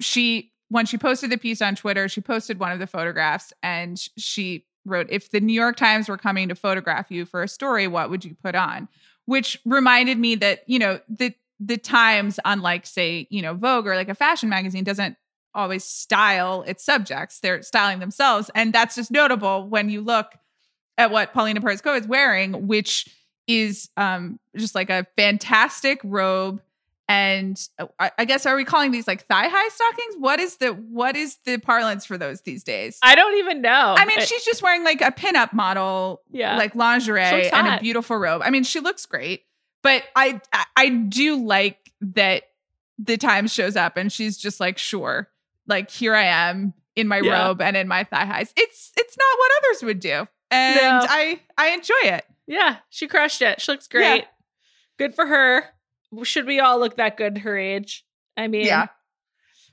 she 0.00 0.52
when 0.68 0.84
she 0.86 0.98
posted 0.98 1.30
the 1.30 1.38
piece 1.38 1.62
on 1.62 1.76
Twitter, 1.76 2.08
she 2.08 2.20
posted 2.20 2.58
one 2.58 2.72
of 2.72 2.78
the 2.78 2.86
photographs 2.86 3.52
and 3.62 3.98
she 4.18 4.66
wrote, 4.84 5.06
"If 5.10 5.30
the 5.30 5.40
New 5.40 5.52
York 5.52 5.76
Times 5.76 6.08
were 6.08 6.18
coming 6.18 6.48
to 6.48 6.54
photograph 6.54 7.10
you 7.10 7.24
for 7.24 7.42
a 7.42 7.48
story, 7.48 7.86
what 7.86 8.10
would 8.10 8.24
you 8.24 8.36
put 8.42 8.54
on?" 8.54 8.88
Which 9.24 9.58
reminded 9.64 10.18
me 10.18 10.34
that 10.36 10.68
you 10.68 10.78
know 10.78 11.00
the 11.08 11.34
the 11.58 11.78
Times, 11.78 12.38
unlike 12.44 12.86
say 12.86 13.26
you 13.30 13.42
know 13.42 13.54
Vogue 13.54 13.86
or 13.86 13.94
like 13.94 14.08
a 14.08 14.14
fashion 14.14 14.48
magazine, 14.48 14.84
doesn't 14.84 15.16
always 15.54 15.84
style 15.84 16.62
its 16.66 16.84
subjects; 16.84 17.40
they're 17.40 17.62
styling 17.62 18.00
themselves, 18.00 18.50
and 18.54 18.72
that's 18.72 18.96
just 18.96 19.10
notable 19.10 19.68
when 19.68 19.88
you 19.88 20.00
look 20.00 20.32
at 20.98 21.10
what 21.10 21.32
Paulina 21.32 21.60
Porizkova 21.60 22.00
is 22.00 22.06
wearing, 22.06 22.66
which 22.66 23.08
is 23.46 23.88
um 23.96 24.38
just 24.56 24.74
like 24.74 24.90
a 24.90 25.06
fantastic 25.16 26.00
robe. 26.04 26.60
And 27.08 27.56
uh, 27.78 27.86
I, 28.00 28.10
I 28.18 28.24
guess 28.24 28.46
are 28.46 28.56
we 28.56 28.64
calling 28.64 28.90
these 28.90 29.06
like 29.06 29.24
thigh 29.26 29.46
high 29.48 29.68
stockings? 29.68 30.16
What 30.18 30.40
is 30.40 30.56
the 30.56 30.70
what 30.72 31.14
is 31.16 31.36
the 31.44 31.58
parlance 31.58 32.04
for 32.04 32.18
those 32.18 32.40
these 32.40 32.64
days? 32.64 32.98
i 33.02 33.14
don't 33.14 33.38
even 33.38 33.62
know 33.62 33.94
I 33.96 34.04
mean, 34.06 34.18
I- 34.18 34.24
she's 34.24 34.44
just 34.44 34.60
wearing 34.62 34.82
like 34.82 35.00
a 35.02 35.12
pinup 35.12 35.52
model, 35.52 36.22
Yeah. 36.32 36.56
like 36.56 36.74
lingerie 36.74 37.22
and 37.22 37.68
a 37.68 37.78
beautiful 37.80 38.16
robe. 38.16 38.42
I 38.44 38.50
mean, 38.50 38.64
she 38.64 38.80
looks 38.80 39.06
great, 39.06 39.44
but 39.82 40.02
I 40.16 40.40
I, 40.52 40.64
I 40.76 40.88
do 40.88 41.36
like 41.44 41.92
that 42.00 42.42
the 42.98 43.16
time 43.16 43.46
shows 43.46 43.76
up 43.76 43.96
and 43.96 44.10
she's 44.12 44.36
just 44.36 44.58
like, 44.58 44.76
sure, 44.78 45.28
like 45.68 45.90
here 45.90 46.14
I 46.14 46.24
am 46.24 46.74
in 46.96 47.06
my 47.06 47.20
Yeah. 47.20 47.46
robe 47.46 47.60
and 47.60 47.76
in 47.76 47.86
my 47.86 48.02
thigh 48.02 48.24
highs. 48.24 48.52
It's 48.56 48.90
it's 48.96 49.16
not 49.16 49.38
what 49.38 49.50
others 49.60 49.82
would 49.84 50.00
do, 50.00 50.26
and 50.50 50.76
No. 50.76 51.00
I 51.08 51.40
I 51.58 51.68
enjoy 51.70 51.94
it. 52.04 52.24
yeah 52.46 52.76
she 52.90 53.06
crushed 53.08 53.42
it 53.42 53.60
she 53.60 53.72
looks 53.72 53.88
great 53.88 54.24
good 54.98 55.14
for 55.14 55.26
her 55.26 55.64
should 56.22 56.46
we 56.46 56.60
all 56.60 56.78
look 56.78 56.96
that 56.96 57.16
good 57.16 57.38
her 57.38 57.56
age 57.58 58.04
i 58.36 58.46
mean 58.48 58.64
Yeah. 58.66 58.86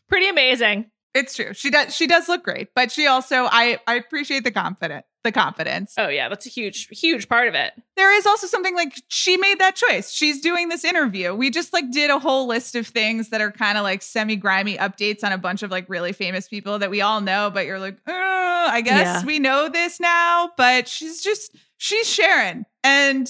pretty 0.10 0.28
amazing 0.30 0.90
It's 1.14 1.36
true. 1.36 1.54
She 1.54 1.70
does 1.70 1.96
she 1.96 2.08
does 2.08 2.28
look 2.28 2.44
great, 2.44 2.70
but 2.74 2.92
she 2.92 3.06
also 3.06 3.46
I 3.46 3.78
I 3.86 3.96
appreciate 3.96 4.44
the 4.44 4.52
confident 4.52 5.06
the 5.24 5.32
confidence. 5.32 5.94
oh 5.98 6.08
yeah 6.10 6.30
that's 6.30 6.46
a 6.46 6.50
huge 6.50 6.88
huge 6.90 7.28
part 7.30 7.48
of 7.48 7.54
it 7.56 7.74
there 7.96 8.14
is 8.16 8.26
also 8.26 8.48
something 8.48 8.76
like 8.76 8.94
she 9.08 9.38
made 9.38 9.60
that 9.60 9.76
choice. 9.76 10.10
She's 10.12 10.42
doing 10.42 10.70
this 10.70 10.84
interview. 10.84 11.36
We 11.36 11.52
just 11.52 11.74
like 11.74 11.92
did 11.92 12.10
a 12.10 12.18
whole 12.18 12.48
list 12.48 12.74
of 12.76 12.88
things 12.88 13.30
that 13.30 13.40
are 13.40 13.52
kind 13.52 13.78
of 13.78 13.84
like 13.84 14.02
semi 14.02 14.36
grimy 14.36 14.78
updates 14.78 15.24
on 15.24 15.32
a 15.32 15.38
bunch 15.38 15.62
of 15.62 15.70
like 15.70 15.88
really 15.88 16.12
famous 16.12 16.48
people 16.48 16.80
that 16.80 16.90
we 16.90 17.02
all 17.02 17.22
know, 17.22 17.52
but 17.54 17.68
you're 17.68 17.78
like, 17.80 17.98
uh, 18.08 18.12
I 18.12 18.82
guess 18.84 19.22
Yeah. 19.22 19.26
we 19.26 19.38
know 19.38 19.70
this 19.70 20.00
now. 20.00 20.50
But 20.58 20.88
she's 20.88 21.22
just 21.22 21.56
she's 21.78 22.10
Sharon, 22.10 22.66
and 22.84 23.30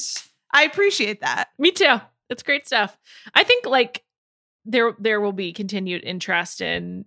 I 0.54 0.64
appreciate 0.64 1.20
that. 1.20 1.50
Me 1.60 1.72
too. 1.72 1.98
It's 2.30 2.42
great 2.42 2.66
stuff. 2.66 2.98
I 3.36 3.44
think 3.44 3.66
like 3.66 4.04
there 4.64 4.96
there 4.98 5.20
will 5.20 5.34
be 5.34 5.52
continued 5.52 6.04
interest 6.06 6.62
in 6.62 7.04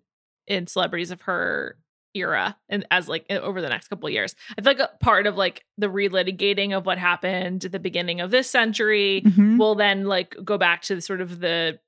in 0.47 0.67
celebrities 0.67 1.11
of 1.11 1.23
her 1.23 1.79
era 2.17 2.57
and 2.69 2.87
as 2.91 3.09
like 3.09 3.27
over 3.31 3.61
the 3.61 3.69
next 3.69 3.89
couple 3.89 4.07
of 4.07 4.13
years. 4.13 4.35
I 4.59 4.63
feel 4.63 4.73
like 4.73 4.81
a 4.81 4.91
part 5.01 5.27
of 5.27 5.37
like 5.37 5.65
the 5.79 5.89
relitigating 5.89 6.77
of 6.77 6.87
what 6.87 6.99
happened 6.99 7.65
at 7.65 7.73
the 7.73 7.79
beginning 7.79 8.21
of 8.21 8.31
this 8.31 8.51
century 8.51 9.23
mm-hmm. 9.25 9.59
will 9.59 9.75
then 9.75 10.05
like 10.05 10.35
go 10.45 10.59
back 10.59 10.83
to 10.83 11.01
sort 11.01 11.21
of 11.21 11.41
the 11.41 11.79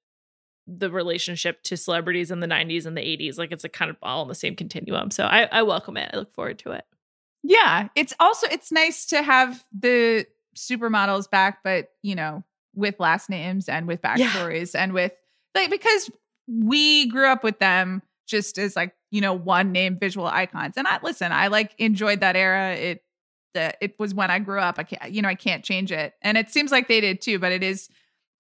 the 0.67 0.91
relationship 0.91 1.63
to 1.63 1.77
celebrities 1.79 2.31
in 2.31 2.41
the 2.41 2.47
90s 2.47 2.85
and 2.85 2.95
the 2.97 3.01
80s 3.01 3.39
like 3.39 3.53
it's 3.53 3.65
a 3.65 3.71
kind 3.71 3.91
of 3.91 3.97
all 4.03 4.21
on 4.21 4.29
the 4.29 4.35
same 4.35 4.55
continuum. 4.55 5.11
So 5.11 5.25
I, 5.25 5.49
I 5.51 5.63
welcome 5.63 5.97
it. 5.97 6.11
I 6.13 6.17
look 6.19 6.33
forward 6.33 6.59
to 6.61 6.73
it. 6.73 6.85
Yeah, 7.43 7.89
it's 7.95 8.13
also 8.21 8.47
it's 8.51 8.71
nice 8.71 9.07
to 9.07 9.23
have 9.23 9.65
the 9.73 10.27
supermodels 10.57 11.31
back, 11.31 11.61
but 11.65 11.91
you 12.03 12.15
know, 12.15 12.45
with 12.75 13.01
last 13.01 13.31
names 13.31 13.69
and 13.69 13.87
with 13.87 14.01
Yeah. 14.03 14.17
backstories 14.17 14.75
and 14.75 14.93
with 14.93 15.13
like 15.55 15.71
because 15.71 16.11
we 16.47 17.09
grew 17.09 17.27
up 17.27 17.45
with 17.45 17.59
them 17.59 18.03
just 18.29 18.59
as 18.59 18.77
like 18.77 18.95
you 19.11 19.21
know 19.21 19.33
one 19.33 19.73
name 19.73 19.99
visual 19.99 20.27
icons. 20.27 20.77
And 20.77 20.87
I 20.87 20.99
listen, 21.03 21.33
I 21.33 21.49
like 21.49 21.75
enjoyed 21.79 22.21
that 22.21 22.37
era. 22.37 22.75
It 22.75 23.03
the 23.55 23.73
it 23.81 23.99
was 23.99 24.15
when 24.15 24.31
I 24.31 24.39
grew 24.39 24.61
up. 24.61 24.77
I 24.79 24.85
can't 24.85 25.11
you 25.11 25.23
know 25.23 25.29
I 25.29 25.35
can't 25.35 25.65
change 25.65 25.91
it, 25.91 26.15
and 26.23 26.39
it 26.39 26.51
seems 26.51 26.71
like 26.71 26.89
they 26.89 27.01
did 27.01 27.21
too. 27.21 27.39
But 27.39 27.53
it 27.53 27.63
is 27.63 27.89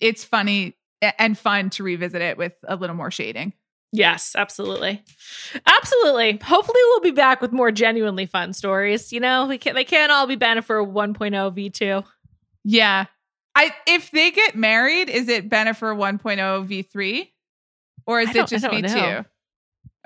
it's 0.00 0.24
funny 0.24 0.76
and 1.18 1.36
fun 1.36 1.70
to 1.70 1.82
revisit 1.82 2.22
it 2.22 2.36
with 2.36 2.52
a 2.66 2.76
little 2.76 2.96
more 2.96 3.10
shading. 3.10 3.52
Yes, 3.90 4.34
absolutely. 4.36 5.02
Absolutely. 5.66 6.38
Hopefully 6.44 6.80
we'll 6.88 7.00
be 7.00 7.10
back 7.10 7.40
with 7.40 7.52
more 7.52 7.72
genuinely 7.72 8.26
fun 8.26 8.52
stories. 8.52 9.12
You 9.12 9.20
know, 9.20 9.46
we 9.46 9.56
can 9.58 9.74
they 9.74 9.84
can't 9.84 10.12
all 10.12 10.26
be 10.26 10.36
Bennifer 10.36 10.86
1.0 10.86 11.16
V2. 11.16 12.04
Yeah. 12.64 13.06
I 13.54 13.72
if 13.86 14.10
they 14.10 14.30
get 14.30 14.54
married, 14.56 15.08
is 15.08 15.28
it 15.28 15.48
Bennifer 15.48 15.96
1.0 15.96 16.20
V3? 16.68 17.28
Or 18.06 18.20
is 18.20 18.34
it 18.34 18.46
just 18.46 18.64
V2? 18.64 19.24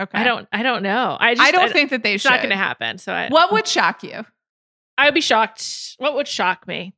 Okay. 0.03 0.19
I 0.19 0.25
don't 0.25 0.49
I 0.53 0.63
don't 0.63 0.83
know. 0.83 1.17
I 1.19 1.35
just 1.35 1.47
I 1.47 1.51
don't 1.51 1.73
think 1.73 1.91
that 1.91 2.03
they 2.03 2.15
it's 2.15 2.23
should. 2.23 2.31
not 2.31 2.39
going 2.41 2.51
to 2.51 2.57
happen. 2.57 2.99
So 2.99 3.13
I 3.13 3.29
What 3.29 3.53
would 3.53 3.67
shock 3.67 4.03
you? 4.03 4.25
I 4.99 5.07
would 5.07 5.15
be 5.15 5.21
shocked. 5.21 5.97
What 5.99 6.15
would 6.15 6.29
shock 6.29 6.67
me? 6.67 6.95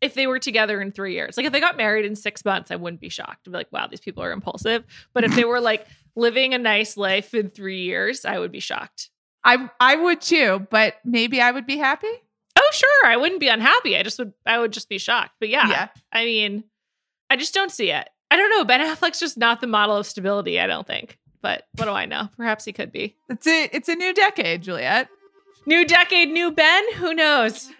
If 0.00 0.14
they 0.14 0.26
were 0.28 0.38
together 0.38 0.80
in 0.80 0.92
3 0.92 1.12
years. 1.12 1.36
Like 1.36 1.46
if 1.46 1.52
they 1.52 1.60
got 1.60 1.76
married 1.76 2.04
in 2.04 2.14
6 2.14 2.44
months, 2.44 2.70
I 2.70 2.76
wouldn't 2.76 3.00
be 3.00 3.08
shocked. 3.08 3.48
I'd 3.48 3.50
be 3.50 3.56
like, 3.58 3.72
"Wow, 3.72 3.88
these 3.88 4.00
people 4.00 4.22
are 4.22 4.30
impulsive." 4.30 4.84
But 5.12 5.24
if 5.24 5.34
they 5.34 5.44
were 5.44 5.60
like 5.60 5.86
living 6.14 6.54
a 6.54 6.58
nice 6.58 6.96
life 6.96 7.34
in 7.34 7.50
3 7.50 7.80
years, 7.80 8.24
I 8.24 8.38
would 8.38 8.52
be 8.52 8.60
shocked. 8.60 9.10
I 9.44 9.68
I 9.80 9.96
would 9.96 10.20
too, 10.20 10.66
but 10.70 10.94
maybe 11.04 11.40
I 11.40 11.50
would 11.50 11.66
be 11.66 11.78
happy. 11.78 12.12
Oh, 12.56 12.70
sure. 12.72 13.06
I 13.06 13.16
wouldn't 13.16 13.40
be 13.40 13.48
unhappy. 13.48 13.96
I 13.96 14.02
just 14.02 14.18
would 14.18 14.32
I 14.46 14.58
would 14.58 14.72
just 14.72 14.88
be 14.88 14.98
shocked. 14.98 15.32
But 15.40 15.48
yeah. 15.48 15.68
Yeah. 15.68 15.88
I 16.12 16.24
mean, 16.24 16.64
I 17.30 17.36
just 17.36 17.54
don't 17.54 17.72
see 17.72 17.90
it. 17.90 18.08
I 18.30 18.36
don't 18.36 18.50
know. 18.50 18.64
Ben 18.64 18.80
Affleck's 18.80 19.18
just 19.18 19.38
not 19.38 19.60
the 19.60 19.66
model 19.66 19.96
of 19.96 20.06
stability, 20.06 20.60
I 20.60 20.66
don't 20.66 20.86
think. 20.86 21.18
But 21.40 21.66
what 21.76 21.84
do 21.86 21.92
I 21.92 22.06
know? 22.06 22.28
Perhaps 22.36 22.64
he 22.64 22.72
could 22.72 22.92
be. 22.92 23.16
It's 23.28 23.46
a 23.46 23.68
it's 23.72 23.88
a 23.88 23.94
new 23.94 24.12
decade, 24.12 24.62
Juliet. 24.62 25.08
New 25.66 25.84
decade, 25.84 26.30
new 26.30 26.50
Ben? 26.50 26.94
Who 26.94 27.14
knows? 27.14 27.70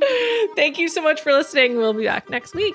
Thank 0.56 0.78
you 0.78 0.88
so 0.88 1.02
much 1.02 1.20
for 1.20 1.32
listening. 1.32 1.76
We'll 1.76 1.92
be 1.92 2.04
back 2.04 2.28
next 2.28 2.54
week. 2.54 2.74